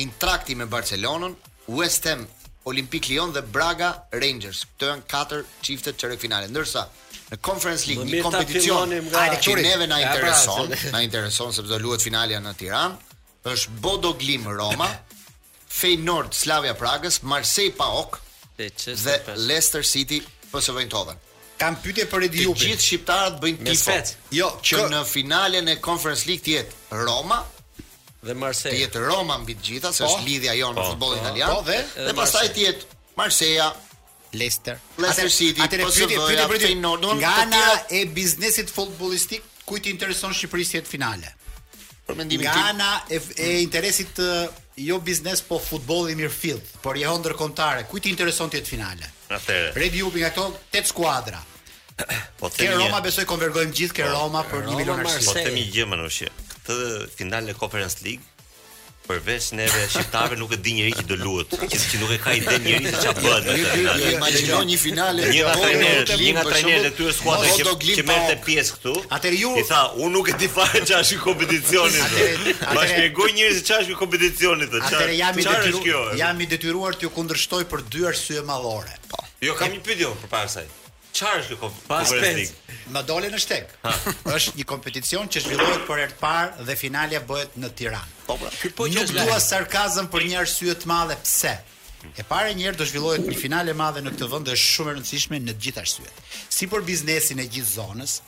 Eintrakti 0.00 0.56
me 0.58 0.66
Barcelonën, 0.72 1.36
West 1.70 2.08
Ham, 2.10 2.24
Olympique 2.66 3.12
Lyon 3.12 3.30
dhe 3.38 3.44
Braga 3.46 3.92
Rangers. 4.12 4.64
Këto 4.72 4.88
janë 4.90 5.06
katër 5.12 5.44
çiftet 5.62 6.00
çerekfinale. 6.02 6.48
Ndërsa 6.50 6.82
në 7.30 7.38
Conference 7.46 7.86
League, 7.92 8.08
një 8.10 8.24
kompeticion, 8.26 8.96
ai 9.22 9.38
që 9.38 9.54
neve 9.62 9.86
na 9.86 10.00
intereson, 10.02 10.74
na 10.90 11.04
intereson 11.06 11.54
sepse 11.54 11.70
do 11.70 11.78
luhet 11.86 12.02
finalja 12.08 12.42
në 12.42 12.56
Tiranë 12.64 13.06
është 13.48 13.80
Bodo 13.80 14.12
Glim 14.18 14.44
Roma, 14.48 14.88
Feyenoord 15.80 16.34
Slavia 16.34 16.74
Pragës, 16.76 17.22
Marseille 17.24 17.72
PAOK 17.76 18.18
dhe 18.58 18.68
Leicester 19.46 19.84
City 19.86 20.20
PSV 20.50 20.82
Eindhoven. 20.84 21.16
Kam 21.60 21.76
pyetje 21.80 22.06
për 22.08 22.24
Edi 22.26 22.44
Jupin. 22.46 22.58
Të 22.62 22.66
gjithë 22.70 22.84
shqiptarët 22.86 23.34
bëjnë 23.42 23.64
tifo. 23.68 23.96
Jo, 24.32 24.46
që 24.64 24.78
kë... 24.80 24.86
në 24.94 25.00
finalen 25.08 25.68
e 25.68 25.74
Conference 25.84 26.24
League 26.28 26.44
të 26.46 26.54
jetë 26.56 27.02
Roma 27.04 27.42
dhe 28.24 28.36
Marseille. 28.36 28.76
Të 28.78 28.82
jetë 28.86 29.02
Roma 29.04 29.36
mbi 29.42 29.56
të 29.58 29.66
gjitha, 29.68 29.90
se 29.92 30.04
po. 30.04 30.08
është 30.14 30.24
lidhja 30.28 30.54
jonë 30.56 30.76
me 30.76 30.80
po. 30.80 30.88
futbollin 30.90 31.20
po, 31.20 31.28
italian. 31.28 31.54
Po 31.54 31.62
dhe 31.68 32.08
dhe 32.08 32.16
pastaj 32.20 32.46
të 32.56 32.64
jetë 32.66 32.98
Marseille. 33.20 33.68
Leicester. 34.40 34.80
Leicester 35.04 35.30
City. 35.36 35.64
Atëre 35.66 35.88
pyetje 35.90 36.08
pyetje 36.12 36.48
për 36.52 36.58
Edi 36.60 36.80
Nga 37.20 37.34
ana 37.44 37.64
e 38.00 38.04
biznesit 38.16 38.72
futbollistik, 38.72 39.44
kujt 39.68 39.86
i 39.88 39.92
intereson 39.94 40.32
Shqipërisë 40.36 40.76
të 40.78 40.82
jetë 40.82 40.94
finale? 40.96 41.36
për 42.10 42.18
mendimin 42.18 42.48
tim. 42.48 42.58
Gana 42.58 42.90
e, 43.10 43.18
e 43.38 43.50
interesit 43.64 44.20
jo 44.80 44.98
biznes 45.04 45.42
po 45.44 45.58
futbolli 45.62 46.16
mirëfill, 46.18 46.60
por 46.84 46.98
jeho 47.00 47.16
ndërkombëtare. 47.22 47.86
Kujt 47.90 48.08
i 48.08 48.14
intereson 48.14 48.50
ti 48.52 48.60
atë 48.60 48.68
finale? 48.74 49.08
Atëherë. 49.28 49.72
Red 49.78 49.98
nga 50.02 50.32
këto 50.34 50.46
tet 50.74 50.90
skuadra. 50.90 51.40
Po 52.40 52.48
Ke 52.48 52.70
Roma 52.72 53.02
besoj 53.04 53.26
konvergojmë 53.28 53.74
gjithë 53.76 53.96
ke 53.98 54.04
po, 54.08 54.14
Roma 54.14 54.40
për 54.48 54.62
1 54.72 54.78
milion 54.78 55.02
arsye. 55.02 55.20
Po 55.28 55.34
themi 55.36 55.66
gjë 55.74 55.84
më 55.90 55.98
në 56.00 56.06
ushje. 56.08 56.30
Këtë 56.54 56.76
finale 57.18 57.52
Conference 57.60 58.00
League 58.06 58.39
përveç 59.10 59.46
neve 59.58 59.80
shqiptarëve 59.92 60.36
nuk 60.40 60.52
e 60.54 60.58
di 60.64 60.74
njerëj 60.76 60.92
që 61.00 61.04
do 61.10 61.16
luhet, 61.18 61.54
që 61.74 61.78
që 61.82 61.98
nuk 62.02 62.12
e 62.14 62.18
ka 62.22 62.34
ide 62.38 62.54
njerëj 62.66 62.86
se 62.86 63.02
çfarë 63.04 63.24
bëhet 63.24 63.46
në 63.46 63.72
finale. 63.72 64.10
Imagjino 64.14 64.60
një 64.70 64.78
finale. 64.84 65.24
Një 65.34 65.42
nga 65.46 65.54
trajnerët, 65.60 66.12
një 66.22 66.32
nga 66.36 66.44
trajnerët 66.48 66.88
e 66.90 66.94
tyre 67.00 67.14
skuadra 67.18 67.52
që 67.58 67.96
që 67.98 68.04
merrte 68.10 68.36
pjesë 68.46 68.76
këtu. 68.78 68.94
Atëherë 69.18 69.40
ju 69.42 69.54
i 69.58 69.64
tha, 69.70 69.80
unë 70.00 70.14
nuk 70.16 70.30
e 70.32 70.36
di 70.42 70.50
fare 70.56 70.82
çfarë 70.86 71.02
është 71.04 71.20
kompeticioni. 71.26 72.02
Ma 72.76 72.86
shpjegoj 72.90 73.30
njerëz 73.40 73.56
se 73.58 73.66
çfarë 73.70 73.84
është 73.88 73.98
kompeticioni 74.02 74.68
këtu. 74.68 74.82
Atëherë 74.86 75.18
jam 75.22 75.40
i 75.42 75.48
detyruar, 75.48 76.12
jam 76.22 76.44
i 76.46 76.50
detyruar 76.54 77.00
të 77.00 77.08
ju 77.08 77.14
kundërshtoj 77.18 77.66
për 77.72 77.86
dy 77.94 78.06
arsye 78.12 78.44
mallore. 78.50 78.94
Po. 79.10 79.24
Jo, 79.46 79.58
kam 79.58 79.72
një 79.74 79.82
pyetje 79.86 80.14
për 80.22 80.34
para 80.36 80.48
saj. 80.52 80.68
Çfarë 81.12 81.42
është 81.42 81.56
kjo 81.56 81.70
kompetitë? 81.88 82.76
Ma 82.94 83.02
dole 83.08 83.30
në 83.32 83.40
shteg. 83.42 83.72
Është 84.30 84.52
një 84.60 84.66
kompeticion 84.70 85.30
që 85.30 85.42
zhvillohet 85.44 85.82
për 85.88 86.02
herë 86.04 86.14
të 86.14 86.20
parë 86.20 86.66
dhe 86.68 86.76
finalja 86.80 87.22
bëhet 87.28 87.56
në 87.62 87.72
Tiranë. 87.80 88.16
Po 88.28 88.36
po. 88.40 88.50
Ky 88.62 88.70
po 88.78 88.86
që 88.86 89.38
sarkazëm 89.46 90.10
për 90.12 90.26
një 90.30 90.40
arsye 90.44 90.76
të 90.82 90.90
madhe, 90.90 91.16
pse? 91.24 91.56
E 92.16 92.24
para 92.24 92.48
një 92.56 92.68
herë 92.70 92.78
do 92.80 92.86
zhvillohet 92.88 93.26
një 93.28 93.36
finale 93.40 93.74
e 93.74 93.78
madhe 93.78 94.00
në 94.04 94.14
këtë 94.14 94.28
vend 94.32 94.48
dhe 94.48 94.54
është 94.56 94.76
shumë 94.76 94.92
e 94.92 94.98
rëndësishme 94.98 95.40
në 95.46 95.52
të 95.56 95.66
gjitha 95.66 95.82
arsyet. 95.84 96.20
Si 96.48 96.68
për 96.72 96.86
biznesin 96.86 97.42
e 97.42 97.48
gjithë 97.56 97.72
zonës, 97.74 98.18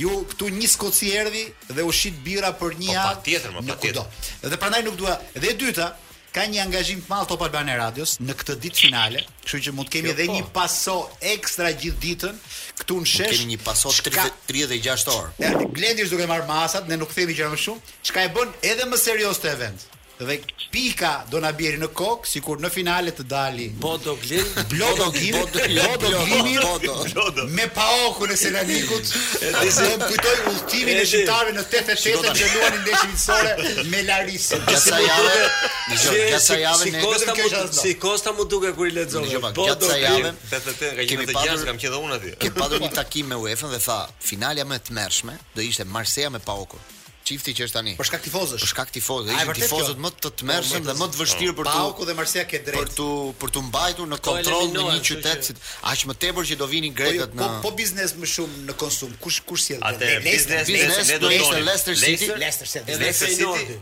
ju 0.00 0.14
këtu 0.32 0.48
një 0.60 0.70
skoci 0.74 1.10
erdhi 1.20 1.42
dhe 1.74 1.84
u 1.84 1.92
shit 1.92 2.16
bira 2.24 2.54
për 2.56 2.78
një 2.78 2.90
po, 2.90 2.98
javë. 2.98 3.08
Po 3.10 3.16
patjetër, 3.20 3.58
po 3.58 3.66
patjetër. 3.72 4.52
Dhe 4.54 4.62
prandaj 4.62 4.86
nuk 4.88 4.96
dua. 5.02 5.18
Dhe 5.34 5.50
e 5.52 5.58
dyta, 5.60 5.90
ka 6.38 6.46
një 6.46 6.60
angazhim 6.68 7.00
të 7.02 7.10
madh 7.10 7.26
Top 7.32 7.40
po 7.40 7.46
Albanian 7.48 7.78
Radios 7.80 8.12
në 8.22 8.34
këtë 8.38 8.54
ditë 8.62 8.82
finale, 8.86 9.24
kështu 9.42 9.60
që 9.66 9.72
mund 9.74 9.88
të 9.90 9.94
kemi 9.96 10.10
jo, 10.10 10.14
edhe 10.14 10.26
po. 10.30 10.36
një 10.36 10.44
paso 10.54 10.94
ekstra 11.34 11.72
gjithë 11.82 12.00
ditën 12.04 12.38
këtu 12.82 12.98
në 13.02 13.10
shesh. 13.12 13.34
Kemi 13.34 13.48
një 13.56 13.60
paso 13.66 13.90
36 13.90 15.10
orë. 15.16 15.52
Gledi 15.80 16.06
është 16.06 16.14
duke 16.14 16.30
marr 16.30 16.46
masat, 16.50 16.86
ne 16.90 17.00
nuk 17.02 17.10
themi 17.16 17.34
gjëra 17.38 17.50
më 17.56 17.60
shumë. 17.66 17.94
Çka 18.08 18.28
e 18.28 18.34
bën 18.36 18.54
edhe 18.72 18.86
më 18.92 19.02
serioz 19.04 19.40
të 19.42 19.56
event 19.56 19.88
dhe 20.26 20.40
pika 20.70 21.24
do 21.30 21.38
na 21.40 21.52
bjeri 21.54 21.76
në 21.78 21.88
kokë 21.94 22.26
sikur 22.26 22.58
në 22.60 22.68
finale 22.74 23.12
të 23.14 23.22
dali 23.30 23.68
Bodoglin 23.82 24.46
Bodoglin 24.72 25.34
Bodoglin 25.46 27.50
me 27.54 27.66
Paoku 27.76 28.26
në 28.30 28.36
Selanikut 28.40 29.06
e 29.38 29.54
di 29.60 29.70
se 29.76 29.84
më 29.92 29.96
kujtoi 30.10 30.38
ultimin 30.54 30.96
e 30.96 30.98
shqiptarëve 31.06 31.52
në 31.54 31.60
88 31.62 32.34
që 32.34 32.44
luanin 32.56 32.80
ndeshjen 32.82 33.12
fitore 33.14 33.52
me 33.94 34.00
Larisën 34.10 34.62
që 34.68 34.76
sa 34.88 34.98
javë 35.06 35.42
dëgjoj 35.94 36.38
sa 36.48 36.54
javë 36.64 36.82
si 36.82 36.90
Costa 37.06 37.32
mu 37.38 37.46
si 37.82 37.90
Costa 38.06 38.30
mu 38.40 38.44
duke 38.56 38.70
kur 38.76 38.86
i 38.90 38.92
lexoj 38.98 39.28
Bodoglin 39.46 39.86
sa 39.86 39.96
javë 40.02 40.30
88 40.50 40.92
nga 40.98 41.06
96 41.14 41.68
kam 41.70 41.78
qenë 41.86 42.02
unë 42.10 42.18
aty 42.20 42.30
ke 42.42 42.50
padur 42.58 42.78
një 42.84 42.90
takim 42.98 43.26
me 43.32 43.36
UEFA 43.46 43.66
dhe 43.78 43.82
tha 43.86 43.98
finalja 44.30 44.64
më 44.68 44.74
e 44.82 44.82
tmerrshme 44.90 45.34
do 45.54 45.60
ishte 45.70 45.86
Marseja 45.94 46.26
me 46.34 46.42
Paokun 46.48 46.97
çifti 47.28 47.52
që 47.58 47.64
është 47.68 47.76
tani. 47.76 47.92
Për 47.98 48.08
shkak 48.08 48.22
tifozësh. 48.24 48.62
Për 48.64 48.70
shkak 48.72 48.92
tifozësh, 48.96 49.34
ishin 49.40 49.58
tifozët 49.60 50.00
më 50.04 50.12
të 50.24 50.30
tmerrshëm 50.42 50.86
dhe 50.88 50.94
më 51.00 51.08
të 51.14 51.20
vështirë 51.20 51.54
për 51.58 51.68
tu. 51.68 51.76
Pauku 51.82 52.06
dhe 52.08 52.16
Marsia 52.20 52.44
ke 52.52 52.60
drejt. 52.64 52.88
Për 52.88 52.96
tu 52.98 53.08
për 53.42 53.52
tu 53.56 53.62
mbajtur 53.68 54.10
në 54.14 54.20
kontroll 54.28 54.72
në 54.72 54.86
një 54.88 54.98
qytet 55.10 55.48
si 55.50 55.56
aq 55.92 56.04
më 56.10 56.18
tepër 56.24 56.50
që 56.50 56.58
do 56.62 56.68
vinin 56.72 56.96
grekët 56.98 57.36
në 57.38 57.50
Po 57.66 57.72
biznes 57.78 58.16
më 58.22 58.30
shumë 58.34 58.64
në 58.70 58.76
konsum. 58.80 59.14
Kush 59.24 59.42
kush 59.48 59.68
sjell? 59.68 59.84
Atë 59.84 60.18
biznes 60.26 60.68
biznes 60.68 61.14
do 61.16 61.28
të 61.28 61.38
ishte 61.38 61.64
Leicester 61.66 62.00
City. 62.04 62.28
Leicester 62.42 62.72
City. 62.76 62.98
Leicester 63.02 63.34
City. 63.40 63.80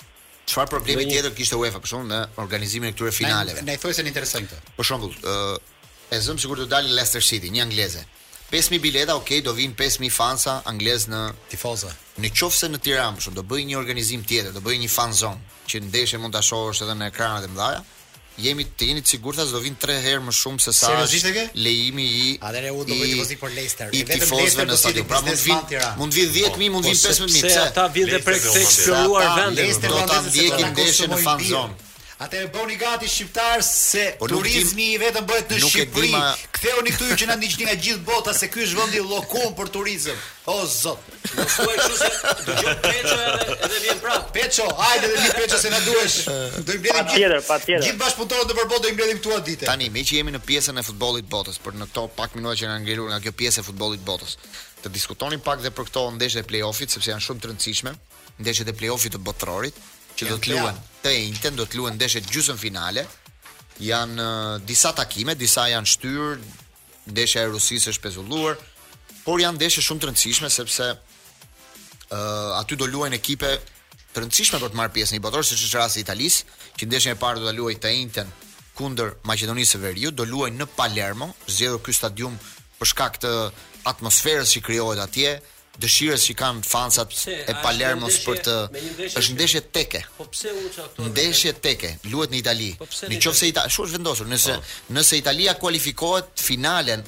Çfarë 0.51 0.69
problemi 0.71 1.05
një... 1.07 1.17
tjetër 1.19 1.35
kishte 1.37 1.59
UEFA 1.59 1.79
për 1.83 1.91
shkak 1.93 2.07
në 2.09 2.17
organizimin 2.43 2.89
e 2.91 2.95
këtyre 2.95 3.13
finaleve? 3.15 3.61
Ne, 3.67 3.77
i 3.77 3.79
thoi 3.79 3.93
se 3.95 4.03
interesojnë 4.07 4.57
Për 4.77 4.87
shembull, 4.89 5.13
ë 5.15 5.91
e 6.11 6.19
zëm 6.25 6.41
sigurt 6.43 6.65
të 6.65 6.67
dalin 6.73 6.95
Leicester 6.97 7.23
City, 7.23 7.47
një 7.55 7.63
angleze. 7.69 8.01
5000 8.51 8.81
bileta, 8.83 9.15
ok, 9.15 9.29
do 9.45 9.53
vinë 9.55 9.77
5000 9.79 10.11
fansa 10.11 10.55
anglez 10.67 11.05
në 11.07 11.21
tifozë. 11.53 11.93
Në 12.19 12.33
qofse 12.35 12.67
në 12.73 12.81
Tiranë, 12.83 13.19
për 13.21 13.25
shkak 13.29 13.37
do 13.37 13.45
bëj 13.47 13.65
një 13.69 13.77
organizim 13.79 14.25
tjetër, 14.27 14.51
do 14.57 14.63
bëj 14.65 14.81
një 14.83 14.91
fan 14.91 15.15
zone 15.15 15.63
që 15.71 15.83
ndeshje 15.87 16.19
mund 16.19 16.35
ta 16.35 16.43
shohësh 16.43 16.83
edhe 16.83 16.97
në 16.99 17.07
ekranat 17.13 17.47
e 17.47 17.53
mëdha 17.53 17.69
jemi 18.39 18.65
të 18.77 18.87
jeni 18.91 19.01
të 19.03 19.11
sigurt 19.15 19.37
se 19.39 19.45
do 19.51 19.59
vinë 19.63 19.77
tre 19.81 19.95
herë 20.03 20.21
më 20.23 20.33
shumë 20.35 20.63
se 20.63 20.73
sa 20.75 20.93
është 21.03 21.31
lejimi 21.59 22.05
i 22.05 22.31
Atëherë 22.39 22.71
u 22.79 22.85
do 22.87 22.95
për 23.41 23.55
Leicester, 23.57 23.91
i 23.99 24.03
vetëm 24.07 24.35
Leicester 24.39 24.67
në 24.69 24.79
stadion. 24.79 25.09
Pra 25.09 25.21
mund 25.21 25.39
vinë 25.43 25.93
mund 25.99 26.17
vinë 26.17 26.31
po, 26.31 26.59
10000, 26.59 26.73
mund 26.73 26.89
vinë 26.89 26.97
po, 26.97 27.13
15000. 27.19 27.53
Se 27.57 27.61
ata 27.65 27.87
vjen 27.95 28.11
të 28.15 28.21
për 28.27 28.39
të 28.47 28.65
eksploruar 28.65 29.31
vendin. 29.39 29.87
Do 29.87 30.03
ta 30.11 30.21
ndjekim 30.29 30.67
ndeshjen 30.75 31.15
në 31.17 31.23
fan 31.25 31.47
zone. 31.51 31.87
Atë 32.21 32.39
e 32.45 32.47
bëni 32.53 32.75
gati 32.77 33.07
shqiptar 33.09 33.63
se 33.65 34.01
po 34.21 34.27
turizmi 34.29 34.91
i 34.93 34.97
vetëm 35.01 35.25
bëhet 35.25 35.53
në 35.55 35.59
Shqipëri. 35.63 36.09
Ma... 36.13 36.19
Ktheuni 36.53 36.91
këtu 36.93 37.15
që 37.17 37.27
na 37.31 37.37
ndiqni 37.39 37.65
nga 37.65 37.73
gjithë 37.81 38.03
bota 38.05 38.35
se 38.37 38.45
ky 38.53 38.61
është 38.67 38.77
vendi 38.77 38.99
llokum 39.07 39.55
për 39.57 39.69
turizëm. 39.73 40.19
O 40.53 40.57
zot. 40.69 41.07
Do 41.33 41.45
shkoj 41.49 41.79
kështu 41.79 41.95
se 41.97 42.09
dëgjoj 42.45 42.75
Peço 42.85 43.15
edhe 43.23 43.55
edhe 43.65 43.79
vjen 43.87 44.03
prap. 44.03 44.29
Peço, 44.35 44.67
hajde 44.81 45.09
dhe 45.09 45.17
vit 45.23 45.39
Peço 45.39 45.57
se 45.63 45.71
na 45.73 45.79
duhesh. 45.87 46.17
Do 46.67 46.75
i 46.75 46.83
mbledhim 46.83 46.91
gjithë. 46.91 46.93
Patjetër, 46.99 47.37
patjetër. 47.47 47.85
Gjithë 47.87 48.01
bashkëpunëtorët 48.03 48.53
në 48.53 48.59
përbot 48.61 48.85
do 48.85 48.93
i 48.93 48.95
mbledhim 48.95 49.23
këtu 49.23 49.41
ditë. 49.49 49.69
Tani, 49.71 49.87
me 49.97 50.03
që 50.05 50.19
jemi 50.19 50.35
në 50.37 50.41
pjesën 50.49 50.77
e 50.77 50.83
futbollit 50.91 51.31
botës, 51.33 51.57
për 51.65 51.79
në 51.81 51.87
këto 51.89 52.05
pak 52.19 52.35
minuta 52.37 52.59
që 52.61 52.69
na 52.69 52.77
ngjeru 52.83 53.07
nga 53.09 53.17
kjo 53.25 53.33
pjesë 53.41 53.63
e 53.63 53.67
futbollit 53.71 54.03
botës, 54.11 54.37
të 54.83 54.93
diskutonin 54.93 55.41
pak 55.45 55.65
dhe 55.65 55.73
për 55.77 55.89
këto 55.89 56.05
ndeshje 56.19 56.45
play-offit 56.51 56.93
sepse 56.93 57.13
janë 57.15 57.25
shumë 57.25 57.41
të 57.43 57.51
rëndësishme, 57.53 57.95
ndeshjet 58.43 58.69
e 58.73 58.77
play-offit 58.81 59.15
të 59.17 59.21
botrorit, 59.25 59.77
që 60.19 60.27
do 60.29 60.37
të 60.41 60.51
luhen. 60.55 60.79
Të 61.01 61.13
njëjtë 61.33 61.53
do 61.59 61.65
të 61.67 61.79
luhen 61.79 61.95
ndeshjet 61.97 62.27
gjysmëfinale. 62.31 63.03
Jan 63.81 64.13
uh, 64.19 64.57
disa 64.67 64.91
takime, 64.97 65.35
disa 65.39 65.65
janë 65.71 65.89
shtyr, 65.93 66.41
ndeshja 67.09 67.45
e 67.47 67.51
Rusisë 67.53 67.93
është 67.95 68.03
pezulluar, 68.05 68.59
por 69.25 69.41
janë 69.41 69.57
ndeshje 69.59 69.83
shumë 69.87 70.03
të 70.03 70.09
rëndësishme 70.11 70.49
sepse 70.53 70.89
ë 70.91 70.93
uh, 70.93 72.59
aty 72.59 72.77
do 72.77 72.87
luajnë 72.89 73.17
ekipe 73.17 73.51
të 74.13 74.25
rëndësishme 74.25 74.59
për 74.61 74.73
të 74.75 74.79
marrë 74.81 74.95
pjesë 74.99 75.15
në 75.15 75.19
një 75.19 75.25
botor, 75.25 75.45
siç 75.47 75.65
është 75.65 75.79
rasti 75.81 76.01
i 76.01 76.05
Italisë, 76.05 76.43
që 76.77 76.89
ndeshjen 76.89 77.15
e 77.17 77.21
parë 77.21 77.41
do 77.41 77.47
ta 77.49 77.55
luajë 77.57 77.81
të 77.81 77.93
njëjtën 77.95 78.33
kundër 78.77 79.11
Maqedonisë 79.29 79.75
së 79.77 79.81
Veriut, 79.87 80.15
do 80.17 80.25
luajnë 80.29 80.61
në 80.61 80.69
Palermo, 80.75 81.31
zgjedhur 81.51 81.81
ky 81.87 81.93
stadium 81.97 82.37
për 82.79 82.89
shkak 82.93 83.17
të 83.25 83.31
atmosferës 83.95 84.53
që 84.55 84.61
krijohet 84.67 85.01
atje, 85.03 85.33
dëshirës 85.79 86.25
që 86.27 86.33
kanë 86.41 86.63
fansat 86.67 87.13
e 87.31 87.55
Palermos 87.63 88.17
për 88.25 88.41
të 88.45 88.55
është 89.07 89.35
ndeshje 89.37 89.61
teke. 89.75 90.03
Po 90.17 90.27
pse 90.33 90.51
u 90.51 90.67
çaktor? 90.75 91.07
Ndeshje 91.07 91.53
teke, 91.63 91.93
luhet 92.11 92.33
në 92.33 92.39
Itali. 92.41 92.71
Po 92.81 92.87
nëse 92.89 93.51
Itali, 93.51 93.71
shu 93.71 93.87
është 93.87 93.95
vendosur, 93.99 94.29
nëse 94.33 94.59
po. 94.59 94.91
nëse 94.97 95.19
Italia 95.21 95.53
kualifikohet 95.61 96.33
finalen 96.51 97.07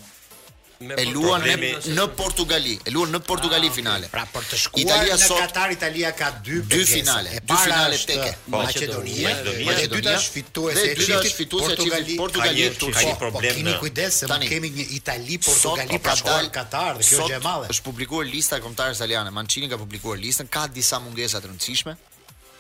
e 0.92 1.06
luan 1.16 1.44
në 1.46 1.56
në 1.96 2.06
Portugali, 2.18 2.74
e 2.88 2.92
luan 2.92 3.12
në 3.14 3.20
Portugali 3.26 3.68
ah, 3.68 3.74
finale. 3.76 4.10
Pra 4.12 4.24
për 4.32 4.48
të 4.52 4.60
shkuar 4.60 4.84
Italia 4.84 5.18
në 5.18 5.28
Katar, 5.32 5.74
Italia 5.76 6.12
ka 6.18 6.30
dy 6.44 6.60
dy 6.70 6.82
finale, 6.88 7.38
dy 7.44 7.58
finale 7.64 8.00
teke. 8.10 8.30
Maqedonia, 8.54 9.34
Maqedonia 9.36 9.78
e 9.84 9.90
dyta 9.94 10.16
është 10.20 10.34
fituese 10.36 10.86
e 10.92 10.96
çiftit 11.06 11.38
fituese 11.40 11.78
e 11.78 11.78
çiftit 11.80 12.18
Portugali 12.20 12.52
Ka 12.54 12.58
një 12.58 12.70
po, 12.76 12.88
po, 12.88 13.06
po, 13.06 13.14
problem. 13.22 13.56
Kemi 13.58 13.76
kujdes 13.82 14.20
se 14.24 14.30
nuk 14.32 14.48
kemi 14.50 14.72
një 14.78 14.88
Itali 15.00 15.40
Portugali 15.44 16.02
për 16.08 16.20
shkuar 16.24 16.52
Katar, 16.60 17.00
dhe 17.02 17.08
kjo 17.08 17.30
gjë 17.30 17.40
e 17.40 17.44
madhe. 17.46 17.72
Është 17.74 17.88
publikuar 17.88 18.28
lista 18.30 18.60
e 18.60 18.66
kombëtarëve 18.66 19.00
italianë. 19.00 19.34
Mancini 19.40 19.72
ka 19.72 19.80
publikuar 19.82 20.20
listën, 20.22 20.50
ka 20.52 20.68
disa 20.74 21.00
mungesa 21.04 21.42
të 21.44 21.52
rëndësishme 21.54 21.96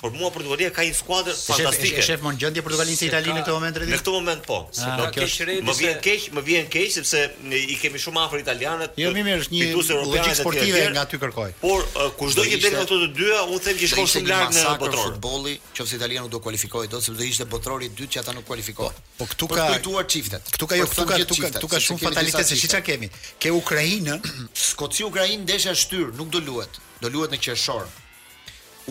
por 0.00 0.10
mua 0.16 0.30
Portugalia 0.32 0.70
ka 0.72 0.80
një 0.86 0.94
skuadër 0.96 1.34
fantastike. 1.36 2.00
Shef, 2.04 2.22
mund 2.24 2.40
gjendje 2.40 2.62
Portugalin 2.64 2.96
se 2.96 3.04
Italinë 3.10 3.40
në 3.42 3.42
këtë 3.44 3.54
moment 3.56 3.78
redi? 3.82 3.92
Në 3.92 3.98
këtë 4.00 4.14
moment 4.14 4.44
po. 4.48 4.56
Ah, 4.70 4.70
se 4.78 4.86
ah, 4.88 5.02
ka 5.02 5.26
kjo 5.28 5.46
rëndë. 5.48 5.66
Më 5.68 5.74
vjen 5.80 5.98
keq, 6.06 6.26
më 6.38 6.44
vjen 6.46 6.68
keq 6.72 6.94
sepse 6.94 7.20
i 7.58 7.76
kemi 7.82 8.00
shumë 8.00 8.22
afër 8.22 8.42
italianët. 8.46 8.96
Jo, 9.02 9.12
mi 9.12 9.24
mirë, 9.26 9.44
është 9.44 9.54
një 9.56 9.68
logjik 10.00 10.38
sportive 10.40 10.82
nga 10.96 11.04
ty 11.10 11.20
kërkoj. 11.20 11.52
Por 11.60 11.84
uh, 11.84 12.08
kushdo 12.16 12.46
që 12.48 12.60
bën 12.64 12.78
ato 12.80 13.00
të 13.04 13.10
dyja, 13.20 13.42
u 13.44 13.60
them 13.66 13.80
që 13.82 13.90
shkon 13.92 14.10
shumë 14.16 14.32
larg 14.32 14.56
në 14.56 14.74
botror. 14.86 15.12
Futbolli, 15.12 15.54
nëse 15.76 15.96
Italia 16.00 16.24
nuk 16.24 16.32
do 16.32 16.40
kualifikohej 16.48 16.88
dot, 16.94 17.04
sepse 17.04 17.20
do 17.20 17.28
ishte 17.28 17.48
botrori 17.52 17.90
i 17.92 17.92
dytë 17.92 18.16
që 18.16 18.22
ata 18.24 18.34
nuk 18.38 18.48
kualifikohen. 18.48 18.96
Po, 19.20 19.26
po 19.26 19.30
këtu 19.36 19.52
ka 19.52 19.68
jo, 19.68 19.78
kujtuar 19.78 20.12
Këtu 20.48 20.66
ka 20.66 20.80
jo, 20.80 20.92
këtu 20.92 21.08
ka 21.08 21.16
këtu 21.20 21.42
ka 21.44 21.56
këtu 21.58 21.74
ka 21.74 21.84
shumë 21.90 22.06
fatalitet 22.08 22.48
se 22.48 22.56
çka 22.64 22.80
kemi. 22.88 23.12
Ke 23.40 23.52
Ukrainën, 23.52 24.24
Skoci 24.56 25.04
Ukrainë 25.04 25.42
ndeshja 25.44 25.76
shtyr, 25.76 26.08
nuk 26.16 26.32
do 26.32 26.40
luhet. 26.44 26.80
Do 27.04 27.12
luhet 27.12 27.36
në 27.36 27.40
qershor 27.48 27.88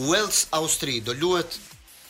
Wales 0.07 0.47
Austri 0.51 0.99
do 1.03 1.13
luhet 1.17 1.59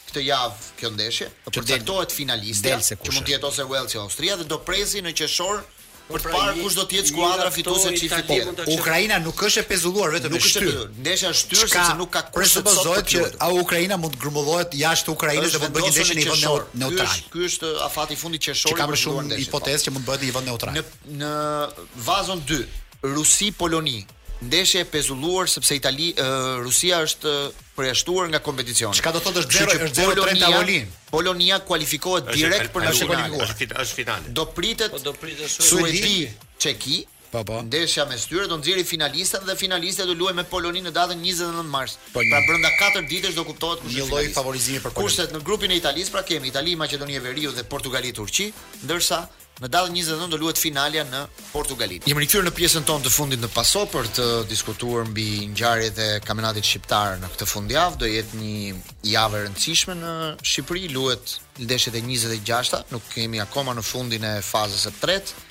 këtë 0.10 0.24
javë 0.26 0.70
kjo 0.80 0.90
ndeshje, 0.96 1.28
do 1.46 1.52
përcaktohet 1.56 2.14
finalistja, 2.14 2.78
që 2.82 3.14
mund 3.14 3.26
të 3.28 3.36
jetë 3.36 3.50
ose 3.52 3.66
Wales 3.70 3.92
ose 3.94 4.00
Austria 4.06 4.38
dhe 4.42 4.48
do 4.54 4.58
prezi 4.66 5.04
në 5.06 5.12
qeshor 5.20 5.62
po 6.08 6.16
për 6.18 6.24
të 6.24 6.26
pra, 6.26 6.34
parë 6.40 6.54
kush 6.64 6.78
do 6.80 6.86
të 6.90 6.98
jetë 6.98 7.12
skuadra 7.12 7.52
fituese 7.54 7.92
çifti 7.94 8.22
tjetër. 8.30 8.52
Po, 8.64 8.78
Ukraina 8.80 9.20
nuk 9.22 9.44
është 9.46 9.62
e 9.62 9.66
pezulluar 9.70 10.16
vetëm 10.18 10.34
në 10.34 10.42
është 10.42 10.66
ndeshja 11.06 11.30
është 11.36 11.44
shtyrë 11.44 11.66
sepse 11.76 11.94
nuk 12.02 12.12
ka 12.16 12.24
kush 12.34 12.56
të 12.58 12.98
që 13.14 13.26
a 13.48 13.52
Ukraina 13.62 14.00
mund 14.02 14.18
të 14.18 14.22
grumbullohet 14.26 14.74
jashtë 14.80 15.14
Ukrainës 15.14 15.54
dhe 15.58 15.62
mund 15.64 15.74
të 15.74 15.82
bëjë 15.82 15.94
ndeshje 15.94 16.20
në 16.20 16.38
vend 16.44 16.78
neutral. 16.86 17.18
Ky 17.36 17.46
është 17.52 17.74
afati 17.86 18.18
i 18.18 18.22
fundit 18.24 18.50
qeshor 18.50 18.74
që 18.74 18.80
ka 18.82 18.90
shumë 19.06 19.36
po. 19.36 19.42
hipotezë 19.46 19.90
që 19.90 19.96
mund 19.98 20.08
të 20.08 20.10
bëhet 20.10 20.26
në 20.26 20.38
vend 20.40 20.50
neutral. 20.50 20.80
Në 20.80 20.86
në 21.22 21.90
vazon 22.10 22.42
2, 22.50 22.60
Rusi-Poloni, 23.14 24.02
ndeshje 24.42 24.80
e 24.80 24.86
pezulluar 24.86 25.48
sepse 25.50 25.76
Itali 25.76 26.14
uh, 26.16 26.62
Rusia 26.64 27.02
është 27.04 27.34
përjashtuar 27.76 28.30
nga 28.32 28.40
kompeticioni. 28.40 28.96
Çka 28.96 29.12
do 29.12 29.20
thotë 29.26 29.44
është 29.44 29.68
0 29.68 29.76
është 29.76 30.00
0 30.00 30.16
Polonia, 30.16 30.46
tavolin. 30.46 30.94
Polonia 31.12 31.60
kualifikohet 31.68 32.32
direkt 32.34 32.72
për 32.76 32.88
në 32.88 32.94
kualifikuar. 32.96 33.44
Është 33.46 33.58
fit, 33.62 33.76
është 33.84 34.00
finale. 34.02 34.34
Do 34.40 34.46
pritet 34.56 34.96
po 34.96 35.02
do 35.04 35.14
pritet 35.14 35.52
Suedi, 35.52 36.30
Çeki. 36.58 37.02
Po 37.30 37.44
po. 37.46 37.60
Ndeshja 37.62 38.08
me 38.10 38.16
styrë 38.18 38.48
do 38.50 38.56
nxjerrë 38.58 38.86
finalistat 38.90 39.44
dhe 39.46 39.54
finalistët 39.60 40.08
do 40.10 40.16
luajnë 40.18 40.40
me 40.40 40.46
Polonin 40.50 40.88
në 40.88 40.94
datën 40.96 41.20
29 41.28 41.68
mars. 41.70 41.98
Po, 42.16 42.24
pra 42.26 42.40
brenda 42.48 42.72
4 42.80 43.04
ditësh 43.12 43.36
do 43.38 43.44
kuptohet 43.46 43.84
kush 43.84 43.92
është. 43.92 44.08
Një 44.08 44.08
lloj 44.10 44.24
favorizimi 44.40 44.80
për 44.82 44.96
Polonin. 44.96 45.12
Kurset 45.12 45.36
në 45.36 45.44
grupin 45.46 45.76
e 45.76 45.78
Italisë 45.78 46.16
pra 46.16 46.24
kemi 46.26 46.50
Itali, 46.50 46.74
Maqedonia 46.80 47.22
e 47.22 47.26
Veriut 47.28 47.60
dhe 47.60 47.68
Portugali 47.70 48.16
Turqi, 48.18 48.50
ndërsa 48.88 49.26
Në 49.60 49.68
datën 49.68 49.92
29 49.92 50.30
do 50.32 50.38
luhet 50.40 50.60
finalja 50.60 51.02
në 51.04 51.20
Portugali. 51.52 51.98
Jemi 52.08 52.22
rikthyer 52.24 52.46
në 52.48 52.54
pjesën 52.56 52.86
tonë 52.88 53.04
të 53.04 53.12
fundit 53.12 53.42
në 53.44 53.50
Paso 53.52 53.82
për 53.92 54.08
të 54.16 54.28
diskutuar 54.48 55.04
mbi 55.10 55.26
ngjarjet 55.52 56.00
e 56.00 56.06
kampionatit 56.24 56.64
shqiptar 56.64 57.18
në 57.20 57.28
këtë 57.34 57.48
fundjavë. 57.52 58.00
Do 58.00 58.08
jetë 58.08 58.40
një 58.40 58.62
javë 59.12 59.42
e 59.42 59.44
rëndësishme 59.50 59.98
në 60.00 60.14
Shqipëri, 60.40 60.86
luhet 60.96 61.36
ndeshjet 61.60 62.00
e 62.00 62.06
26-ta, 62.08 62.82
nuk 62.96 63.12
kemi 63.12 63.42
akoma 63.44 63.76
në 63.76 63.84
fundin 63.84 64.24
e 64.24 64.34
fazës 64.48 64.88
së 64.88 64.94
tretë. 65.04 65.46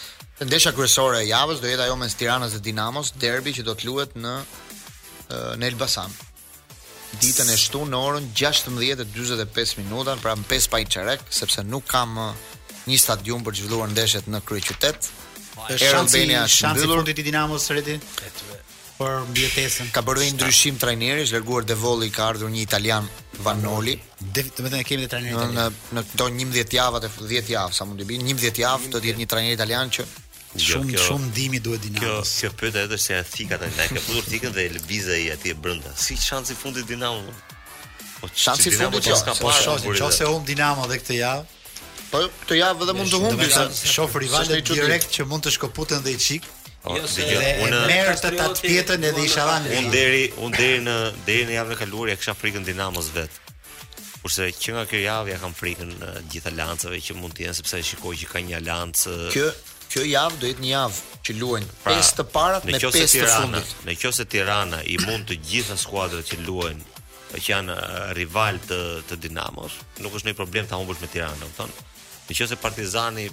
Ndesha 0.49 0.73
kryesore 0.77 1.21
e 1.21 1.29
javës 1.29 1.61
do 1.61 1.69
jetë 1.69 1.89
ajo 1.91 1.99
mes 2.01 2.17
Tiranës 2.17 2.57
dhe 2.57 2.65
Dinamos, 2.65 3.13
derbi 3.21 3.53
që 3.59 3.67
do 3.69 3.75
të 3.77 3.91
luhet 3.91 4.17
në 4.17 4.37
në 5.61 5.69
Elbasan. 5.75 6.17
Ditën 7.21 7.49
e 7.53 7.57
shtunë 7.61 7.93
në 7.93 8.01
orën 8.09 8.33
16:45 8.41 9.79
minuta, 9.83 10.17
pra 10.23 10.33
në 10.37 10.49
5 10.49 10.73
pa 10.73 10.81
çerek, 10.89 11.29
sepse 11.29 11.61
nuk 11.65 11.85
kam 11.89 12.19
një 12.89 13.01
stadium 13.03 13.45
për 13.47 13.59
zhvilluar 13.61 13.91
ndeshjet 13.93 14.29
në 14.33 14.41
kryeqytet. 14.49 15.11
Është 15.59 15.91
po, 15.91 16.03
Albania 16.03 16.45
është 16.49 16.73
mbyllur 16.77 17.05
për 17.09 17.17
të 17.19 17.27
Dinamos 17.29 17.69
Redi. 17.75 17.99
Por 18.99 19.21
mbietesën 19.31 19.93
ka 19.95 20.01
bërë 20.03 20.25
një 20.27 20.33
ndryshim 20.35 20.79
trajneri, 20.83 21.23
është 21.27 21.37
larguar 21.37 21.67
De 21.69 21.77
Volli, 21.79 22.09
ka 22.15 22.25
ardhur 22.33 22.51
një 22.51 22.65
italian 22.65 23.05
Vanoli. 23.45 23.95
Do 24.35 24.43
të 24.43 24.65
thënë 24.71 24.81
kemi 24.89 25.07
të 25.07 25.13
trajnerin 25.13 25.37
italian. 25.37 25.77
Në 25.95 26.03
këto 26.13 26.27
11 26.33 26.79
javë 26.81 27.03
të 27.05 27.11
10 27.35 27.53
javë, 27.53 27.77
sa 27.79 27.87
mund 27.87 28.03
të 28.03 28.09
bëj, 28.09 28.25
11 28.33 28.63
javë 28.65 28.91
do 28.95 28.99
të 29.05 29.11
jetë 29.13 29.23
një 29.23 29.29
trajner 29.33 29.55
italian 29.59 29.93
që 29.97 30.03
jo, 30.03 30.33
shumë 30.65 31.05
shumë 31.05 31.29
ndihmi 31.31 31.61
duhet 31.63 31.85
Dinamos. 31.87 32.33
Kjo 32.41 32.49
kjo 32.51 32.59
pyetja 32.59 32.83
edhe 32.89 32.99
se 33.05 33.15
Athika 33.21 33.59
tani 33.63 33.79
ai 33.79 33.87
ka 33.95 34.03
futur 34.03 34.27
tikën 34.33 34.57
dhe 34.57 34.65
Elviza 34.73 35.15
i 35.23 35.29
atij 35.37 35.55
brenda. 35.63 35.95
Si 35.95 36.19
shansi 36.27 36.59
fundit 36.63 36.91
Dinamos? 36.91 37.45
Po 38.19 38.33
shansi 38.35 38.75
fundit 38.75 38.99
do 38.99 39.05
të 39.13 39.21
skapojë. 39.23 39.79
Nëse 39.95 40.27
hum 40.33 40.43
Dinamo 40.51 40.91
dhe 40.91 40.99
këtë 41.05 41.21
javë 41.23 41.47
Po 42.11 42.21
këtë 42.43 42.57
javë 42.57 42.87
edhe 42.87 42.95
mund 42.97 43.11
të 43.13 43.19
humbi 43.21 43.49
sa 43.53 43.65
shoh 43.93 44.15
rivalet 44.23 44.71
direkt 44.73 45.11
që 45.13 45.27
mund 45.29 45.45
të 45.45 45.53
shkoputen 45.59 46.05
dhe 46.05 46.15
i 46.17 46.23
çik. 46.23 46.47
Jo, 46.89 47.03
unë 47.67 47.81
merr 47.91 48.17
të 48.17 48.31
tat 48.39 48.61
pjetën 48.65 49.03
edhe 49.11 49.25
isha 49.27 49.45
vani. 49.49 49.75
Unë 49.83 49.91
deri, 49.93 50.23
unë 50.47 50.57
deri 50.63 50.79
në 50.87 50.95
deri 51.27 51.45
në 51.51 51.57
javën 51.59 51.75
e 51.75 51.79
kaluar 51.83 52.13
ja 52.13 52.15
kisha 52.17 52.33
frikën 52.39 52.65
Dinamos 52.65 53.11
vet. 53.17 53.35
Kurse 54.23 54.49
që 54.57 54.77
nga 54.77 54.85
kjo 54.89 55.01
javë 55.03 55.33
ja 55.35 55.41
kam 55.43 55.53
frikën 55.59 55.91
uh, 55.99 56.15
gjitha 56.33 56.53
lancave 56.55 57.01
që 57.05 57.17
mund 57.19 57.37
të 57.37 57.45
jenë 57.45 57.59
sepse 57.59 57.83
shikoj 57.91 58.15
që 58.23 58.31
ka 58.33 58.43
një 58.49 58.63
lancë. 58.69 59.19
kjo 59.35 59.51
kjo 59.93 60.03
javë 60.09 60.41
do 60.43 60.49
jetë 60.51 60.65
një 60.65 60.71
javë 60.73 61.21
që 61.27 61.35
luajn 61.41 61.69
pra, 61.83 61.93
pesë 61.95 62.17
të 62.19 62.25
parat 62.33 62.67
me 62.69 62.81
pesë 62.81 63.21
të 63.21 63.29
fundit. 63.35 63.71
Në 63.89 63.99
qoftë 64.03 64.27
Tirana 64.33 64.81
i 64.85 64.97
mund 65.05 65.29
të 65.31 65.39
gjitha 65.51 65.77
skuadrat 65.81 66.29
që 66.31 66.41
luajn 66.47 66.81
që 67.39 67.45
janë 67.53 67.77
rival 68.17 68.59
të, 68.65 68.81
të 69.11 69.21
Dinamos, 69.27 69.75
nuk 70.01 70.15
është 70.17 70.31
një 70.31 70.37
problem 70.39 70.69
ta 70.71 70.79
humbësh 70.81 71.03
me 71.03 71.09
Tirana, 71.13 71.45
më 71.45 71.69
Në 72.29 72.37
qëse 72.37 72.59
partizani 72.61 73.29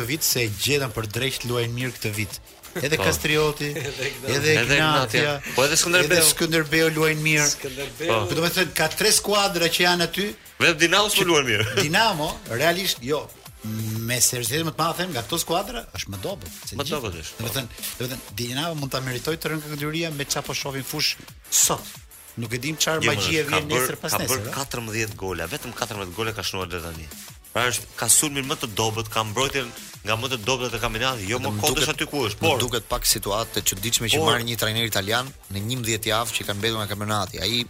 të 0.00 0.20
të 0.24 0.90
të 0.96 1.24
të 1.44 1.56
të 1.60 1.90
të 2.00 2.16
të 2.16 2.52
edhe 2.82 2.96
po. 2.96 3.04
Kastrioti, 3.06 3.70
edhe 4.26 4.54
Ignatia, 4.62 5.38
po 5.56 5.64
edhe 5.66 5.76
Skënderbeu. 5.80 6.18
Edhe 6.18 6.28
Skënderbeu 6.30 6.90
luajnë 6.96 7.24
mirë. 7.24 7.48
Po, 8.00 8.20
po 8.28 8.34
do 8.36 8.44
të 8.44 8.50
thënë 8.58 8.74
ka 8.76 8.88
tre 8.94 9.12
skuadra 9.14 9.70
që 9.72 9.84
janë 9.86 10.08
aty. 10.10 10.26
Vetëm 10.62 10.78
Dinamo 10.84 11.12
që 11.12 11.26
luajnë 11.30 11.50
mirë. 11.50 11.66
Dinamo 11.86 12.30
realisht 12.52 13.02
jo 13.04 13.22
me 13.66 14.18
serioze 14.22 14.60
më 14.62 14.76
të 14.76 14.78
madhe 14.78 15.06
nga 15.10 15.22
këto 15.26 15.38
skuadra 15.42 15.80
është 15.98 16.12
më 16.14 16.20
dobët. 16.24 16.58
Më 16.78 16.84
dobët 16.90 17.16
është. 17.22 17.36
Po. 17.38 17.46
Do 17.46 17.52
të 17.52 17.58
thënë, 17.58 17.86
do 17.98 18.06
të 18.06 18.10
thënë 18.12 18.34
Dinamo 18.42 18.78
mund 18.84 18.92
ta 18.94 19.00
meritojë 19.04 19.40
të 19.42 19.54
rënë 19.54 19.78
në 19.78 20.12
me 20.20 20.26
çfarë 20.28 20.46
po 20.50 20.54
shohin 20.60 20.84
fush 20.86 21.16
sot. 21.50 21.94
Nuk 22.36 22.52
e 22.52 22.58
dim 22.60 22.76
çfarë 22.76 23.00
jo, 23.06 23.12
magjie 23.14 23.46
vjen 23.48 23.64
nesër 23.70 23.96
pas 23.96 24.12
nesër. 24.20 24.42
Ka 24.52 24.66
bër 24.68 24.84
14 25.08 25.16
gola, 25.16 25.46
vetëm 25.48 25.72
14 25.78 26.12
gola 26.12 26.34
ka 26.36 26.44
shnuar 26.44 26.68
deri 26.68 26.84
tani. 26.84 27.06
Pra 27.56 27.70
është 27.72 27.86
ka 27.96 28.06
sulmin 28.12 28.44
më 28.44 28.56
të 28.62 28.68
dobët, 28.76 29.06
ka 29.08 29.22
mbrojtjen 29.24 29.68
nga 30.04 30.14
më 30.20 30.28
të 30.28 30.36
dobët 30.44 30.74
e 30.76 30.80
kampionatit, 30.82 31.22
jo 31.30 31.38
më 31.40 31.52
kodesh 31.62 31.88
aty 31.88 32.04
ku 32.10 32.26
është. 32.28 32.42
Por 32.44 32.58
duket 32.60 32.84
pak 32.90 33.08
situatë 33.08 33.54
të 33.54 33.62
çuditshme 33.70 34.10
që 34.12 34.20
marr 34.26 34.42
një 34.44 34.58
trajner 34.60 34.84
italian 34.84 35.30
në 35.54 35.62
11 35.62 36.10
javë 36.10 36.34
që 36.36 36.44
kanë 36.50 36.58
mbetur 36.60 36.82
në 36.82 36.88
kampionat. 36.90 37.32
Ai 37.40 37.62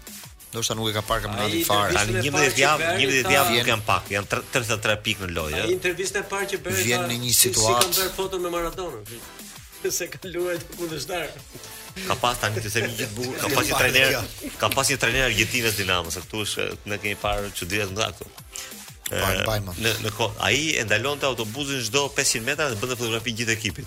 ndoshta 0.51 0.74
nuk 0.74 0.91
e 0.91 0.95
ka 0.97 1.05
parë 1.07 1.26
kampionatin 1.28 1.62
fare. 1.68 1.95
Ai 2.01 2.05
në 2.16 2.24
11 2.24 2.61
javë, 2.64 2.91
11 3.05 3.32
javë 3.37 3.53
nuk 3.61 3.70
janë 3.74 3.87
pak, 3.95 4.11
janë 4.16 4.32
33 4.59 4.99
pikë 5.07 5.24
në 5.24 5.32
lojë. 5.39 5.57
Ai 5.62 5.64
eh. 5.68 5.72
intervistë 5.78 6.24
parë 6.32 6.49
që 6.55 6.61
bëri. 6.66 6.87
Vjen 6.91 7.07
në 7.12 7.20
një 7.22 7.34
situatë. 7.45 7.87
Si 7.87 7.87
kanë 7.87 7.99
bërë 8.03 8.14
foton 8.18 8.45
me 8.49 8.55
Maradona 8.59 9.07
se 10.01 10.09
ka 10.11 10.18
luajë 10.26 10.64
të 10.66 10.80
kundështar. 10.80 11.28
Ka 12.11 12.16
pas 12.18 12.34
tani 12.43 12.59
të 12.66 12.72
semë 12.74 12.89
gjithë 12.91 13.14
bukur, 13.14 13.37
ka 13.39 13.49
pas 13.55 13.68
një 13.70 13.76
trajner, 13.78 14.32
ka 14.59 14.68
pas 14.74 14.89
një 14.91 14.97
trajner 15.05 15.28
argjentinës 15.30 15.76
Dinamos, 15.78 16.16
aktu 16.20 16.43
është 16.43 16.66
ne 16.91 16.99
kemi 17.05 17.14
parë 17.22 17.53
çuditë 17.61 17.87
ndaj 17.95 18.11
ato 18.11 18.26
në 19.11 19.92
në 20.00 20.11
ai 20.46 20.62
e 20.80 20.84
ndalonte 20.86 21.26
autobusin 21.28 21.82
çdo 21.88 22.07
500 22.16 22.42
metra 22.48 22.68
dhe 22.70 22.74
bënte 22.82 22.98
fotografi 23.00 23.32
gjithë 23.38 23.52
ekipit 23.52 23.86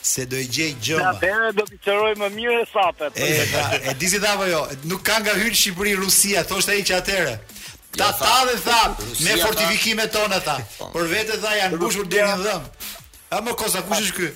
se 0.02 0.26
do 0.26 0.36
i 0.38 0.48
gjej 0.48 0.74
gjëma. 0.82 1.04
Na 1.04 1.14
bere 1.22 1.52
do 1.54 1.64
të 1.68 1.80
qëroj 1.86 2.14
më 2.20 2.30
mirë 2.36 2.60
e 2.62 2.66
sapet. 2.74 3.16
E, 3.16 3.30
da, 3.54 3.64
e 3.92 3.94
dizi 4.00 4.20
da 4.20 4.34
jo, 4.48 4.62
nuk 4.88 5.02
ka 5.04 5.18
nga 5.22 5.34
hyrë 5.38 5.56
Shqipëri, 5.56 5.96
Rusia, 6.00 6.44
thosht 6.48 6.70
e 6.70 6.78
i 6.80 6.84
që 6.88 6.96
atere. 6.98 7.38
Ta 7.98 8.06
ja, 8.06 8.12
ta 8.22 8.38
dhe 8.48 8.56
tha, 8.64 8.80
Rusia 9.00 9.26
me 9.36 9.42
fortifikime 9.44 10.06
tonë 10.14 10.42
ta. 10.46 10.58
Por 10.94 11.08
vete 11.12 11.38
tha, 11.44 11.56
janë 11.64 11.80
bushur 11.82 12.08
dhe 12.08 12.24
në 12.28 12.38
dhëmë. 12.46 12.86
A 13.36 13.42
më 13.46 13.56
kosa, 13.64 13.84
kush 13.88 14.04
është 14.08 14.20
kë 14.20 14.30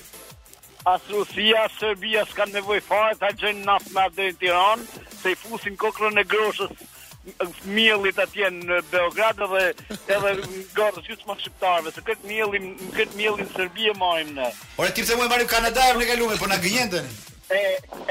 As 0.84 1.06
Rusia, 1.08 1.62
Serbia 1.78 2.26
s'kan 2.28 2.50
nevoj 2.52 2.82
fare 2.84 3.14
ta 3.16 3.30
gjën 3.32 3.62
naft 3.64 3.88
me 3.96 4.02
atë 4.04 4.26
në 4.34 4.34
Tiranë, 4.42 5.00
se 5.22 5.32
i 5.32 5.38
fusin 5.46 5.78
kokrën 5.80 6.18
e 6.20 6.26
groshës 6.28 6.74
miellit 7.68 8.18
atje 8.22 8.48
në 8.52 8.80
Beograd 8.90 9.38
dhe 9.40 9.62
edhe 10.12 10.32
gorë 10.76 11.02
si 11.06 11.16
çmë 11.20 11.36
shqiptarëve, 11.40 11.92
se 11.96 12.02
kët 12.06 12.24
mielli, 12.28 12.60
kët 12.96 13.14
mielin 13.18 13.46
në 13.46 13.54
Serbi 13.54 13.88
e 13.92 13.94
marrim 13.98 14.34
ne. 14.38 14.50
Ora 14.80 14.92
ti 14.92 15.04
pse 15.04 15.16
mua 15.18 15.28
marrim 15.30 15.48
Kanada 15.50 15.86
apo 15.90 16.02
ne 16.02 16.08
kalume, 16.10 16.36
po 16.40 16.50
na 16.52 16.58
gënjen 16.64 16.92
tani. 16.96 17.14
E 17.52 17.60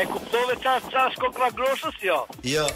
e 0.01 0.03
kuptove 0.09 0.53
ça 0.63 0.73
ça 0.93 1.07
shkokra 1.15 1.47
groshës 1.57 1.95
jo? 2.05 2.19
Jo. 2.45 2.67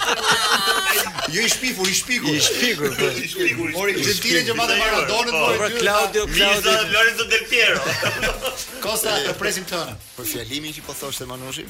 Ju 1.36 1.46
i 1.46 1.50
shpiku, 1.54 1.86
i 1.86 1.94
shpiku. 1.94 2.34
I 2.34 2.40
shpiku, 2.50 2.92
po. 2.98 3.10
I 3.10 3.78
Mori 3.78 3.98
Gentile 4.02 4.44
që 4.50 4.58
madhe 4.58 4.80
Maradona 4.82 5.38
po. 5.38 5.46
Por 5.62 5.78
Claudio, 5.78 6.26
Claudio 6.34 6.74
Lorenzo 6.98 7.30
Del 7.30 7.46
Piero. 7.52 8.30
Kosta, 8.84 9.20
të 9.28 9.38
presim 9.38 9.70
tonë. 9.70 9.98
Për 10.18 10.34
fjalimin 10.34 10.74
që 10.76 10.84
po 10.88 10.96
thoshte 10.98 11.26
Manushi, 11.30 11.64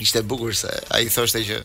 Ishte 0.00 0.22
bukur 0.28 0.54
se 0.56 0.68
ai 0.92 1.08
thoshte 1.08 1.40
që 1.48 1.60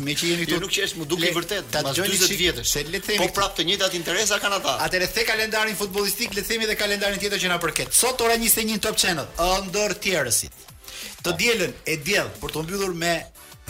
me 0.05 0.14
që 0.16 0.32
jeni 0.32 0.49
këtu. 0.49 0.59
Ti 0.59 0.61
nuk 0.66 0.74
qesh, 0.76 0.97
më 1.01 1.09
duk 1.12 1.24
i 1.28 1.32
vërtet. 1.39 1.70
Ta 1.74 1.85
dëgjoni 1.89 2.20
si 2.20 2.39
vjetësh. 2.43 2.74
Le 2.91 3.01
të 3.01 3.09
themi. 3.09 3.20
Po 3.22 3.30
prapë 3.41 3.61
të 3.62 3.68
njëjtat 3.70 3.97
interesa 4.01 4.41
kanë 4.43 4.61
ata. 4.61 4.76
Atë 4.89 5.01
le 5.05 5.09
të 5.14 5.24
kalendarin 5.30 5.78
futbollistik, 5.78 6.37
le 6.37 6.45
të 6.45 6.53
themi 6.53 6.68
edhe 6.68 6.76
kalendarin 6.80 7.22
tjetër 7.22 7.45
që 7.47 7.55
na 7.55 7.61
përket. 7.62 7.95
Sot 7.97 8.20
ora 8.26 8.37
21 8.39 8.80
Top 8.89 8.99
Channel. 9.01 9.28
Ëndër 9.45 9.97
tjerë 10.05 10.34
mëngjesit. 10.35 11.14
Të 11.24 11.35
dielën 11.41 11.74
e 11.89 11.97
diell 12.07 12.30
për 12.41 12.55
të 12.55 12.64
mbyllur 12.66 12.95
me 12.97 13.14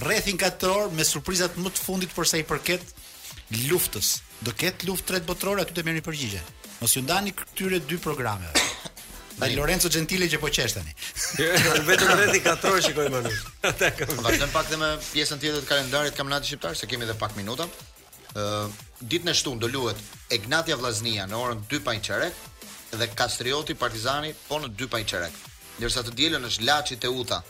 rrethin 0.02 0.38
katror 0.40 0.90
me 0.96 1.04
surprizat 1.06 1.56
më 1.60 1.72
të 1.76 1.84
fundit 1.84 2.14
për 2.16 2.26
sa 2.28 2.40
i 2.40 2.44
përket 2.44 2.84
luftës. 3.70 4.14
Do 4.44 4.52
ket 4.52 4.84
luftë 4.84 5.08
tret 5.08 5.26
botrore 5.28 5.62
aty 5.62 5.72
të 5.76 5.84
merrni 5.86 6.02
përgjigje. 6.04 6.40
Mos 6.80 6.96
ju 6.96 7.02
ndani 7.06 7.32
këtyre 7.32 7.78
dy 7.88 7.98
programeve. 7.98 8.52
Ai 9.42 9.54
Lorenzo 9.58 9.88
Gentile 9.90 10.26
që 10.28 10.38
po 10.42 10.50
qesh 10.52 10.74
tani. 10.76 10.92
Vetëm 11.38 12.12
rreth 12.18 12.36
i 12.36 12.42
katror 12.44 12.80
shikoj 12.84 13.08
më 13.14 13.22
lut. 13.28 13.52
Atë 13.70 13.92
po, 14.00 14.12
pak 14.18 14.24
Vazhdon 14.30 14.52
pak 14.54 14.72
me 14.80 14.90
pjesën 15.12 15.40
tjetër 15.42 15.62
të 15.64 15.70
kalendarit 15.70 16.14
të 16.14 16.20
kampionatit 16.20 16.50
shqiptar 16.52 16.76
se 16.76 16.90
kemi 16.90 17.08
edhe 17.08 17.16
pak 17.22 17.36
minuta. 17.38 17.68
Ë 18.34 18.42
uh, 18.42 18.82
ditën 19.04 19.30
e 19.30 19.34
shtunë 19.38 19.62
do 19.62 19.68
luhet 19.70 20.00
Egnatia 20.34 20.76
Vllaznia 20.80 21.24
në 21.30 21.38
orën 21.44 21.60
2:00 21.70 21.86
pa 21.86 21.94
çerek 22.08 22.94
dhe 22.98 23.08
Kastrioti 23.18 23.76
Partizani 23.78 24.34
po 24.48 24.58
në 24.62 24.72
2:00 24.74 24.90
pa 24.96 25.02
çerek 25.14 25.42
ndërsa 25.80 26.02
të 26.06 26.14
dielën 26.18 26.48
është 26.48 26.66
Laçi 26.68 26.98
Teuta 27.02 27.40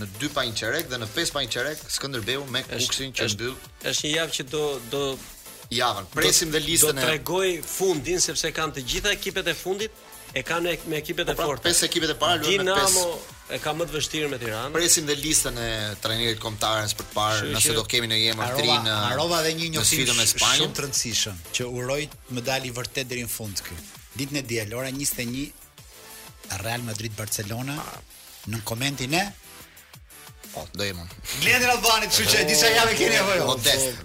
në 0.00 0.06
2 0.20 0.28
pa 0.36 0.44
një 0.46 0.54
çerek 0.60 0.88
dhe 0.90 1.00
në 1.02 1.08
5 1.16 1.32
pa 1.34 1.42
një 1.44 1.50
çerek 1.54 1.82
Skënderbeu 1.96 2.44
me 2.54 2.62
Kuksin 2.68 3.12
që 3.18 3.26
mbyll. 3.34 3.56
Është 3.90 4.06
një 4.06 4.12
javë 4.18 4.36
që 4.38 4.46
do 4.52 4.62
do 4.92 5.02
javën. 5.76 6.06
Presim 6.14 6.52
dhe 6.54 6.62
listën 6.62 6.94
e 6.94 7.00
do 7.00 7.08
tregoj 7.08 7.50
fundin 7.74 8.22
sepse 8.24 8.52
kanë 8.56 8.78
të 8.78 8.86
gjitha 8.92 9.12
ekipet 9.16 9.50
e 9.52 9.56
fundit 9.56 10.08
e 10.38 10.44
kanë 10.46 10.72
e, 10.72 10.78
me 10.88 10.98
ekipet 11.02 11.28
e 11.28 11.34
po 11.36 11.40
pra, 11.42 11.48
forta. 11.50 11.66
Pesë 11.68 11.86
ekipet 11.90 12.14
e 12.14 12.16
para 12.22 12.38
luajnë 12.40 12.64
me 12.68 12.78
pesë. 12.80 12.96
Dinamo 12.96 13.44
e 13.50 13.58
ka 13.60 13.74
më 13.76 13.88
të 13.90 13.96
vështirë 13.98 14.30
me 14.32 14.38
Tiranë. 14.42 14.74
Presim 14.78 15.06
dhe 15.10 15.18
listën 15.20 15.60
e 15.60 15.68
trajnerit 16.04 16.40
kombëtar 16.44 16.90
për 17.00 17.08
të 17.10 17.16
parë, 17.18 17.46
nëse 17.58 17.76
do 17.76 17.84
kemi 17.92 18.10
në 18.10 18.20
emër 18.32 18.52
të 18.60 18.66
rinë. 18.66 18.92
Arova, 18.94 19.14
arova 19.18 19.40
dhe 19.48 19.54
një 19.60 19.72
njohësi 19.76 20.04
sh 20.06 20.18
me 20.22 20.28
Spanjën. 20.32 20.60
Shumë 20.62 20.78
të 20.78 20.86
rëndësishëm 20.86 21.40
që 21.58 21.70
uroj 21.80 22.00
të 22.14 22.36
më 22.38 22.46
dalë 22.52 22.74
vërtet 22.78 23.10
deri 23.10 23.26
në 23.26 23.30
fund 23.36 23.64
këtu. 23.66 23.90
Ditën 24.20 24.40
e 24.42 24.46
diel, 24.50 24.72
ora 24.74 24.90
21 24.90 25.50
Real 26.58 26.82
Madrid 26.86 27.12
Barcelona 27.16 27.76
në 28.50 28.62
komentin 28.64 29.14
e 29.20 29.26
Po, 30.50 30.64
do 30.74 30.82
jemi. 30.82 31.04
Gledi 31.44 31.66
Albani, 31.70 32.08
kështu 32.10 32.24
që 32.32 32.38
disa 32.48 32.66
javë 32.74 32.94
keni 32.98 33.18
apo 33.20 33.34
jo? 33.38 33.42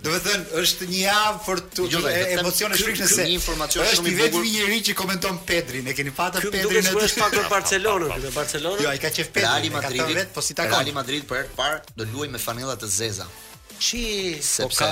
Do 0.05 0.11
të 0.13 0.19
thënë, 0.27 0.43
është 0.61 0.87
një 0.91 0.99
javë 1.01 1.39
për 1.45 1.61
tu 1.73 1.85
jo, 1.89 2.01
emocione 2.11 2.77
shpikëse. 2.77 3.07
Është 3.15 3.23
një 3.31 3.37
informacion 3.39 3.87
shumë 3.89 3.95
i 3.95 3.97
bukur. 3.97 4.05
Është 4.05 4.21
vetëm 4.21 4.45
një 4.45 4.51
njerëz 4.67 4.83
që 4.91 4.95
komenton 4.99 5.39
Pedrin, 5.49 5.89
e 5.89 5.95
keni 5.97 6.13
fatur 6.13 6.45
Pedrin 6.53 6.85
në 6.85 6.93
dy 6.99 7.09
shtatë 7.15 7.39
për 7.39 7.49
Barcelonën, 7.55 8.13
për 8.27 8.37
Barcelonën. 8.37 8.85
Jo, 8.85 8.91
ai 8.93 9.01
ka 9.01 9.09
qenë 9.17 9.33
Pedri, 9.39 9.73
ai 9.73 9.97
ka 9.97 10.27
po 10.37 10.45
si 10.45 10.59
takon? 10.61 10.85
ka 10.85 10.95
Madrid 11.01 11.25
për 11.31 11.39
herë 11.41 11.49
të 11.49 11.57
parë 11.57 11.81
do 12.03 12.11
luaj 12.13 12.29
me 12.37 12.43
fanella 12.45 12.77
të 12.77 12.91
zeza. 12.99 13.25
Çi, 13.81 14.03
sepse 14.53 14.69
po 14.69 14.83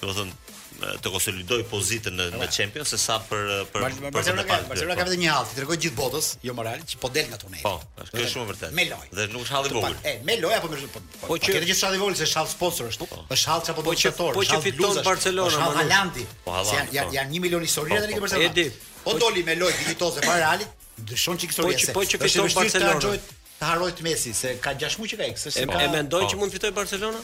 domethënë 0.01 0.41
të 0.77 1.11
konsolidoj 1.11 1.63
pozitën 1.71 2.13
në 2.19 2.27
në 2.41 2.47
Champions 2.53 2.91
se 2.93 2.99
sa 3.01 3.17
për 3.19 3.47
për 3.73 3.83
për 3.83 3.95
të 3.99 4.11
parë. 4.13 4.59
Barcelona 4.69 4.97
ka 5.01 5.07
vetëm 5.09 5.21
një 5.23 5.31
hall, 5.33 5.47
tregoj 5.57 5.77
gjithë 5.85 5.97
botës, 5.99 6.29
jo 6.45 6.55
moral, 6.57 6.83
që 6.89 6.99
po 7.03 7.09
del 7.15 7.29
nga 7.31 7.39
turneja. 7.41 7.63
Po, 7.63 8.05
kjo 8.11 8.25
është 8.25 8.31
shumë 8.33 8.45
e 8.45 8.49
vërtetë. 8.51 9.01
Dhe 9.19 9.27
nuk 9.33 9.47
është 9.47 9.57
hall 9.57 9.69
i 9.69 9.73
vogël. 9.77 9.97
E, 10.11 10.15
me 10.27 10.37
loj 10.43 10.57
apo 10.59 10.71
me 10.73 10.81
shumë. 10.83 10.93
Po, 10.93 11.01
po, 11.01 11.13
po, 11.15 11.31
po 11.31 11.39
që 11.39 11.55
ketë 11.55 11.71
gjithë 11.71 11.81
shalli 11.81 11.99
i 11.99 12.03
vogël 12.05 12.19
se 12.21 12.29
shall 12.35 12.51
sponsor 12.51 12.91
ashtu. 12.91 13.09
Është 13.37 13.53
hall 13.53 13.65
çapo 13.71 13.87
bojëtor. 13.87 14.37
Po 14.37 14.45
që 14.51 14.61
fiton 14.67 15.01
Barcelona. 15.01 15.63
Hall 15.63 15.81
Alanti. 15.85 16.27
Po 16.45 16.59
hall. 16.59 16.75
Janë 16.93 17.27
1 17.31 17.41
milion 17.47 17.65
histori 17.67 17.97
tani 17.97 18.13
që 18.13 18.21
Barcelona. 18.27 18.53
Edi. 18.53 18.69
Po 19.07 19.17
doli 19.23 19.47
me 19.47 19.57
loj 19.61 19.73
fitose 19.81 20.21
para 20.27 20.37
Realit, 20.43 20.69
ndryshon 21.01 21.37
çik 21.41 21.51
historia 21.57 21.79
se. 21.89 21.93
Po 21.97 22.03
që 22.05 22.21
fiton 22.25 22.53
Barcelona. 22.53 23.17
Të 23.57 23.65
harrojt 23.65 24.03
Messi 24.05 24.35
se 24.37 24.57
ka 24.61 24.75
6 24.77 24.99
muaj 25.01 25.09
që 25.15 25.21
ka 25.23 25.31
ikë, 25.33 25.45
s'e 25.57 25.63
ka. 25.65 25.79
E 25.81 25.87
mendoj 25.95 26.27
që 26.35 26.41
mund 26.43 26.53
fitoj 26.53 26.75
Barcelona? 26.77 27.23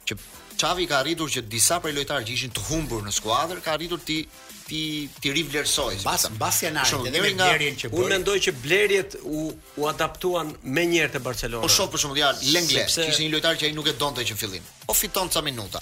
Që 0.08 0.20
Xavi 0.58 0.86
ka 0.90 0.98
arritur 1.04 1.30
që 1.30 1.44
disa 1.54 1.76
prej 1.78 1.92
lojtarëve 1.94 2.26
që 2.26 2.32
ishin 2.34 2.54
të 2.56 2.64
humbur 2.72 3.04
në 3.06 3.12
skuadër, 3.14 3.60
ka 3.62 3.76
arritur 3.78 4.00
ti 4.02 4.24
ti 4.68 5.10
ti 5.20 5.32
rivlersoj. 5.32 5.96
Bas 6.04 6.28
bas 6.40 6.60
janë 6.68 6.82
arritë. 6.84 7.12
Dhe 7.16 7.22
me 7.24 7.32
nga, 7.40 7.48
blerjen 7.52 7.78
që 7.82 7.90
bën. 7.92 8.02
Unë 8.02 8.12
mendoj 8.16 8.38
që 8.48 8.54
blerjet 8.64 9.16
u 9.36 9.46
u 9.80 9.88
adaptuan 9.92 10.52
më 10.64 10.84
njëherë 10.92 11.14
te 11.16 11.22
Barcelona. 11.30 11.64
Po 11.66 11.72
shoh 11.78 11.90
për 11.94 12.04
shembull 12.04 12.22
ja 12.22 12.34
Lenglet, 12.56 12.92
që 12.92 13.08
ishte 13.14 13.24
një 13.24 13.32
lojtar 13.38 13.60
që 13.62 13.70
ai 13.70 13.74
nuk 13.78 13.88
e 13.88 13.96
donte 14.04 14.26
që 14.30 14.38
fillim. 14.42 14.68
O 14.92 14.98
fiton 15.00 15.32
ca 15.34 15.42
minuta. 15.50 15.82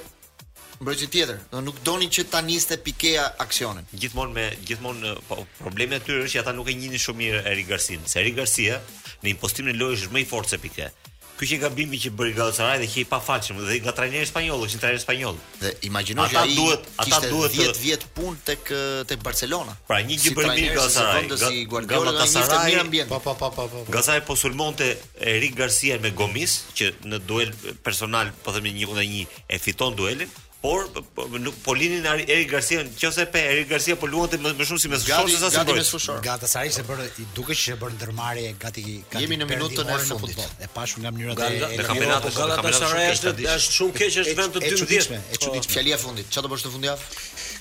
mbrojtje 0.81 1.09
tjetër. 1.09 1.39
Do 1.53 1.61
nuk 1.65 1.79
donin 1.87 2.11
që 2.11 2.25
ta 2.33 2.41
niste 2.43 2.77
Pikea 2.83 3.25
aksionin. 3.45 3.87
Gjithmonë 3.97 4.35
me 4.37 4.49
gjithmonë 4.67 5.15
po, 5.29 5.41
problemi 5.61 5.99
aty 6.01 6.19
është 6.25 6.35
që 6.35 6.43
ata 6.43 6.57
nuk 6.57 6.71
e 6.73 6.77
njihin 6.79 6.99
shumë 7.07 7.23
mirë 7.23 7.45
Erik 7.53 7.69
Garcia. 7.71 8.03
Se 8.11 8.21
Erik 8.23 8.39
Garcia 8.43 8.81
në 9.25 9.35
impostimin 9.37 9.75
e 9.75 9.79
lojës 9.83 10.07
është 10.09 10.17
më 10.17 10.25
i 10.27 10.31
fortë 10.33 10.55
se 10.57 10.63
Pike. 10.63 10.91
Ky 11.35 11.49
që 11.51 11.57
gabimi 11.65 11.99
që 11.99 12.13
bëri 12.15 12.31
Galatasaray 12.37 12.79
dhe 12.79 12.87
që 12.93 12.99
i 13.03 13.03
pafalshëm 13.11 13.57
dhe 13.67 13.81
nga 13.83 13.91
trajneri 13.97 14.27
spanjoll, 14.31 14.61
është 14.69 14.77
një 14.79 14.83
trajner 14.85 15.01
spanjoll. 15.03 15.41
Dhe 15.59 15.73
imagjino 15.89 16.27
që 16.31 16.39
ai 16.39 16.53
duhet, 16.55 16.85
ata 17.05 17.19
duhet 17.25 17.57
10 17.57 17.59
vjet, 17.65 17.81
vjet 17.83 18.05
punë 18.15 18.39
tek 18.47 18.71
tek 19.11 19.25
Barcelona. 19.25 19.75
Pra 19.89 19.99
një 20.07 20.21
gjë 20.23 20.35
për 20.39 20.47
mirë 20.53 20.79
Galatasaray. 20.79 21.65
Galatasaray 21.91 22.71
mirë 22.71 22.85
ambient. 22.87 23.11
Pa 23.11 23.19
pa 23.19 23.35
pa 23.43 23.51
pa. 23.51 23.67
pa. 23.67 24.19
po 24.23 24.37
sulmonte 24.39 24.93
Erik 25.19 25.59
Garcia 25.59 25.99
me 25.99 26.11
Gomis 26.15 26.55
që 26.79 26.93
në 27.03 27.19
duel 27.27 27.51
personal, 27.83 28.31
po 28.47 28.55
themi 28.55 28.71
një 28.79 28.87
kundër 28.95 29.11
një 29.17 29.27
e 29.51 29.59
fiton 29.67 29.99
duelin 29.99 30.31
por 30.65 30.89
po, 30.93 31.03
po, 31.15 31.23
nuk 31.39 31.55
po 31.65 31.73
linin 31.81 32.07
Eri 32.35 32.47
Garcia 32.53 32.81
nëse 32.87 33.27
pe 33.33 33.41
Eri 33.51 33.65
Garcia 33.69 33.99
po 34.01 34.09
luante 34.09 34.39
më, 34.41 34.55
shumë 34.65 34.81
si 34.81 34.89
mesfushor 34.89 35.27
se 35.29 35.37
sa 35.43 35.51
si 35.53 35.65
brojt. 35.69 36.23
Gata 36.25 36.49
Sari 36.49 36.73
se 36.73 36.85
bër 36.89 37.03
i 37.21 37.27
duket 37.37 37.59
që 37.61 37.77
bën 37.83 37.93
ndërmarrje 37.99 38.55
gati 38.63 38.85
gati. 38.97 39.21
Jemi 39.21 39.37
në 39.43 39.49
minutën 39.51 39.91
e 39.93 39.99
fundit. 40.09 40.41
E 40.65 40.69
pashu 40.73 41.05
nga 41.05 41.13
mënyra 41.13 41.37
e 41.37 41.69
e 41.69 41.85
kampionatit. 41.85 42.39
Gata 42.39 42.73
Sari 42.79 43.05
është 43.11 43.35
është 43.59 43.77
shumë 43.77 43.99
keq 43.99 44.17
është 44.25 44.37
vënë 44.41 44.57
të 44.57 44.65
12. 44.65 44.71
Është 44.71 44.85
çuditshme. 44.85 45.61
Fjalia 45.77 45.99
e 45.99 46.01
fundit. 46.07 46.33
Çfarë 46.33 46.49
do 46.49 46.55
bësh 46.55 46.65
të 46.65 46.73
fundjavë? 46.79 47.13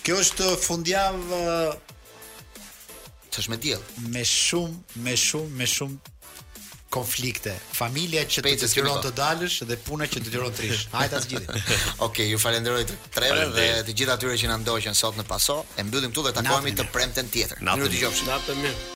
Kjo 0.07 0.21
është 0.23 0.51
fundjavë 0.69 1.41
Ç'është 3.33 3.49
me 3.51 3.57
diell? 3.59 3.83
Me 4.15 4.23
shumë, 4.23 5.03
me 5.07 5.15
shumë, 5.19 5.55
me 5.59 5.65
shumë 5.67 6.12
konflikte. 6.93 7.53
Familja 7.73 8.21
që 8.29 8.43
të 8.45 8.53
të 8.53 8.67
detyron 8.67 9.01
të 9.07 9.11
dalësh 9.17 9.57
dhe 9.69 9.79
puna 9.87 10.07
që 10.11 10.19
të 10.21 10.27
detyron 10.29 10.55
të 10.57 10.65
rish. 10.67 10.85
Hajde 10.93 11.13
ta 11.15 11.21
zgjidhim. 11.25 11.65
Okej, 12.07 12.29
ju 12.35 12.41
falenderoj 12.45 12.85
të 12.91 12.99
treve 13.17 13.49
dhe 13.57 13.67
të 13.89 13.97
gjithë 14.01 14.15
atyre 14.17 14.37
që 14.43 14.53
na 14.53 14.59
ndoqën 14.63 14.99
sot 15.01 15.17
në 15.19 15.25
paso. 15.33 15.57
E 15.79 15.87
mbyllim 15.87 16.13
këtu 16.13 16.27
dhe 16.29 16.35
takohemi 16.39 16.75
të 16.79 16.89
premten 16.95 17.31
tjetër. 17.33 17.63
Në 17.63 17.77
të 18.49 18.59
mirë. 18.63 18.91